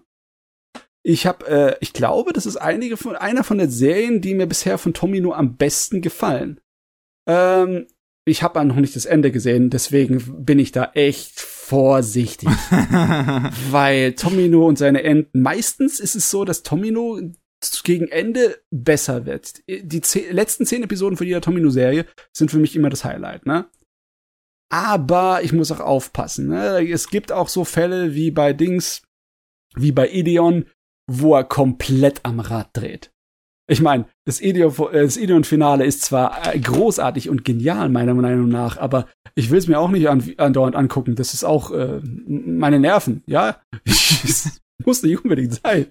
[1.03, 4.47] Ich habe, äh, ich glaube, das ist einige von einer von den Serien, die mir
[4.47, 6.61] bisher von Tomino am besten gefallen.
[7.29, 7.87] Ähm,
[8.25, 12.49] ich habe noch nicht das Ende gesehen, deswegen bin ich da echt vorsichtig.
[13.71, 17.21] Weil Tomino und seine Enden, meistens ist es so, dass Tomino
[17.85, 19.63] gegen Ende besser wird.
[19.69, 23.67] Die zehn, letzten zehn Episoden von jeder Tomino-Serie sind für mich immer das Highlight, ne?
[24.73, 26.49] Aber ich muss auch aufpassen.
[26.49, 26.89] Ne?
[26.91, 29.03] Es gibt auch so Fälle wie bei Dings,
[29.75, 30.67] wie bei Ideon,
[31.09, 33.13] wo er komplett am Rad dreht.
[33.69, 39.51] Ich meine, das Ideon-Finale ist zwar äh, großartig und genial, meiner Meinung nach, aber ich
[39.51, 41.17] will es mir auch nicht andauernd angucken.
[41.17, 43.61] Das ist auch äh, meine Nerven, ja?
[44.85, 45.87] muss nicht unbedingt sein.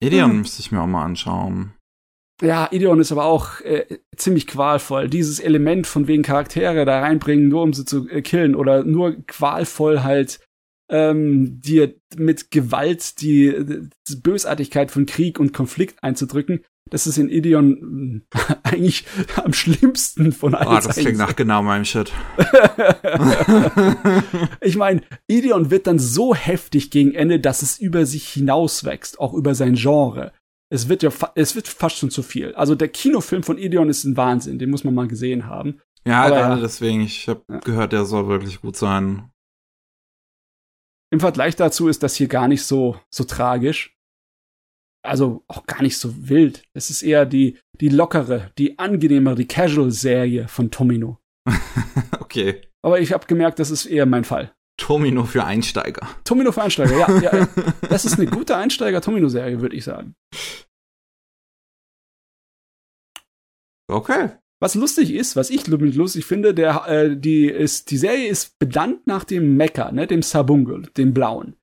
[0.00, 0.38] Ideon hm.
[0.40, 1.72] müsste ich mir auch mal anschauen.
[2.40, 3.84] Ja, Ideon ist aber auch äh,
[4.16, 5.08] ziemlich qualvoll.
[5.08, 9.16] Dieses Element von wegen Charaktere da reinbringen, nur um sie zu äh, killen oder nur
[9.26, 10.40] qualvoll halt
[10.90, 17.28] ähm, dir mit Gewalt die, die Bösartigkeit von Krieg und Konflikt einzudrücken, das ist in
[17.28, 18.22] Ideon
[18.62, 19.04] eigentlich
[19.36, 20.68] am schlimmsten von allen.
[20.68, 22.12] Oh, das klingt nach genau meinem Shit.
[24.60, 29.34] ich meine, Ideon wird dann so heftig gegen Ende, dass es über sich hinauswächst, auch
[29.34, 30.32] über sein Genre.
[30.70, 32.54] Es wird ja, es wird fast schon zu viel.
[32.54, 35.80] Also der Kinofilm von Ideon ist ein Wahnsinn, den muss man mal gesehen haben.
[36.06, 37.58] Ja, Aber, gerade deswegen, ich habe ja.
[37.60, 39.30] gehört, der soll wirklich gut sein.
[41.10, 43.96] Im Vergleich dazu ist das hier gar nicht so, so tragisch.
[45.02, 46.64] Also auch gar nicht so wild.
[46.74, 51.18] Es ist eher die, die lockere, die angenehmere, die Casual-Serie von Tomino.
[52.20, 52.60] okay.
[52.82, 54.54] Aber ich habe gemerkt, das ist eher mein Fall.
[54.78, 56.08] Tomino für Einsteiger.
[56.24, 57.20] Tomino für Einsteiger, ja.
[57.20, 57.48] ja, ja.
[57.90, 60.14] Das ist eine gute Einsteiger-Tomino-Serie, würde ich sagen.
[63.90, 64.30] Okay.
[64.60, 69.06] Was lustig ist, was ich lustig finde, der, äh, die, ist, die Serie ist benannt
[69.06, 71.54] nach dem Mecha, ne, dem Sabungul, dem Blauen.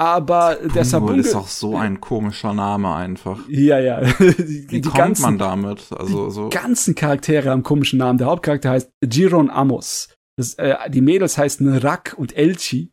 [0.00, 3.40] Aber Sabungul der Sabungul ist auch so ein komischer Name einfach.
[3.48, 4.00] Ja, ja.
[4.18, 5.92] die, Wie die kommt ganzen, man damit?
[5.92, 6.48] Also die so.
[6.50, 8.18] ganzen Charaktere haben komischen Namen.
[8.18, 10.08] Der Hauptcharakter heißt Giron Amos.
[10.38, 12.92] Das, äh, die Mädels heißen Rak und Elchi.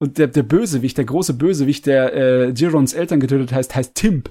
[0.00, 4.30] Und der, der Bösewicht, der große Bösewicht, der äh, Girons Eltern getötet heißt, heißt Timp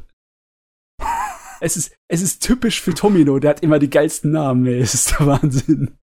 [1.62, 4.80] es ist, es ist typisch für Tomino, der hat immer die geilsten Namen, ey.
[4.80, 5.98] Es ist der Wahnsinn.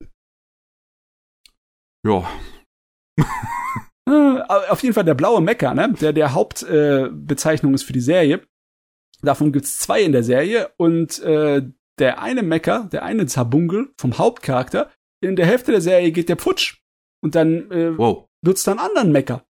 [2.04, 2.28] Ja.
[4.04, 5.92] Ah, auf jeden Fall der blaue Mecker, ne?
[6.00, 8.44] Der der Hauptbezeichnung äh, ist für die Serie.
[9.20, 11.62] Davon gibt's zwei in der Serie und äh,
[11.98, 14.90] der eine Mecker, der eine Zabungel vom Hauptcharakter,
[15.22, 16.82] in der Hälfte der Serie geht der Putsch
[17.22, 18.26] und dann äh, wow.
[18.42, 19.44] wird's dann anderen Mecker.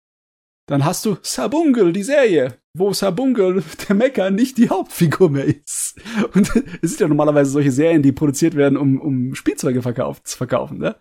[0.67, 5.97] Dann hast du Sabungel, die Serie wo Sabunga, der Mecker, nicht die Hauptfigur mehr ist.
[6.35, 6.51] Und
[6.83, 10.79] es sind ja normalerweise solche Serien, die produziert werden, um, um Spielzeuge verkauft, zu verkaufen,
[10.79, 10.97] ne?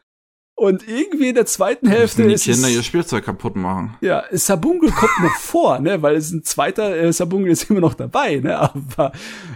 [0.59, 3.95] Und irgendwie in der zweiten Hälfte die ist Kinder ihr Spielzeug kaputt machen.
[4.01, 7.93] Ja, Sabungel kommt noch vor, ne, weil es ein zweiter äh, Sabungel ist immer noch
[7.93, 9.11] dabei, ne, aber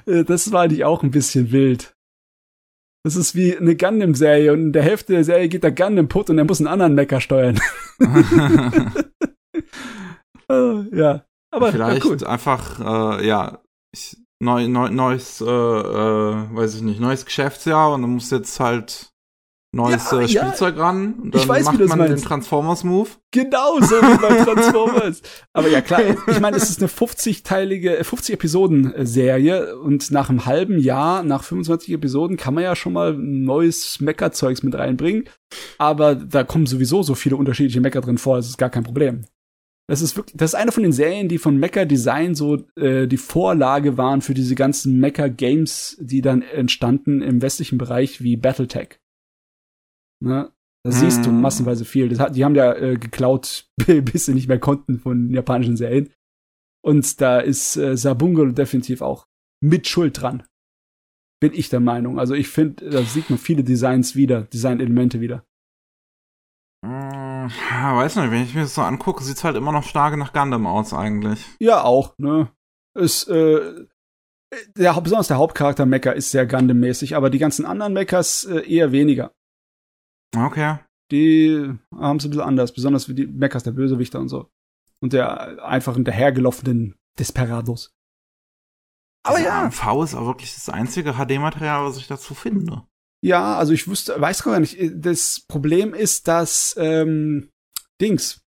[0.05, 1.95] äh, das war eigentlich auch ein bisschen wild.
[3.03, 6.30] Das ist wie eine Gundam-Serie und in der Hälfte der Serie geht der Gundam putt
[6.30, 7.60] und er muss einen anderen Mecker steuern.
[10.91, 12.23] ja, aber vielleicht ja, cool.
[12.26, 13.61] einfach, äh, ja,
[13.91, 18.60] ich, neu, neu, neues, äh, äh, weiß ich nicht, neues Geschäftsjahr und dann muss jetzt
[18.60, 19.10] halt
[19.73, 20.84] neues ja, äh, Spielzeug ja.
[20.84, 21.14] ran.
[21.14, 22.23] Und dann weiß, macht man meinst.
[22.23, 23.10] den Transformers-Move.
[23.31, 25.22] Genau, so wie bei Transformers.
[25.53, 31.23] Aber ja, klar, ich meine, es ist eine 50-teilige, 50-Episoden-Serie und nach einem halben Jahr,
[31.23, 35.30] nach 25 Episoden, kann man ja schon mal neues Mecha-Zeugs mit reinbringen.
[35.77, 39.26] Aber da kommen sowieso so viele unterschiedliche Mecha drin vor, das ist gar kein Problem.
[39.88, 43.07] Das ist wirklich, das ist eine von den Serien, die von Mecha Design so äh,
[43.07, 48.38] die Vorlage waren für diese ganzen Mecha Games, die dann entstanden im westlichen Bereich wie
[48.38, 49.01] Battletech.
[50.22, 50.52] Ne?
[50.84, 51.41] Da siehst du mhm.
[51.41, 52.18] massenweise viel.
[52.18, 56.11] Hat, die haben ja äh, geklaut, bis sie nicht mehr konnten von japanischen Serien.
[56.84, 59.27] Und da ist äh, Sabungo definitiv auch
[59.64, 60.43] mit Schuld dran.
[61.39, 62.19] Bin ich der Meinung.
[62.19, 65.45] Also ich finde, da sieht man viele Designs wieder, Designelemente wieder.
[66.84, 70.34] Ja, weiß nicht, wenn ich mir das so angucke, sieht's halt immer noch stark nach
[70.34, 71.45] Gundam aus eigentlich.
[71.60, 72.52] Ja, auch, ne?
[72.98, 73.85] Ist, äh,
[74.76, 78.91] der, besonders der Hauptcharakter Mecha ist sehr Gundam-mäßig, aber die ganzen anderen Mechas äh, eher
[78.91, 79.31] weniger.
[80.36, 80.80] Okay.
[81.12, 84.49] Die haben es ein bisschen anders, besonders wie die Mechas der Bösewichter und so.
[85.02, 87.94] Und der einfach hinterhergelaufenen Desperados.
[89.24, 89.64] Aber ja.
[89.64, 92.84] AMV ist auch wirklich das einzige HD-Material, was ich dazu finde.
[93.24, 94.78] Ja, also ich wusste, weiß gar nicht.
[94.94, 97.49] Das Problem ist, dass ähm,
[97.99, 98.41] Dings.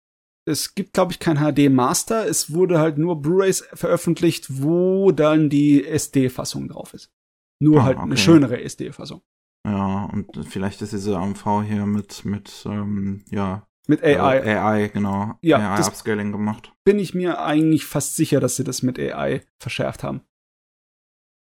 [0.47, 2.27] Es gibt, glaube ich, kein HD-Master.
[2.27, 7.13] Es wurde halt nur Blu-rays veröffentlicht, wo dann die SD-Fassung drauf ist.
[7.61, 8.07] Nur ah, halt okay.
[8.07, 9.23] eine schönere SD-Fassung.
[9.67, 13.67] Ja, und vielleicht ist diese AMV hier mit, mit, ähm, ja.
[13.87, 14.39] Mit AI.
[14.39, 15.35] Äh, AI, genau.
[15.43, 16.73] Ja, AI-Upscaling gemacht.
[16.85, 20.23] Bin ich mir eigentlich fast sicher, dass sie das mit AI verschärft haben.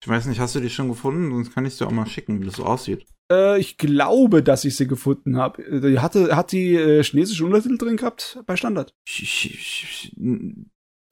[0.03, 1.31] Ich weiß nicht, hast du die schon gefunden?
[1.31, 3.07] Sonst kann ich dir auch mal schicken, wie das so aussieht.
[3.31, 5.63] Äh, ich glaube, dass ich sie gefunden habe.
[5.99, 8.93] Hatte, hat die äh, chinesische Untertitel drin gehabt bei Standard?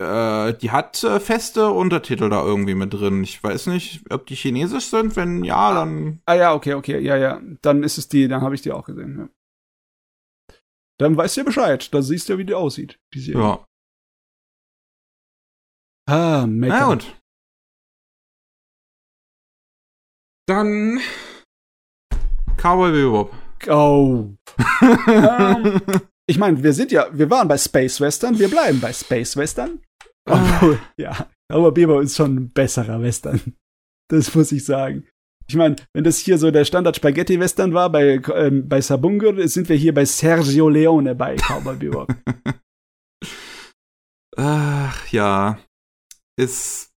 [0.01, 3.23] Äh, die hat äh, feste Untertitel da irgendwie mit drin.
[3.23, 5.15] Ich weiß nicht, ob die chinesisch sind.
[5.15, 6.21] Wenn ja, dann.
[6.25, 7.41] Ah ja, okay, okay, ja, ja.
[7.61, 9.17] Dann ist es die, dann habe ich die auch gesehen.
[9.17, 9.29] Ja.
[10.99, 11.93] Dann weißt du ja Bescheid.
[11.93, 12.99] Da siehst du ja, wie die aussieht.
[13.13, 13.41] Die Serie.
[13.41, 13.65] Ja.
[16.09, 16.79] Ah, Mecker.
[16.79, 17.21] Na gut.
[20.47, 20.99] Dann
[22.57, 23.33] Cowboy Bebop.
[23.67, 24.35] Oh.
[25.07, 29.35] um, ich meine, wir sind ja, wir waren bei Space Western, wir bleiben bei Space
[29.35, 29.79] Western.
[30.25, 30.55] Ah.
[30.55, 33.41] Obwohl, ja, aber Bebop ist schon ein besserer Western.
[34.09, 35.07] Das muss ich sagen.
[35.47, 39.45] Ich meine, wenn das hier so der Standard Spaghetti Western war bei ähm, bei Sabungur,
[39.47, 42.13] sind wir hier bei Sergio Leone bei Cowboy Bebop.
[44.37, 45.59] Ach ja,
[46.37, 46.93] ist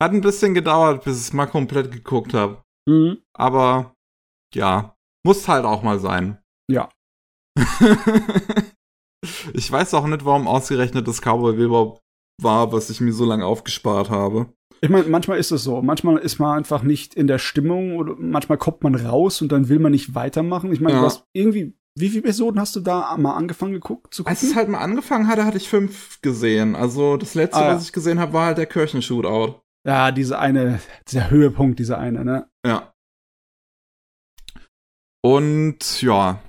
[0.00, 2.62] hat ein bisschen gedauert, bis ich es mal komplett geguckt habe.
[2.88, 3.22] Mhm.
[3.34, 3.94] Aber
[4.54, 4.94] ja,
[5.24, 6.38] muss halt auch mal sein.
[6.70, 6.90] Ja.
[9.54, 12.00] ich weiß auch nicht, warum ausgerechnet das Cowboy Bebop
[12.42, 14.52] war, was ich mir so lange aufgespart habe.
[14.82, 15.80] Ich meine, manchmal ist es so.
[15.80, 19.68] Manchmal ist man einfach nicht in der Stimmung oder manchmal kommt man raus und dann
[19.68, 20.72] will man nicht weitermachen.
[20.72, 21.00] Ich meine, ja.
[21.00, 24.36] du hast irgendwie, wie viele Episoden hast du da mal angefangen geguckt zu gucken?
[24.36, 26.76] Als es halt mal angefangen hatte, hatte ich fünf gesehen.
[26.76, 27.74] Also das letzte, ah, ja.
[27.74, 29.62] was ich gesehen habe, war halt der Kirchenshootout.
[29.86, 32.50] Ja, diese eine, dieser Höhepunkt, dieser eine, ne?
[32.66, 32.92] Ja.
[35.24, 36.40] Und ja,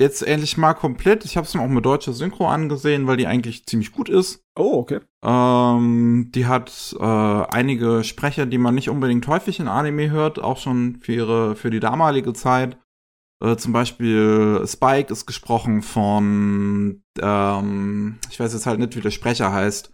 [0.00, 1.24] jetzt endlich mal komplett.
[1.24, 4.42] Ich habe es mir auch mit deutscher Synchro angesehen, weil die eigentlich ziemlich gut ist.
[4.56, 5.00] Oh, okay.
[5.22, 10.56] Ähm, die hat äh, einige Sprecher, die man nicht unbedingt häufig in Anime hört, auch
[10.56, 12.78] schon für ihre für die damalige Zeit.
[13.42, 19.10] Äh, zum Beispiel Spike ist gesprochen von, ähm, ich weiß jetzt halt nicht, wie der
[19.10, 19.92] Sprecher heißt.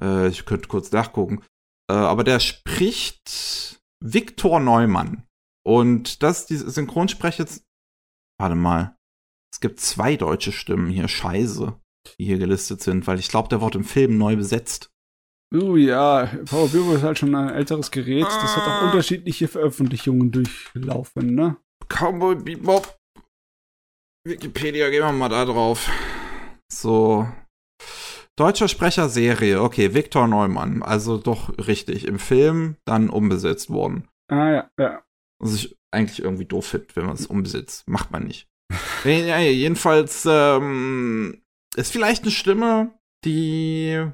[0.00, 1.42] Äh, ich könnte kurz nachgucken.
[1.90, 5.24] Äh, aber der spricht Viktor Neumann.
[5.64, 7.46] Und das, die Synchronsprecher,
[8.38, 8.96] warte mal,
[9.52, 11.74] es gibt zwei deutsche Stimmen hier, scheiße,
[12.18, 14.90] die hier gelistet sind, weil ich glaube, der wird im Film neu besetzt.
[15.52, 18.24] Uh, ja, Power Bureau ist halt schon ein älteres Gerät.
[18.24, 18.86] Das hat auch ah.
[18.86, 21.56] unterschiedliche Veröffentlichungen durchlaufen, ne?
[21.88, 22.96] Cowboy Bebop.
[24.24, 25.90] Wikipedia, gehen wir mal da drauf.
[26.72, 27.26] So,
[28.40, 32.06] Deutscher Sprecher Serie, okay, Viktor Neumann, also doch richtig.
[32.08, 34.08] Im Film dann umbesetzt worden.
[34.28, 35.02] Ah ja, ja.
[35.38, 37.86] Was ich eigentlich irgendwie doof finde, wenn man es umbesetzt.
[37.86, 38.48] Macht man nicht.
[39.04, 41.42] Ja, jedenfalls ähm,
[41.76, 42.92] ist vielleicht eine Stimme,
[43.24, 44.06] die.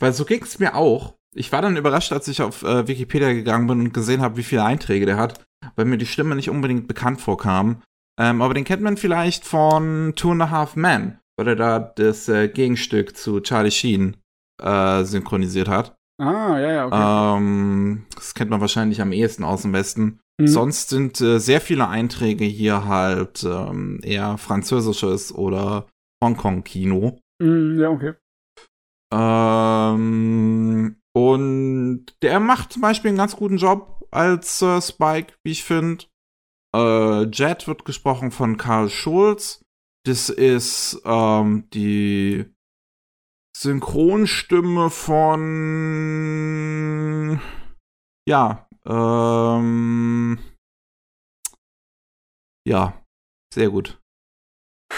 [0.00, 1.14] Weil so ging es mir auch.
[1.34, 4.42] Ich war dann überrascht, als ich auf äh, Wikipedia gegangen bin und gesehen habe, wie
[4.42, 5.44] viele Einträge der hat,
[5.76, 7.82] weil mir die Stimme nicht unbedingt bekannt vorkam.
[8.18, 11.78] Ähm, aber den kennt man vielleicht von Two and a Half Men weil er da
[11.78, 14.16] das äh, Gegenstück zu Charlie Sheen
[14.60, 15.94] äh, synchronisiert hat.
[16.20, 17.36] Ah, ja, ja, okay.
[17.38, 20.18] Ähm, das kennt man wahrscheinlich am ehesten aus dem Westen.
[20.40, 20.46] Mhm.
[20.46, 25.88] Sonst sind äh, sehr viele Einträge hier halt ähm, eher französisches oder
[26.22, 27.18] Hongkong-Kino.
[27.40, 28.14] Mhm, ja, okay.
[29.12, 35.64] Ähm, und der macht zum Beispiel einen ganz guten Job als äh, Spike, wie ich
[35.64, 36.04] finde.
[36.74, 39.62] Äh, Jet wird gesprochen von Karl Schulz.
[40.04, 42.44] Das ist ähm, die
[43.56, 46.38] Synchronstimme von
[48.28, 50.38] ja, ähm,
[52.66, 53.02] ja,
[53.52, 54.00] sehr gut.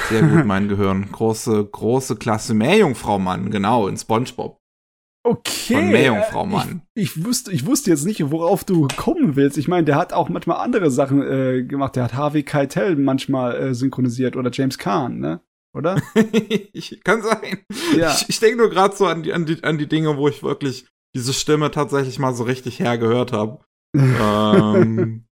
[0.09, 1.11] Sehr gut, mein Gehirn.
[1.11, 2.55] Große, große Klasse.
[2.55, 4.59] Meerjungfrau Mann, genau, in SpongeBob.
[5.23, 5.75] Okay.
[5.75, 6.83] Von Meerjungfrau Mann.
[6.95, 9.59] Ich, ich, wusste, ich wusste jetzt nicht, worauf du kommen willst.
[9.59, 11.97] Ich meine, der hat auch manchmal andere Sachen äh, gemacht.
[11.97, 15.41] Der hat Harvey Keitel manchmal äh, synchronisiert oder James Kahn, ne?
[15.75, 16.01] Oder?
[17.05, 17.59] Kann sein.
[17.97, 18.13] Ja.
[18.13, 20.43] Ich, ich denke nur gerade so an die, an, die, an die Dinge, wo ich
[20.43, 23.65] wirklich diese Stimme tatsächlich mal so richtig hergehört habe.
[23.95, 25.25] Ähm,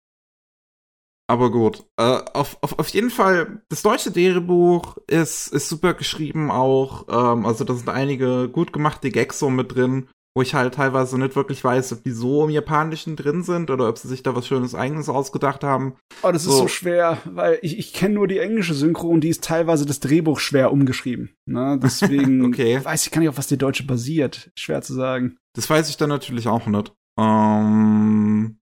[1.29, 1.83] aber gut.
[1.97, 7.05] Äh, auf, auf, auf jeden Fall, das deutsche Drehbuch ist, ist super geschrieben auch.
[7.09, 10.07] Ähm, also da sind einige gut gemachte Gags so mit drin,
[10.37, 13.89] wo ich halt teilweise nicht wirklich weiß, ob die so im Japanischen drin sind oder
[13.89, 15.95] ob sie sich da was Schönes eigenes ausgedacht haben.
[16.23, 16.51] Oh, das so.
[16.51, 19.85] ist so schwer, weil ich, ich kenne nur die englische Synchro und die ist teilweise
[19.85, 21.35] das Drehbuch schwer umgeschrieben.
[21.45, 21.77] Ne?
[21.83, 22.79] Deswegen okay.
[22.81, 24.49] weiß ich gar nicht, auf was die deutsche basiert.
[24.55, 25.35] Schwer zu sagen.
[25.55, 26.93] Das weiß ich dann natürlich auch nicht.
[27.17, 28.59] Ähm,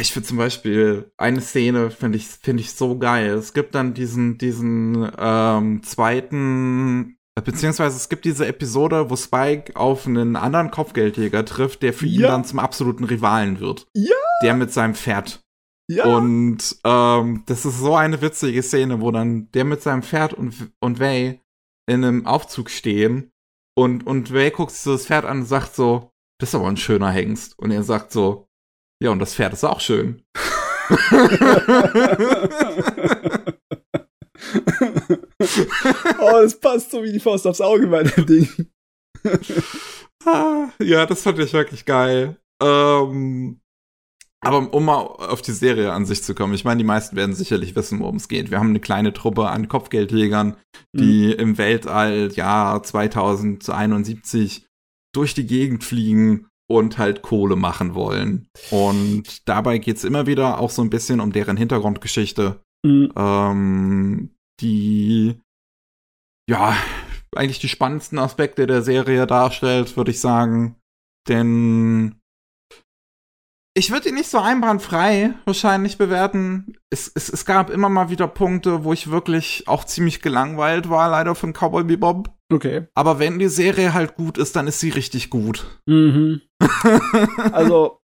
[0.00, 3.30] ich finde zum Beispiel eine Szene finde ich finde ich so geil.
[3.34, 10.06] Es gibt dann diesen diesen ähm, zweiten beziehungsweise es gibt diese Episode, wo Spike auf
[10.06, 12.12] einen anderen Kopfgeldjäger trifft, der für Ja.
[12.12, 13.86] ihn dann zum absoluten Rivalen wird.
[13.94, 14.16] Ja.
[14.42, 15.40] Der mit seinem Pferd.
[15.90, 16.04] Ja.
[16.04, 20.72] Und ähm, das ist so eine witzige Szene, wo dann der mit seinem Pferd und,
[20.80, 21.40] und Way
[21.86, 23.30] in einem Aufzug stehen
[23.76, 26.11] und, und Way guckt sich so das Pferd an und sagt so,
[26.42, 27.56] das ist aber ein schöner Hengst.
[27.56, 28.48] Und er sagt so,
[29.00, 30.22] ja, und das Pferd ist auch schön.
[36.18, 38.48] oh, das passt so wie die Faust aufs Auge bei dem Ding.
[40.24, 42.36] Ah, ja, das fand ich wirklich geil.
[42.60, 43.60] Ähm,
[44.40, 47.36] aber um mal auf die Serie an sich zu kommen, ich meine, die meisten werden
[47.36, 48.50] sicherlich wissen, worum es geht.
[48.50, 50.56] Wir haben eine kleine Truppe an Kopfgeldjägern,
[50.92, 54.66] die im Weltall Jahr 2071
[55.14, 58.48] durch die Gegend fliegen und halt Kohle machen wollen.
[58.70, 63.12] Und dabei geht's immer wieder auch so ein bisschen um deren Hintergrundgeschichte, Mhm.
[63.16, 64.30] ähm,
[64.60, 65.38] die
[66.50, 66.76] ja
[67.36, 70.76] eigentlich die spannendsten Aspekte der Serie darstellt, würde ich sagen.
[71.28, 72.16] Denn
[73.74, 76.76] ich würde ihn nicht so einwandfrei wahrscheinlich bewerten.
[76.90, 81.08] Es, es, es gab immer mal wieder Punkte, wo ich wirklich auch ziemlich gelangweilt war,
[81.08, 82.30] leider von Cowboy Bebop.
[82.52, 82.86] Okay.
[82.94, 85.66] Aber wenn die Serie halt gut ist, dann ist sie richtig gut.
[85.86, 86.42] Mhm.
[87.52, 88.00] Also,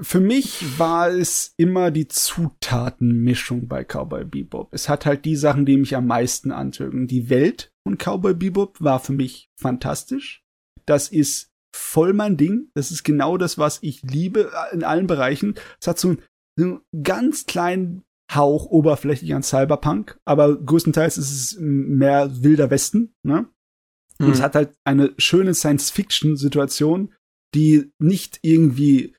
[0.00, 4.68] für mich war es immer die Zutatenmischung bei Cowboy Bebop.
[4.72, 7.06] Es hat halt die Sachen, die mich am meisten antögen.
[7.06, 10.42] Die Welt von Cowboy Bebop war für mich fantastisch.
[10.86, 12.70] Das ist voll mein Ding.
[12.74, 15.54] Das ist genau das, was ich liebe in allen Bereichen.
[15.80, 16.22] Es hat so einen,
[16.58, 18.02] so einen ganz kleinen
[18.34, 23.48] Hauch oberflächlich an Cyberpunk, aber größtenteils ist es mehr wilder Westen, ne?
[24.20, 27.12] Und es hat halt eine schöne Science-Fiction-Situation,
[27.56, 29.16] die nicht irgendwie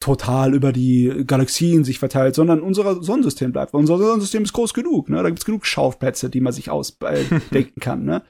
[0.00, 3.74] total über die Galaxien sich verteilt, sondern unser Sonnensystem bleibt.
[3.74, 5.22] Weil unser Sonnensystem ist groß genug, ne?
[5.22, 8.22] Da gibt's genug Schauplätze, die man sich ausdenken kann, ne?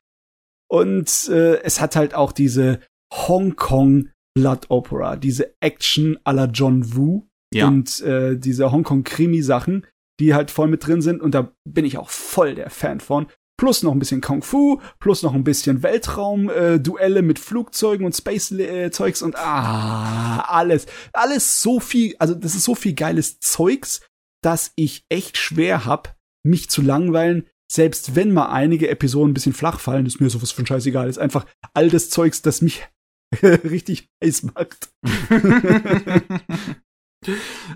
[0.70, 2.80] Und äh, es hat halt auch diese
[3.12, 7.68] Hongkong Blood Opera, diese Action à la John Woo ja.
[7.68, 9.86] und äh, diese Hongkong-Krimi-Sachen,
[10.20, 11.22] die halt voll mit drin sind.
[11.22, 13.26] Und da bin ich auch voll der Fan von.
[13.56, 19.20] Plus noch ein bisschen Kung Fu, plus noch ein bisschen Weltraum-Duelle mit Flugzeugen und Space-Zeugs
[19.20, 20.86] und ah, alles.
[21.12, 24.00] Alles so viel, also das ist so viel geiles Zeugs,
[24.44, 29.52] dass ich echt schwer hab, mich zu langweilen, selbst wenn mal einige Episoden ein bisschen
[29.52, 31.08] flach fallen, ist mir sowas von scheißegal.
[31.08, 32.86] Ist einfach all das Zeugs, das mich
[33.42, 34.90] richtig heiß macht.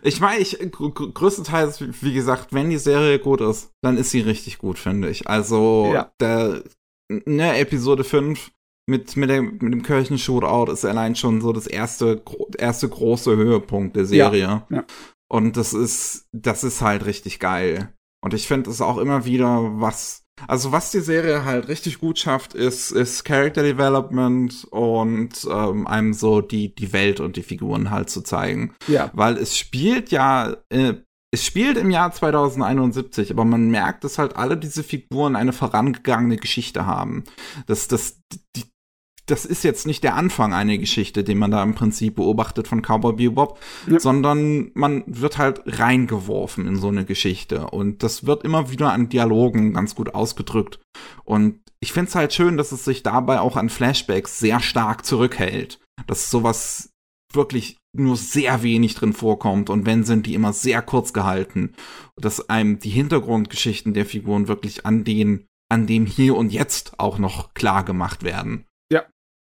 [0.02, 4.10] ich meine, ich gr gr- größtenteils, wie gesagt, wenn die Serie gut ist, dann ist
[4.10, 5.26] sie richtig gut, finde ich.
[5.28, 6.12] Also Ja.
[6.20, 6.62] der
[7.10, 8.52] ne, Episode 5
[8.88, 13.36] mit, mit, der, mit dem Kirchen-Shootout ist allein schon so das erste, gro erste große
[13.36, 14.64] Höhepunkt der Ja, Serie.
[14.70, 14.84] ja.
[15.30, 17.92] Und das ist, das ist halt richtig geil.
[18.24, 22.18] Und ich finde es auch immer wieder was, also was die Serie halt richtig gut
[22.18, 27.90] schafft, ist, ist Character Development und ähm, einem so die, die Welt und die Figuren
[27.90, 29.10] halt zu zeigen Ja.
[29.14, 30.94] weil es spielt ja, äh,
[31.34, 36.36] es spielt im Jahr 2071, aber man merkt, dass halt alle diese Figuren eine vorangegangene
[36.36, 37.24] Geschichte haben.
[37.66, 38.20] Das, das,
[38.54, 38.64] die,
[39.26, 42.82] das ist jetzt nicht der Anfang einer Geschichte, den man da im Prinzip beobachtet von
[42.82, 44.00] Cowboy Bebop, Ja.
[44.00, 49.08] sondern man wird halt reingeworfen in so eine Geschichte und das wird immer wieder an
[49.08, 50.80] Dialogen ganz gut ausgedrückt
[51.24, 55.80] und ich find's halt schön, dass es sich dabei auch an Flashbacks sehr stark zurückhält,
[56.06, 56.90] dass sowas
[57.32, 61.72] wirklich nur sehr wenig drin vorkommt und wenn sind die immer sehr kurz gehalten,
[62.16, 67.18] dass einem die Hintergrundgeschichten der Figuren wirklich an den an dem hier und jetzt auch
[67.18, 68.66] noch klar gemacht werden.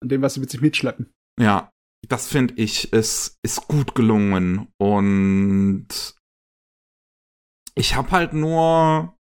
[0.03, 1.13] An dem, was sie mit sich mitschleppen.
[1.39, 1.71] Ja,
[2.09, 5.89] das finde ich ist ist gut gelungen und
[7.75, 9.15] ich habe halt nur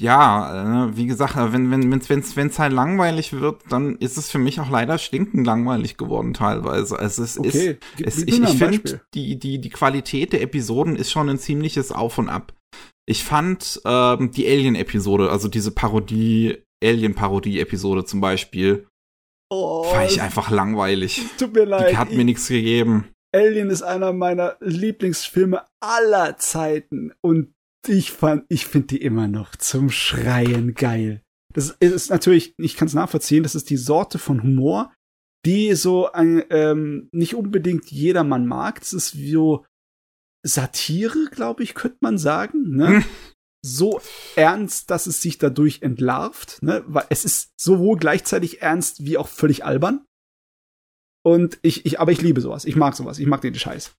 [0.00, 4.28] ja, äh, wie gesagt, wenn wenn wenn's wenn's wenn's halt langweilig wird, dann ist es
[4.28, 6.98] für mich auch leider stinkend langweilig geworden teilweise.
[6.98, 10.96] Also es ist Okay, gib, es, ich ich finde, die, die, die Qualität der Episoden
[10.96, 12.52] ist schon ein ziemliches Auf und Ab.
[13.06, 18.88] Ich fand ähm, die Alien-Episode, also diese Parodie, Alien-Parodie-Episode zum Beispiel,
[19.54, 21.22] Oh, fand ich einfach langweilig.
[21.38, 21.92] tut mir leid.
[21.92, 23.08] Die hat mir nichts gegeben.
[23.32, 27.52] Alien ist einer meiner Lieblingsfilme aller Zeiten und
[27.86, 31.22] ich fand, ich finde die immer noch zum Schreien geil.
[31.52, 34.92] Das ist natürlich, ich kann es nachvollziehen, das ist die Sorte von Humor,
[35.44, 38.80] die so ein, ähm, nicht unbedingt jedermann mag.
[38.80, 39.64] Das ist wie so
[40.44, 42.76] Satire, glaube ich, könnte man sagen.
[42.76, 42.88] Ne?
[42.88, 43.04] Hm.
[43.64, 44.00] So
[44.36, 46.62] ernst, dass es sich dadurch entlarvt.
[46.62, 46.84] Ne?
[46.86, 50.04] Weil es ist sowohl gleichzeitig ernst wie auch völlig albern.
[51.24, 52.66] Und ich, ich, aber ich liebe sowas.
[52.66, 53.18] Ich mag sowas.
[53.18, 53.94] Ich mag den Scheiß.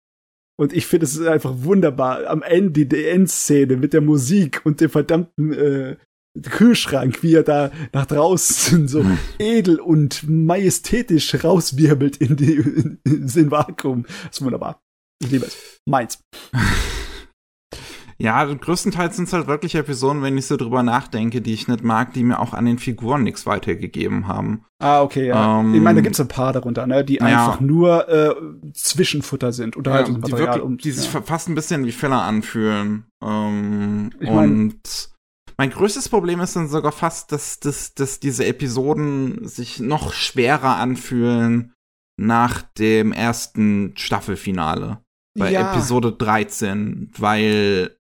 [0.58, 2.28] Und ich finde, es ist einfach wunderbar.
[2.28, 5.98] Am Ende die Endszene mit der Musik und dem verdammten äh,
[6.44, 9.18] Kühlschrank, wie er da nach draußen so hm.
[9.40, 14.04] edel und majestätisch rauswirbelt in, die, in, in den Vakuum.
[14.04, 14.82] Das ist wunderbar.
[15.22, 15.58] Ich liebe es.
[15.86, 16.20] Meins.
[18.18, 21.84] Ja, größtenteils sind es halt wirklich Episoden, wenn ich so drüber nachdenke, die ich nicht
[21.84, 24.64] mag, die mir auch an den Figuren nichts weitergegeben haben.
[24.80, 25.60] Ah, okay, ja.
[25.60, 27.26] Ähm, ich meine, da gibt's ein paar darunter, ne, die ja.
[27.26, 28.34] einfach nur äh,
[28.74, 29.76] Zwischenfutter sind.
[29.76, 30.48] Unterhaltungsmaterial.
[30.48, 31.22] Ja, die, wirklich, die sich ja.
[31.22, 33.06] fast ein bisschen wie Filler anfühlen.
[33.22, 35.10] Ähm, ich mein, und
[35.58, 40.78] mein größtes Problem ist dann sogar fast, dass, dass, dass diese Episoden sich noch schwerer
[40.78, 41.74] anfühlen
[42.18, 45.00] nach dem ersten Staffelfinale
[45.38, 45.74] bei ja.
[45.74, 47.95] Episode 13, weil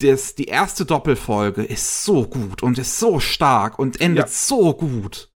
[0.00, 4.30] das, die erste Doppelfolge ist so gut und ist so stark und endet ja.
[4.30, 5.30] so gut.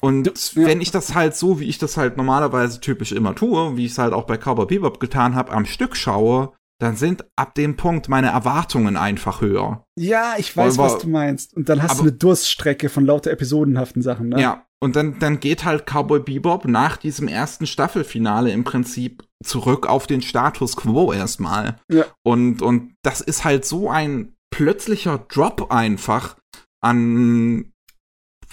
[0.00, 0.66] Und ja.
[0.66, 3.92] wenn ich das halt so, wie ich das halt normalerweise typisch immer tue, wie ich
[3.92, 7.76] es halt auch bei Cowboy Bebop getan habe, am Stück schaue, dann sind ab dem
[7.76, 9.84] Punkt meine Erwartungen einfach höher.
[9.98, 11.54] Ja, ich weiß, aber, was du meinst.
[11.54, 14.40] Und dann hast aber, du eine Durststrecke von lauter episodenhaften Sachen, ne?
[14.40, 19.86] Ja, und dann, dann geht halt Cowboy Bebop nach diesem ersten Staffelfinale im Prinzip zurück
[19.86, 21.80] auf den Status quo erstmal.
[21.90, 22.04] Ja.
[22.22, 26.36] Und, und das ist halt so ein plötzlicher Drop einfach
[26.82, 27.72] an,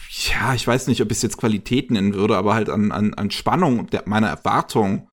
[0.09, 3.13] ja, ich weiß nicht, ob ich es jetzt Qualität nennen würde, aber halt an, an,
[3.13, 5.09] an Spannung der, meiner Erwartung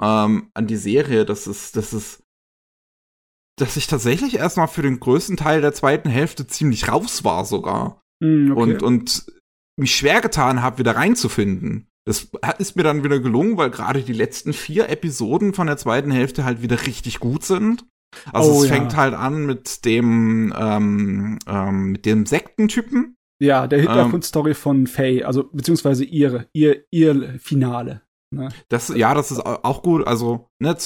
[0.00, 2.22] ähm, an die Serie, das ist, das ist,
[3.56, 8.02] dass ich tatsächlich erstmal für den größten Teil der zweiten Hälfte ziemlich raus war sogar.
[8.20, 8.60] Mm, okay.
[8.60, 9.26] Und, und
[9.76, 11.88] mich schwer getan habe, wieder reinzufinden.
[12.06, 12.28] Das
[12.58, 16.44] ist mir dann wieder gelungen, weil gerade die letzten vier Episoden von der zweiten Hälfte
[16.44, 17.86] halt wieder richtig gut sind.
[18.32, 18.98] Also oh, es fängt ja.
[18.98, 23.16] halt an mit dem ähm, ähm, mit dem Sektentypen.
[23.40, 28.02] Ja, der Hintergrundstory ähm, von Faye, also beziehungsweise ihre, ihr, ihr Finale.
[28.30, 28.48] Ne?
[28.68, 30.06] Das, ja, das ist auch gut.
[30.06, 30.76] Also, ne,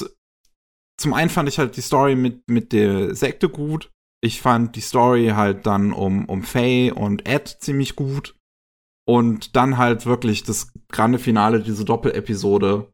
[0.98, 3.90] zum einen fand ich halt die Story mit, mit der Sekte gut.
[4.20, 8.34] Ich fand die Story halt dann um, um Faye und Ed ziemlich gut.
[9.08, 12.92] Und dann halt wirklich das grande Finale, diese Doppelepisode,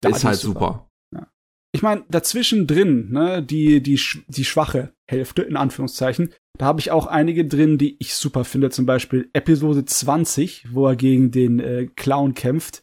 [0.00, 0.60] da ist halt super.
[0.60, 0.90] super.
[1.14, 1.28] Ja.
[1.72, 6.90] Ich meine, dazwischen drin, ne, die, die, die schwache Hälfte, in Anführungszeichen, da habe ich
[6.90, 8.70] auch einige drin, die ich super finde.
[8.70, 12.82] Zum Beispiel Episode 20, wo er gegen den äh, Clown kämpft.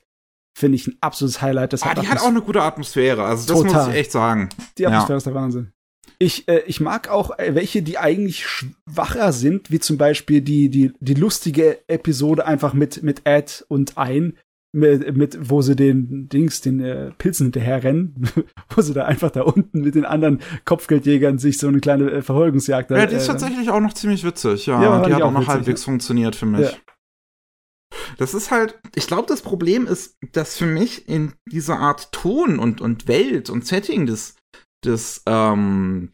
[0.57, 1.73] Finde ich ein absolutes Highlight.
[1.73, 3.26] Das ah, hat die hat auch eine gute Atmosphäre.
[3.26, 3.85] Also, das Total.
[3.85, 4.48] muss ich echt sagen.
[4.77, 5.18] Die Atmosphäre ja.
[5.18, 5.73] ist der Wahnsinn.
[6.22, 10.69] Ich, äh, ich mag auch äh, welche, die eigentlich schwacher sind, wie zum Beispiel die,
[10.69, 14.38] die, die lustige Episode einfach mit, mit Ed und Ein,
[14.72, 18.30] mit, mit, wo sie den Dings, den äh, Pilzen hinterher rennen,
[18.69, 22.22] wo sie da einfach da unten mit den anderen Kopfgeldjägern sich so eine kleine äh,
[22.22, 22.91] Verfolgungsjagd.
[22.91, 24.80] Ja, die ist äh, tatsächlich auch noch ziemlich witzig, ja.
[24.80, 25.85] ja die hat auch noch witzig, halbwegs ja.
[25.85, 26.72] funktioniert für mich.
[26.72, 26.77] Ja.
[28.19, 32.60] Das ist halt, ich glaube, das Problem ist, dass für mich in dieser Art Ton
[32.60, 34.35] und, und Welt und Setting des,
[34.84, 36.12] des ähm,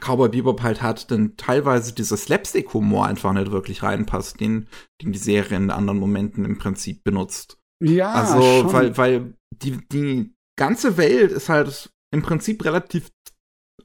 [0.00, 4.68] Cowboy Bebop halt hat, denn teilweise dieser Slapstick-Humor einfach nicht wirklich reinpasst, den,
[5.02, 7.58] den die Serie in anderen Momenten im Prinzip benutzt.
[7.80, 8.72] Ja, also, schon.
[8.72, 13.10] weil, weil die, die ganze Welt ist halt im Prinzip relativ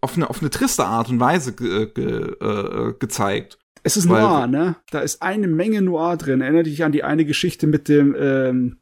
[0.02, 3.58] auf eine, auf eine triste Art und Weise ge, ge, äh, gezeigt.
[3.84, 4.76] Es ist weil, Noir, ne?
[4.92, 6.42] Da ist eine Menge Noir drin.
[6.42, 8.80] Erinnert dich an die eine Geschichte mit dem, ähm,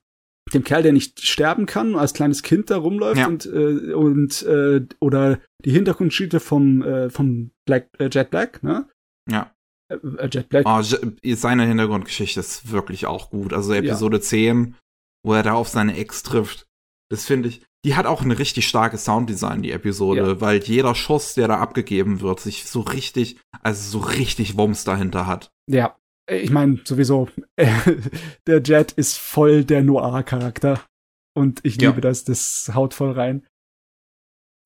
[0.54, 3.28] dem Kerl, der nicht sterben kann, als kleines Kind da rumläuft ja.
[3.28, 8.88] und, äh, und äh, oder die Hintergrundgeschichte vom, äh, vom Black, äh, Jet Black, ne?
[9.30, 9.54] Ja.
[9.92, 10.66] Äh, äh Jet Black.
[10.68, 13.54] Oh, seine Hintergrundgeschichte ist wirklich auch gut.
[13.54, 14.24] Also Episode ja.
[14.24, 14.76] 10,
[15.24, 16.68] wo er da auf seine Ex trifft.
[17.10, 20.42] Das finde ich, die hat auch ein richtig starkes Sounddesign, die Episode, ja.
[20.42, 25.28] weil jeder Schuss, der da abgegeben wird, sich so richtig, also so richtig Wumms dahinter
[25.28, 25.52] hat.
[25.68, 25.98] Ja,
[26.32, 27.28] ich meine, sowieso,
[28.48, 30.86] der Jet ist voll der Noir-Charakter.
[31.34, 32.02] Und ich liebe ja.
[32.02, 33.48] das, das haut voll rein.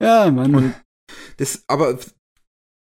[0.02, 0.56] Ja, Mann.
[0.56, 0.76] Und
[1.38, 2.00] das, aber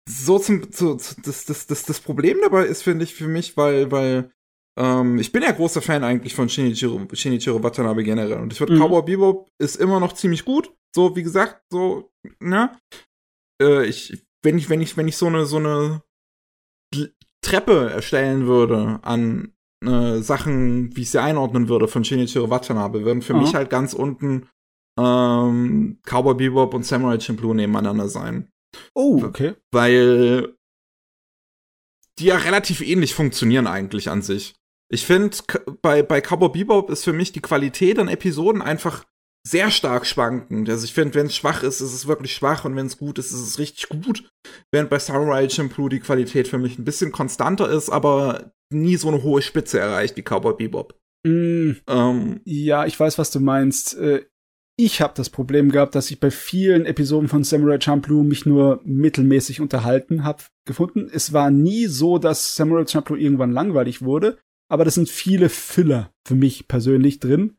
[0.08, 3.90] so zum, so, das, das, das, das Problem dabei ist, finde ich, für mich, weil,
[3.90, 4.32] weil,
[4.78, 8.40] ähm, ich bin ja großer Fan eigentlich von Shinichiro, Shinichiro Watanabe generell.
[8.40, 8.80] Und ich finde, mhm.
[8.80, 10.74] Cowboy Bebop ist immer noch ziemlich gut.
[10.94, 12.10] So, wie gesagt, so,
[12.40, 12.76] ne?
[13.62, 16.02] Äh, ich, wenn ich, wenn ich, wenn ich so eine, so eine
[17.42, 19.52] Treppe erstellen würde an
[19.84, 23.40] äh, Sachen, wie ich sie einordnen würde von Shinichiro Watanabe, würden für Aha.
[23.40, 24.48] mich halt ganz unten
[24.98, 28.50] ähm, Cowboy Bebop und Samurai Champloo nebeneinander sein.
[28.94, 29.54] Oh, okay.
[29.72, 30.54] Weil
[32.18, 34.54] die ja relativ ähnlich funktionieren eigentlich an sich.
[34.92, 35.36] Ich finde,
[35.82, 39.04] bei, bei Cowboy Bebop ist für mich die Qualität an Episoden einfach
[39.46, 40.68] sehr stark schwankend.
[40.68, 43.18] Also ich finde, wenn es schwach ist, ist es wirklich schwach und wenn es gut
[43.18, 44.30] ist, ist es richtig gut.
[44.72, 49.08] Während bei Samurai Champloo die Qualität für mich ein bisschen konstanter ist, aber nie so
[49.08, 50.98] eine hohe Spitze erreicht wie Cowboy Bebop.
[51.26, 53.96] Mm, Ähm, ja, ich weiß, was du meinst.
[53.98, 54.24] Äh,
[54.78, 58.80] Ich habe das Problem gehabt, dass ich bei vielen Episoden von Samurai Champloo mich nur
[58.84, 61.10] mittelmäßig unterhalten habe gefunden.
[61.12, 64.38] Es war nie so, dass Samurai Champloo irgendwann langweilig wurde,
[64.70, 67.56] aber das sind viele Filler für mich persönlich drin.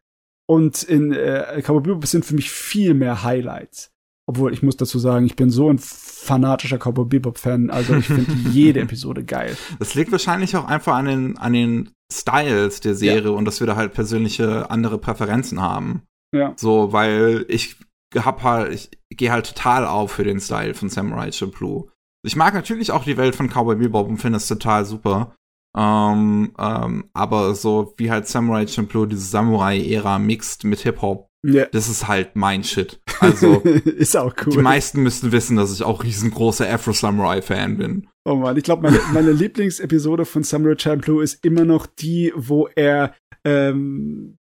[0.52, 3.90] Und in äh, Cowboy Bebop sind für mich viel mehr Highlights.
[4.28, 8.34] Obwohl, ich muss dazu sagen, ich bin so ein fanatischer Cowboy Bebop-Fan, also ich finde
[8.52, 9.56] jede Episode geil.
[9.80, 13.68] Das liegt wahrscheinlich auch einfach an den, an den Styles der Serie und dass wir
[13.68, 16.02] da halt persönliche andere Präferenzen haben.
[16.36, 16.52] Ja.
[16.57, 17.78] So, weil ich
[18.14, 21.88] hab halt, ich gehe halt total auf für den Style von Samurai Champloo.
[22.26, 25.34] Ich mag natürlich auch die Welt von Cowboy Bebop und finde es total super.
[25.77, 31.65] Ähm, ähm, aber so wie halt Samurai Champloo diese Samurai-Ära mixt mit Hip-Hop, ja.
[31.72, 32.99] das ist halt mein Shit.
[33.22, 34.53] Also, ist auch cool.
[34.53, 38.07] die meisten müssten wissen, dass ich auch riesengroßer Afro-Samurai-Fan bin.
[38.26, 42.68] Oh man, ich glaube, meine, meine Lieblingsepisode von Samurai Champloo ist immer noch die, wo
[42.76, 43.14] er
[43.45, 44.39] ähm,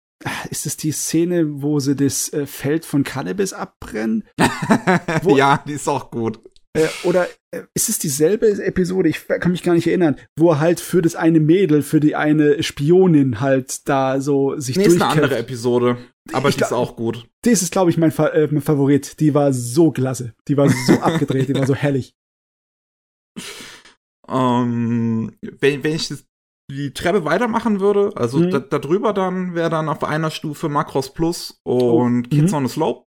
[0.49, 4.23] ist es die Szene, wo sie das äh, Feld von Cannabis abbrennen?
[5.25, 6.39] Ja, die ist auch gut.
[6.77, 9.09] Äh, oder äh, ist es dieselbe Episode?
[9.09, 12.15] Ich kann mich gar nicht erinnern, wo er halt für das eine Mädel, für die
[12.15, 15.23] eine Spionin halt da so sich Nee, ist eine durchkämpft.
[15.23, 15.97] andere Episode.
[16.31, 17.27] Aber Ich die ist auch gut.
[17.41, 19.19] Das ist, glaube ich, mein, äh, mein Favorit.
[19.19, 20.33] Die war so klasse.
[20.47, 22.13] Die war so abgedreht, die war so herrlich.
[24.27, 26.13] Ähm, wenn, wenn ich
[26.71, 28.51] die Treppe weitermachen würde, also Mhm.
[28.51, 32.57] da, drüber dann wäre dann auf einer Stufe Macross Plus und Oh, Kids mhm.
[32.57, 33.05] on the Slope.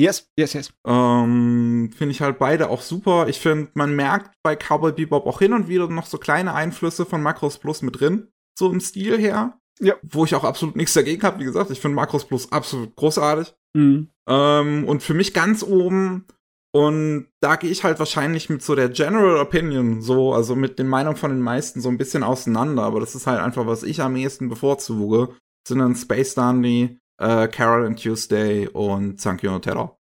[0.00, 0.72] Yes, yes, yes.
[0.86, 3.28] Ähm, finde ich halt beide auch super.
[3.28, 7.04] Ich finde, man merkt bei Cowboy Bebop auch hin und wieder noch so kleine Einflüsse
[7.04, 8.28] von Macross Plus mit drin,
[8.58, 9.58] so im Stil her.
[9.78, 9.96] Ja.
[10.02, 11.40] Wo ich auch absolut nichts dagegen habe.
[11.40, 13.54] Wie gesagt, ich finde Macross Plus absolut großartig.
[13.74, 14.08] Mhm.
[14.26, 16.24] Ähm, und für mich ganz oben.
[16.72, 20.88] Und da gehe ich halt wahrscheinlich mit so der General Opinion, so, also mit den
[20.88, 22.84] Meinungen von den meisten so ein bisschen auseinander.
[22.84, 25.34] Aber das ist halt einfach, was ich am ehesten bevorzuge.
[25.68, 29.98] Sind dann Space Dandy, äh, Carol and Tuesday und Sankyo no Terror.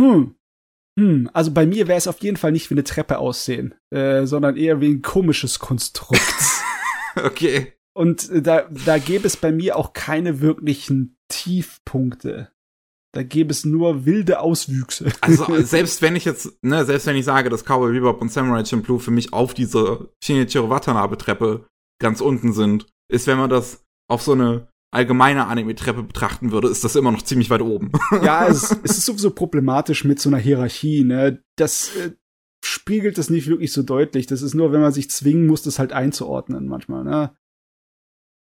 [0.00, 0.34] Hm.
[0.98, 1.30] Hm.
[1.32, 4.56] Also bei mir wäre es auf jeden Fall nicht wie eine Treppe aussehen, äh, sondern
[4.56, 6.22] eher wie ein komisches Konstrukt.
[7.24, 7.72] okay.
[7.96, 12.50] Und äh, da, da gäbe es bei mir auch keine wirklichen Tiefpunkte.
[13.12, 15.12] Da gäbe es nur wilde Auswüchse.
[15.20, 18.64] Also selbst wenn ich jetzt, ne, selbst wenn ich sage, dass Cowboy Bebop und Samurai
[18.64, 21.66] Champloo für mich auf dieser Shinichiro Watanabe Treppe
[22.00, 26.84] ganz unten sind, ist, wenn man das auf so eine allgemeine Anime-Treppe betrachten würde, ist
[26.84, 27.92] das immer noch ziemlich weit oben.
[28.22, 31.42] ja, es, es ist sowieso problematisch mit so einer Hierarchie, ne?
[31.56, 32.12] Das äh,
[32.64, 34.26] spiegelt das nicht wirklich so deutlich.
[34.26, 37.36] Das ist nur, wenn man sich zwingen muss, das halt einzuordnen manchmal, ne?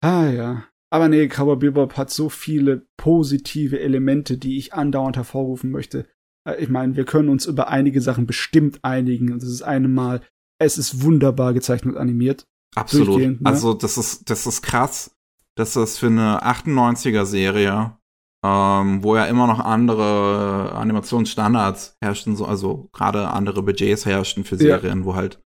[0.02, 0.64] Ah ja.
[0.90, 6.06] Aber nee, Cowboy Bebop hat so viele positive Elemente, die ich andauernd hervorrufen möchte.
[6.46, 9.32] Äh, Ich meine, wir können uns über einige Sachen bestimmt einigen.
[9.32, 10.20] Und das ist eine Mal,
[10.60, 12.46] es ist wunderbar gezeichnet und animiert.
[12.74, 13.18] Absolut.
[13.18, 13.38] Ne?
[13.44, 15.14] Also das ist, das ist krass,
[15.56, 17.96] dass das für eine 98er-Serie,
[18.44, 24.56] ähm, wo ja immer noch andere Animationsstandards herrschten, so, also gerade andere Budgets herrschten für
[24.56, 24.78] Ja.
[24.80, 25.40] Serien, wo halt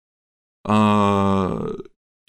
[0.66, 1.82] äh,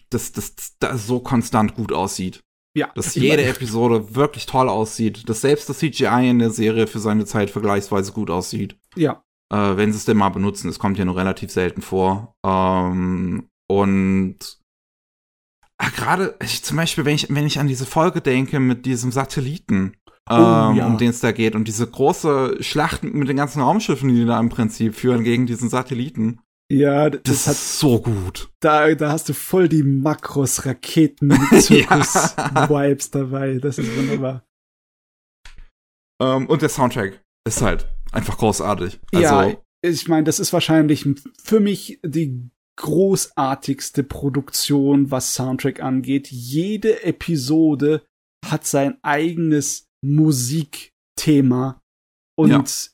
[0.10, 2.42] das, das, das, so konstant gut aussieht.
[2.76, 2.92] Ja.
[2.96, 7.26] Dass jede Episode wirklich toll aussieht, dass selbst das CGI in der Serie für seine
[7.26, 8.78] Zeit vergleichsweise gut aussieht.
[8.96, 9.24] Ja.
[9.54, 12.34] Äh, wenn sie es denn mal benutzen, es kommt ja nur relativ selten vor.
[12.46, 14.38] Ähm, und
[15.96, 19.94] gerade, ich, zum Beispiel, wenn ich, wenn ich an diese Folge denke mit diesem Satelliten,
[20.30, 20.88] ähm, Oh, ja.
[20.88, 24.40] um den es da geht, und diese große Schlacht mit den ganzen Raumschiffen, die da
[24.40, 26.40] im Prinzip führen gegen diesen Satelliten,
[26.72, 28.50] Ja, das, das, hat ist so gut.
[28.60, 31.30] da, da hast du voll die Makros, Raketen,
[31.60, 33.60] Zirkus, Vibes dabei.
[33.60, 34.44] Das ist wunderbar.
[36.22, 39.00] Ähm, und der Soundtrack ist halt einfach großartig.
[39.14, 41.08] Also, ja, ich meine, das ist wahrscheinlich
[41.44, 46.30] für mich die großartigste Produktion, was Soundtrack angeht.
[46.32, 48.06] Jede Episode
[48.46, 51.82] hat sein eigenes Musikthema
[52.38, 52.50] und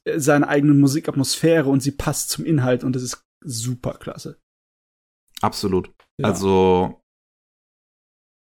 [0.06, 0.20] Ja.
[0.20, 4.40] seine eigene Musikatmosphäre und sie passt zum Inhalt und das ist super klasse.
[5.42, 5.92] absolut.
[6.20, 6.28] Ja.
[6.28, 7.02] Also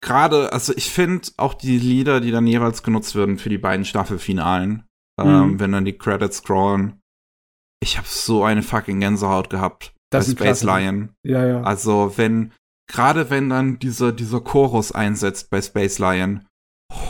[0.03, 3.85] gerade, also ich finde auch die Lieder, die dann jeweils genutzt werden für die beiden
[3.85, 4.85] Staffelfinalen,
[5.21, 5.61] ähm, Mhm.
[5.61, 7.01] wenn dann die Credits scrollen,
[7.81, 10.81] ich habe so eine fucking Gänsehaut gehabt Das bei Space klasse.
[10.85, 11.11] Lion.
[11.25, 11.63] ja, ja.
[11.63, 12.53] Also wenn,
[12.91, 16.47] gerade wenn dann dieser, dieser Chorus einsetzt bei Space Lion,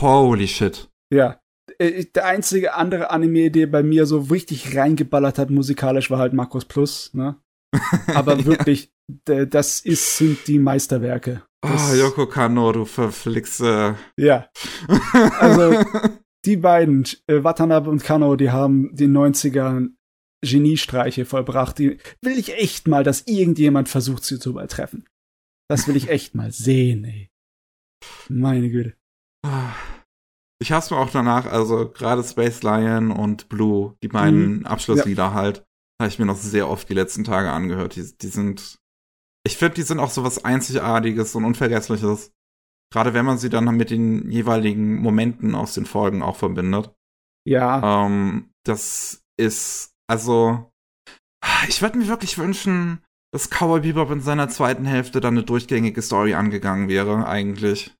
[0.01, 0.89] holy shit.
[1.13, 1.39] Ja.
[1.79, 6.33] Äh, Der einzige andere Anime, der bei mir so richtig reingeballert hat musikalisch, war halt
[6.33, 7.35] Markus Plus, ne?
[8.13, 8.45] Aber Ja.
[8.45, 8.91] wirklich,
[9.27, 11.43] d- das ist, sind die Meisterwerke.
[11.61, 13.95] Ah, Das- Yoko Kano, du verflixe.
[14.17, 14.47] Ja.
[15.39, 15.75] Also-
[16.45, 19.87] Die beiden, äh, Watanabe und Kano, die haben die 90er
[20.43, 21.79] Geniestreiche vollbracht.
[21.79, 25.05] Die will ich echt mal, dass irgendjemand versucht, sie zu übertreffen.
[25.69, 27.29] Das will ich echt mal sehen, ey.
[28.29, 28.95] Meine Güte.
[30.61, 34.65] Ich hab's mir auch danach, also gerade Space Lion und Blue, die beiden Mhm.
[34.65, 35.63] Abschlusslieder halt,
[36.01, 37.95] habe ich mir noch sehr oft die letzten Tage angehört.
[37.95, 38.77] Die, die sind,
[39.45, 42.31] ich finde, die sind auch so was Einzigartiges und Unvergessliches.
[42.93, 46.93] Gerade wenn man sie dann mit den jeweiligen Momenten aus den Folgen auch verbindet.
[47.45, 50.71] Ja, Ähm, das ist, also,
[51.67, 56.01] ich würde mir wirklich wünschen, dass Cowboy Bebop in seiner zweiten Hälfte dann eine durchgängige
[56.01, 57.95] Story angegangen wäre, eigentlich.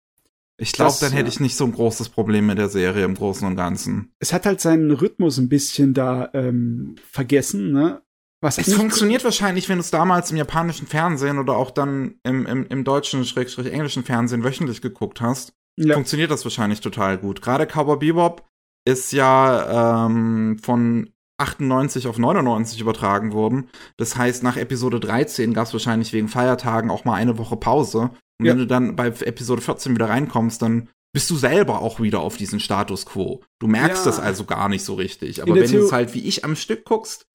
[0.57, 3.45] Ich glaube, dann hätte ich nicht so ein großes Problem mit der Serie im Großen
[3.47, 4.13] und Ganzen.
[4.19, 8.03] es hat halt seinen Rhythmus ein bisschen da ähm, vergessen, ne?
[8.39, 12.45] Was Es funktioniert wahrscheinlich, wenn du es damals im japanischen Fernsehen oder auch dann im,
[12.45, 15.53] im, im deutschen, schrägstrich englischen Fernsehen wöchentlich geguckt hast.
[15.77, 17.41] Ja, funktioniert das wahrscheinlich total gut.
[17.41, 18.45] Gerade Cowboy Bebop
[18.85, 23.69] ist ja ähm, von 98 auf 99 übertragen worden.
[23.97, 28.11] Das heißt, nach Episode 13 gab es wahrscheinlich wegen Feiertagen auch mal eine Woche Pause.
[28.39, 28.51] Und Ja.
[28.53, 32.37] wenn du dann bei Episode 14 wieder reinkommst, dann bist du selber auch wieder auf
[32.37, 33.43] diesen Status quo.
[33.59, 34.11] Du merkst Ja.
[34.11, 35.41] das also gar nicht so richtig.
[35.43, 37.25] Aber wenn du es halt wie ich am Stück guckst,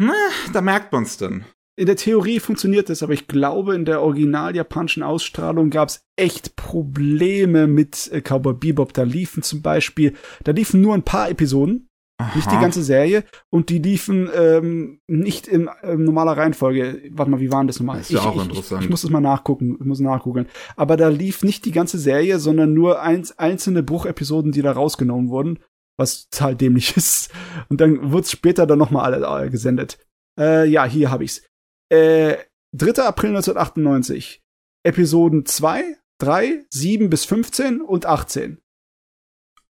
[0.00, 0.14] na,
[0.52, 1.44] da merkt man's dann.
[1.74, 6.04] in der Theorie funktioniert das, aber ich glaube, in der original japanischen Ausstrahlung gab es
[6.16, 8.92] echt Probleme mit äh, Cowboy Bebop.
[8.92, 11.88] Da liefen zum Beispiel, da liefen nur ein paar Episoden,
[12.34, 12.60] nicht die Aha.
[12.60, 17.10] ganze Serie, und die liefen ähm, nicht in ähm, normaler Reihenfolge.
[17.10, 17.98] Warte mal, wie waren das nochmal?
[17.98, 18.84] Das ist ja auch ich, interessant.
[18.84, 20.46] Ich, muss das mal nachgucken, ich muss nachgucken.
[20.76, 25.30] Aber da lief nicht die ganze Serie, sondern nur eins, einzelne Bruchepisoden, die da rausgenommen
[25.30, 25.58] wurden,
[25.98, 27.32] was total dämlich ist.
[27.68, 29.98] Und dann wurde es später dann nochmal alle äh, gesendet.
[30.38, 31.42] Äh, ja, hier habe ich's.
[31.90, 32.36] Äh,
[32.74, 33.02] 3.
[33.02, 34.42] April 1998.
[34.84, 38.61] Episoden 2, 3, 7 bis 15 und 18.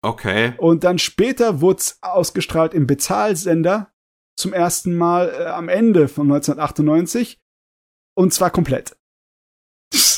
[0.03, 0.55] Okay.
[0.59, 3.93] Und dann später wurde es ausgestrahlt im Bezahlsender
[4.37, 7.41] zum ersten Mal äh, am Ende von 1998.
[8.15, 8.97] Und zwar komplett.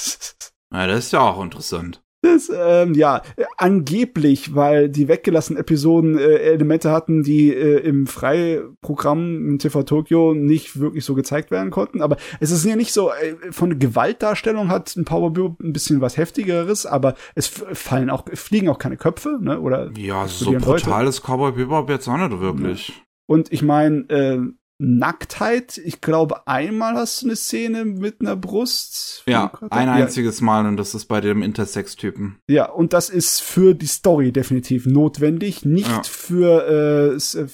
[0.72, 2.03] Ja, das ist ja auch interessant.
[2.24, 3.20] Das, ähm, ja,
[3.58, 10.32] angeblich, weil die weggelassenen Episoden äh, Elemente hatten, die äh, im Freiprogramm im TV Tokyo
[10.32, 12.00] nicht wirklich so gezeigt werden konnten.
[12.00, 16.00] Aber es ist ja nicht so, äh, von der Gewaltdarstellung hat ein Power ein bisschen
[16.00, 19.60] was heftigeres, aber es fallen auch, fliegen auch keine Köpfe, ne?
[19.60, 20.84] Oder Ja, so explodieren Leute.
[20.84, 23.02] brutal ist Cowboy Bebop jetzt auch nicht wirklich.
[23.26, 24.38] Und ich meine, äh,
[24.78, 29.22] Nacktheit, ich glaube, einmal hast du eine Szene mit einer Brust.
[29.26, 32.38] Ja, ein ja, einziges Mal und das ist bei dem Intersex-Typen.
[32.48, 36.02] ja, und das ist für die Story definitiv notwendig, nicht Ja.
[36.04, 37.46] für äh,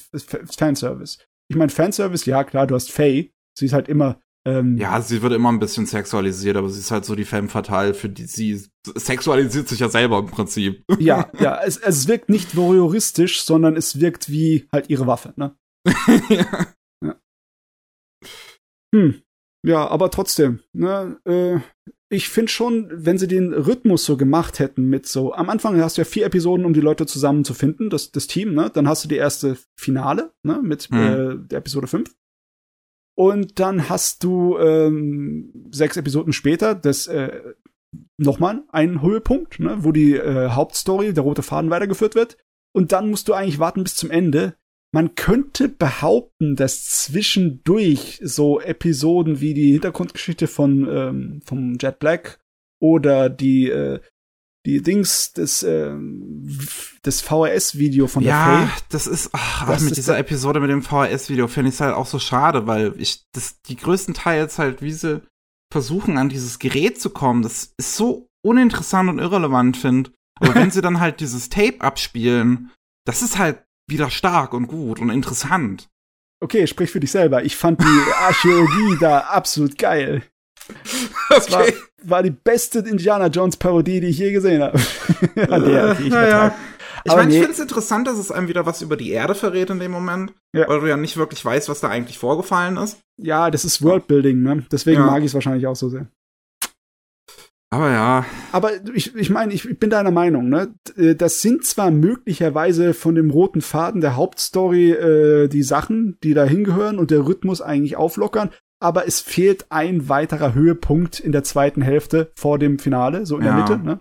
[0.57, 1.19] Fanservice.
[1.49, 5.21] Ich meine, Fanservice, ja klar, du hast Faye, sie ist halt immer ähm, Ja, sie
[5.21, 8.25] wird immer ein bisschen sexualisiert, aber sie ist halt so die femme fatale, für die
[8.25, 8.63] sie
[8.97, 10.83] sexualisiert sich ja selber im Prinzip.
[10.99, 15.55] ja, ja, es, es wirkt nicht voyeuristisch, sondern es wirkt wie halt ihre Waffe, ne?
[16.31, 16.47] ja.
[18.95, 19.23] Hm.
[19.67, 21.59] Ja, aber trotzdem, ne, äh,
[22.13, 25.97] ich finde schon, wenn sie den Rhythmus so gemacht hätten mit so, am Anfang hast
[25.97, 28.71] du ja vier Episoden, um die Leute zusammenzufinden, das, das Team, ne?
[28.73, 30.99] Dann hast du die erste Finale, ne, mit Hm.
[30.99, 32.15] äh, der Episode 5.
[33.17, 37.55] Und dann hast du ähm, sechs Episoden später das äh,
[38.17, 42.39] nochmal einen Höhepunkt, ne, wo die äh, Hauptstory, der rote Faden weitergeführt wird.
[42.73, 44.55] Und dann musst du eigentlich warten bis zum Ende.
[44.93, 52.41] Man könnte behaupten, dass zwischendurch so Episoden wie die Hintergrundgeschichte von ähm, vom Jet Black
[52.81, 54.01] oder die äh,
[54.67, 56.59] die Dings des ähm,
[57.07, 58.83] des VHS-Video von der Ja, Faye.
[58.91, 61.95] das ist, ach, Das mit ist dieser Episode mit dem VHS-Video finde ich es halt
[61.95, 65.23] auch so schade, weil ich das, die größtenteils halt, wie sie
[65.73, 70.11] versuchen, an dieses Gerät zu kommen, das ist so uninteressant und irrelevant, finde.
[70.41, 72.71] Aber wenn sie dann halt dieses Tape abspielen,
[73.07, 75.89] das ist halt wieder stark und gut und interessant.
[76.43, 77.45] Okay, sprich für dich selber.
[77.45, 80.23] Ich fand die Archäologie da absolut geil.
[81.29, 81.65] Das war,
[82.05, 84.79] war die beste Indiana Jones Parodie, die ich je gesehen habe.
[85.51, 86.29] An der, die ich ja, ja.
[86.51, 86.55] vertrag.
[87.05, 87.43] Ich Aber meine, ich nee.
[87.45, 90.35] finde es interessant, dass es einem wieder was über die Erde verrät in dem Moment,
[90.55, 90.69] Ja.
[90.69, 92.99] weil du ja nicht wirklich weißt, was da eigentlich vorgefallen ist.
[93.19, 94.65] Ja, das ist Worldbuilding, ne?
[94.71, 95.07] Deswegen Ja.
[95.07, 96.09] mag ich es wahrscheinlich auch so sehr.
[97.73, 100.75] Aber ja, Aber ich, ich meine, ich bin deiner Meinung, ne?
[100.97, 106.35] D- Das sind zwar möglicherweise von dem roten Faden der Hauptstory äh, die Sachen, die
[106.35, 111.45] da hingehören und der Rhythmus eigentlich auflockern, aber es fehlt ein weiterer Höhepunkt in der
[111.45, 113.55] zweiten Hälfte vor dem Finale, so in Ja.
[113.55, 114.01] der Mitte, ne?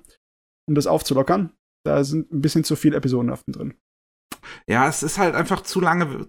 [0.68, 1.52] Um das aufzulockern.
[1.86, 3.74] Da sind ein bisschen zu viele Episodenhaften drin.
[4.68, 6.28] ja, es ist halt einfach zu lange,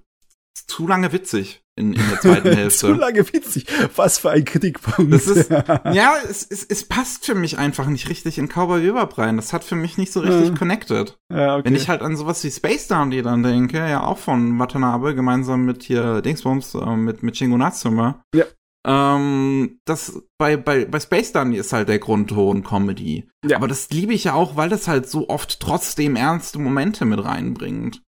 [0.55, 2.93] zu lange witzig in, in der zweiten zu Hälfte.
[2.93, 3.67] lange witzig.
[3.97, 5.13] Was für ein Kritikpunkt.
[5.13, 9.19] Das ist- ja, es, es, es passt für mich einfach nicht richtig in Cowboy Bebop
[9.19, 9.37] rein.
[9.37, 10.55] Das hat für mich nicht so richtig Ja.
[10.55, 11.19] connected.
[11.33, 11.65] ja, okay.
[11.65, 15.65] Wenn ich halt an sowas wie Space Dandy dann denke, ja auch von Watanabe, gemeinsam
[15.65, 18.23] mit hier Dingsbums, äh, mit, mit Shingo Natsume.
[18.35, 18.45] Ja.
[18.87, 23.29] Ähm, das bei, bei, bei Space Dandy ist halt der Grundton Comedy.
[23.47, 23.57] Ja.
[23.59, 27.23] Aber das liebe ich ja auch, weil das halt so oft trotzdem ernste Momente mit
[27.25, 28.03] reinbringt.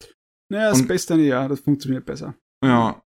[0.51, 2.35] Ja, Und- Space Danny, ja, das funktioniert besser.
[2.65, 3.03] Ja.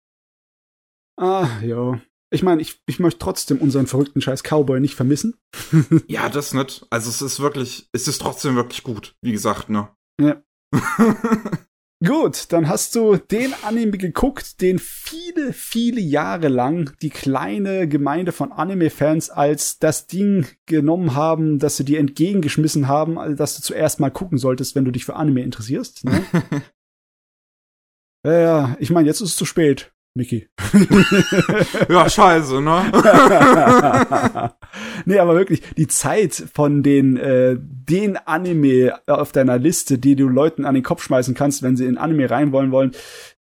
[1.17, 2.01] Ah, ja.
[2.31, 5.35] Ich meine, ich, ich möchte trotzdem unseren verrückten scheiß Cowboy nicht vermissen.
[6.09, 6.87] Ja, das nicht.
[6.91, 9.89] Also es ist wirklich, es ist trotzdem wirklich gut, wie gesagt, ne?
[10.21, 10.43] Ja.
[12.05, 18.33] Gut, dann hast du den Anime geguckt, den viele, viele Jahre lang die kleine Gemeinde
[18.33, 23.63] von Anime-Fans als das Ding genommen haben, das sie dir entgegengeschmissen haben, also dass du
[23.63, 26.05] zuerst mal gucken solltest, wenn du dich für Anime interessierst.
[26.05, 26.23] Ne?
[28.27, 30.49] ja, ich meine, jetzt ist es zu spät, Mickey.
[31.89, 32.91] ja, scheiße, ne?
[35.05, 40.29] nee, aber wirklich, die Zeit von den, äh, den Anime auf deiner Liste, die du
[40.29, 42.93] Leuten an den Kopf schmeißen kannst, wenn sie in Anime rein wollen wollen,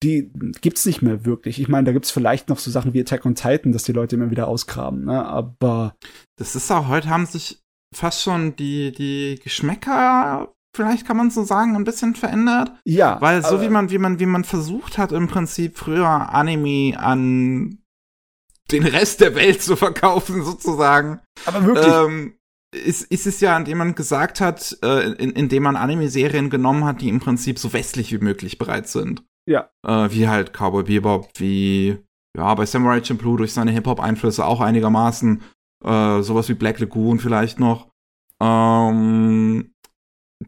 [0.02, 0.30] die
[0.60, 1.60] gibt's nicht mehr wirklich.
[1.60, 4.16] Ich meine, da gibt's vielleicht noch so Sachen wie Attack on Titan, dass die Leute
[4.16, 5.26] immer wieder ausgraben, ne?
[5.26, 5.96] Aber
[6.36, 7.60] Das ist auch, heute haben sich
[7.94, 12.72] fast schon die, die Geschmäcker, vielleicht kann man so sagen, ein bisschen verändert.
[12.84, 13.20] ja.
[13.20, 17.78] Weil so wie man, wie man, wie man versucht hat, im Prinzip früher Anime an
[18.70, 22.34] den Rest der Welt zu verkaufen, sozusagen, Aber wirklich, ähm,
[22.72, 27.00] ist, ist es ja, indem man gesagt hat, äh, in, indem man Anime-Serien genommen hat,
[27.00, 29.24] die im Prinzip so westlich wie möglich bereit sind.
[29.48, 29.70] Ja.
[29.86, 31.98] Äh, wie halt Cowboy Bebop, wie,
[32.36, 35.42] ja, bei Samurai Champloo durch seine Hip-Hop-Einflüsse auch einigermaßen,
[35.84, 37.88] äh, sowas wie Black Lagoon vielleicht noch.
[38.40, 39.72] Ähm,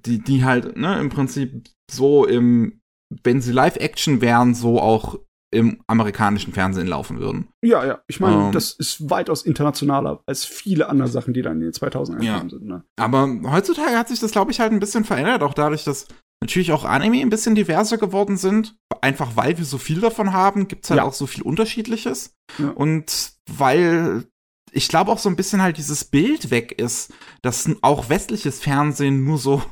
[0.07, 2.81] die, die halt, ne, im Prinzip so im,
[3.25, 5.19] wenn sie Live-Action wären, so auch
[5.55, 7.49] im amerikanischen Fernsehen laufen würden.
[7.63, 8.01] ja, ja.
[8.09, 11.73] Ich meine, ähm, das ist weitaus internationaler als viele andere Sachen, die dann in den
[11.73, 12.41] 2000ern Ja.
[12.41, 12.85] sind, ne?
[12.99, 16.07] Aber heutzutage hat sich das, glaube ich, halt ein bisschen verändert, auch dadurch, dass
[16.43, 18.77] natürlich auch Anime ein bisschen diverser geworden sind.
[19.03, 21.05] Einfach weil wir so viel davon haben, gibt's halt Ja.
[21.05, 22.35] auch so viel Unterschiedliches.
[22.59, 22.71] Ja.
[22.71, 24.25] Und weil
[24.73, 27.13] ich glaube auch so ein bisschen halt dieses Bild weg ist,
[27.43, 29.63] dass auch westliches Fernsehen nur so,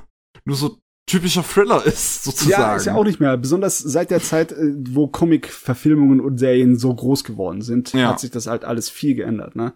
[0.45, 0.79] nur so
[1.09, 2.51] typischer Thriller ist, sozusagen.
[2.63, 3.37] Ja, ist ja auch nicht mehr.
[3.37, 8.09] Besonders seit der Zeit, äh, wo Comic-Verfilmungen und Serien so groß geworden sind, Ja.
[8.11, 9.75] hat sich das halt alles viel geändert, ne?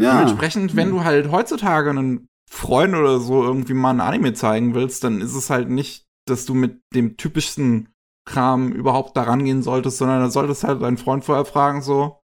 [0.00, 5.02] Dementsprechend, wenn du halt heutzutage einen Freund oder so irgendwie mal ein Anime zeigen willst,
[5.04, 7.88] dann ist es halt nicht, dass du mit dem typischsten
[8.28, 12.20] Kram überhaupt da rangehen solltest, sondern da solltest halt deinen Freund vorher fragen, so,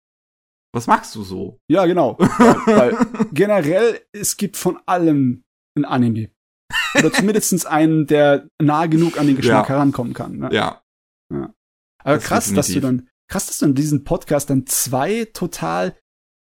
[0.74, 1.60] was magst du so?
[1.70, 2.18] Ja, genau.
[2.20, 2.98] weil, weil
[3.32, 5.44] generell, es gibt von allem
[5.78, 6.30] ein Anime.
[6.98, 9.76] Oder zumindest einen, der nah genug an den Geschmack Ja.
[9.76, 10.38] herankommen kann.
[10.38, 10.50] Ne?
[10.52, 10.82] Ja.
[12.04, 15.96] Aber das krass, dass du dann, krass, dass du in diesem Podcast dann zwei total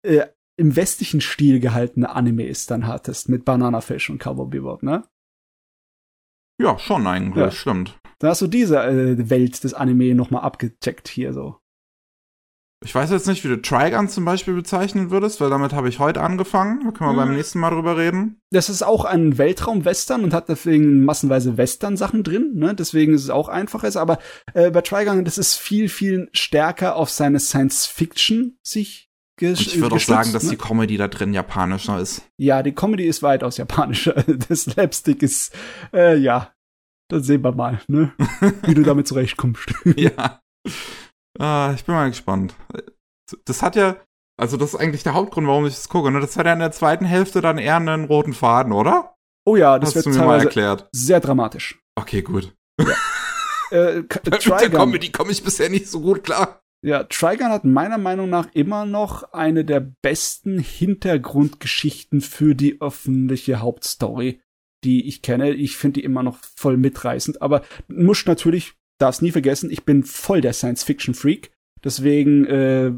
[0.06, 0.26] äh,
[0.56, 5.05] im westlichen Stil gehaltene Animes dann hattest, mit Banana Fish und Cowboy Bebop, ne?
[6.60, 7.50] Ja, schon eigentlich, Ja.
[7.50, 7.98] stimmt.
[8.18, 11.60] Da hast du diese äh, Welt des Anime nochmal abgecheckt hier so.
[12.84, 15.98] Ich weiß jetzt nicht, wie du Trigun zum Beispiel bezeichnen würdest, weil damit habe ich
[15.98, 16.80] heute angefangen.
[16.84, 17.28] Da können wir Mhm.
[17.28, 18.40] beim nächsten Mal drüber reden.
[18.50, 22.74] Das ist auch ein Weltraum-Western und hat deswegen massenweise Western-Sachen drin, ne?
[22.76, 23.89] Deswegen ist es auch einfacher.
[24.00, 24.18] Aber
[24.55, 29.08] äh, bei Trigun, das ist viel, viel stärker auf seine Science-Fiction sich
[29.39, 30.50] ges Und ich würde auch gestützt, sagen, dass ne?
[30.50, 32.23] die Comedy da drin japanischer ist.
[32.36, 34.15] Ja, die Comedy ist weitaus japanischer.
[34.48, 35.52] Das Slapstick ist,
[35.92, 36.52] äh, ja,
[37.10, 38.12] das sehen wir mal, ne?
[38.66, 39.66] Wie du damit zurechtkommst.
[39.97, 40.40] ja.
[41.39, 42.55] Ah, ich bin mal gespannt.
[43.44, 43.97] Das hat ja,
[44.41, 46.10] also das ist eigentlich der Hauptgrund, warum ich das gucke.
[46.10, 46.20] Ne?
[46.20, 49.15] Das hat ja in der zweiten Hälfte dann eher einen roten Faden, oder?
[49.47, 50.89] Oh ja, das Hast du wird mir mal erklärt.
[50.92, 51.81] sehr dramatisch.
[51.97, 52.55] Okay, gut.
[53.70, 56.62] Äh, K- Mit der Trigun, Comedy komme ich bisher nicht so gut klar.
[56.83, 63.60] ja, Trigun hat meiner Meinung nach immer noch eine der besten Hintergrundgeschichten für die öffentliche
[63.60, 64.41] Hauptstory,
[64.84, 65.50] die ich kenne.
[65.50, 70.02] Ich finde die immer noch voll mitreißend, aber muss natürlich, darf's nie vergessen, ich bin
[70.05, 71.51] voll der Science-Fiction-Freak.
[71.85, 72.93] Deswegen äh,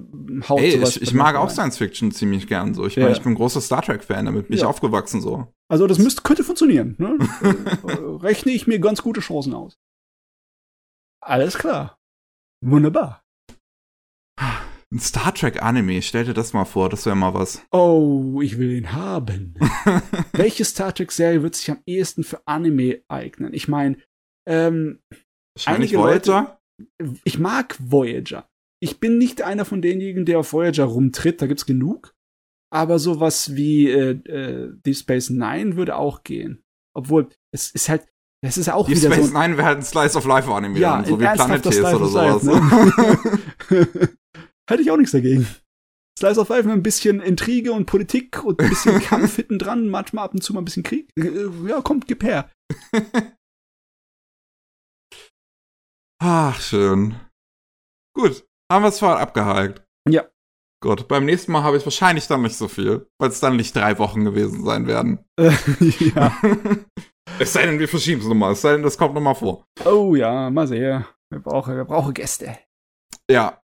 [0.48, 1.50] haut Ey, sowas ich, ich mag auch.
[1.50, 2.86] Science Fiction ziemlich gern so.
[2.86, 3.02] Ich Ja.
[3.02, 4.68] meine, ich bin großer Star Trek-Fan, damit bin ich Ja.
[4.68, 5.52] aufgewachsen so.
[5.68, 6.94] Also das müsste, könnte funktionieren.
[6.98, 7.18] Ne?
[7.86, 7.92] Äh,
[8.24, 9.78] Rechne ich mir ganz gute Chancen aus.
[11.22, 11.98] Alles klar.
[12.64, 13.22] Wunderbar.
[14.92, 17.62] Ein Star Trek-Anime, stell dir das mal vor, das wäre mal was.
[17.70, 19.54] Oh, ich will ihn haben.
[20.32, 23.52] Welche Star Trek-Serie wird sich am ehesten für Anime eignen?
[23.54, 23.98] Ich meine,
[24.48, 25.00] ähm,
[25.56, 26.60] Wahrscheinlich Einige Leute- Voyager?
[27.24, 28.48] ich mag Voyager.
[28.82, 32.14] Ich bin nicht einer von denjenigen, der auf Voyager rumtritt, da gibt's genug.
[32.72, 36.62] Aber sowas wie äh, äh, Deep Space Nine würde auch gehen.
[36.96, 38.06] Obwohl, es ist halt,
[38.42, 39.38] es ist auch Die wieder Space so.
[39.38, 42.06] Nine wäre halt ein Slice of Life Anime, Ja, dann, so wie Planet Tales oder
[42.06, 42.42] sowas.
[42.44, 43.88] Life, ne?
[44.70, 45.46] Hätte ich auch nichts dagegen.
[46.18, 49.88] Slice of Life mit ein bisschen Intrige und Politik und ein bisschen Kampf hinten dran,
[49.88, 51.10] manchmal ab und zu mal ein bisschen Krieg.
[51.16, 52.48] Äh, Ja, kommt, gib her.
[56.22, 57.18] Ach, schön.
[58.14, 59.82] Gut, haben wir es vorher abgehakt.
[60.06, 60.28] Ja.
[60.82, 63.74] Gut, beim nächsten Mal habe ich wahrscheinlich dann nicht so viel, weil es dann nicht
[63.74, 65.24] drei Wochen gewesen sein werden.
[65.38, 66.36] ja.
[67.38, 68.52] es sei denn, wir verschieben es nochmal.
[68.52, 69.64] Es sei denn, das kommt nochmal vor.
[69.84, 71.06] Oh ja, mal sehen.
[71.30, 72.58] Wir brauchen, wir brauchen Gäste.
[73.30, 73.60] Ja.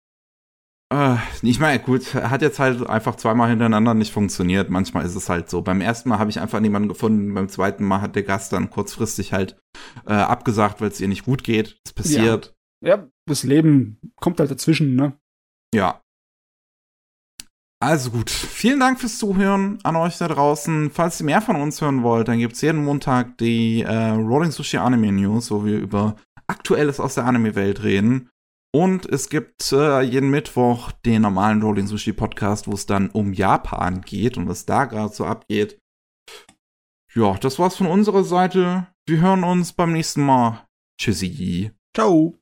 [0.92, 4.70] Äh, ich meine, gut, hat jetzt halt einfach zweimal hintereinander nicht funktioniert.
[4.70, 5.62] Manchmal ist es halt so.
[5.62, 7.34] Beim ersten Mal habe ich einfach niemanden gefunden.
[7.34, 9.58] Beim zweiten Mal hat der Gast dann kurzfristig halt
[10.06, 11.80] äh, abgesagt, weil es ihr nicht gut geht.
[11.86, 12.54] Das passiert.
[12.84, 12.98] Ja.
[12.98, 15.14] ja, das Leben kommt halt dazwischen, ne?
[15.74, 16.02] Ja.
[17.82, 20.92] Also gut, vielen Dank fürs Zuhören an euch da draußen.
[20.92, 24.78] Falls ihr mehr von uns hören wollt, dann gibt's jeden Montag die äh, Rolling Sushi
[24.78, 26.16] Anime News, wo wir über
[26.48, 28.30] Aktuelles aus der Anime-Welt reden.
[28.74, 33.34] Und es gibt äh, jeden Mittwoch den normalen Rolling Sushi Podcast, wo es dann um
[33.34, 35.78] Japan geht und was da gerade so abgeht.
[37.14, 38.88] Ja, das war's von unserer Seite.
[39.06, 40.66] Wir hören uns beim nächsten Mal.
[40.98, 41.72] Tschüssi.
[41.94, 42.41] Ciao.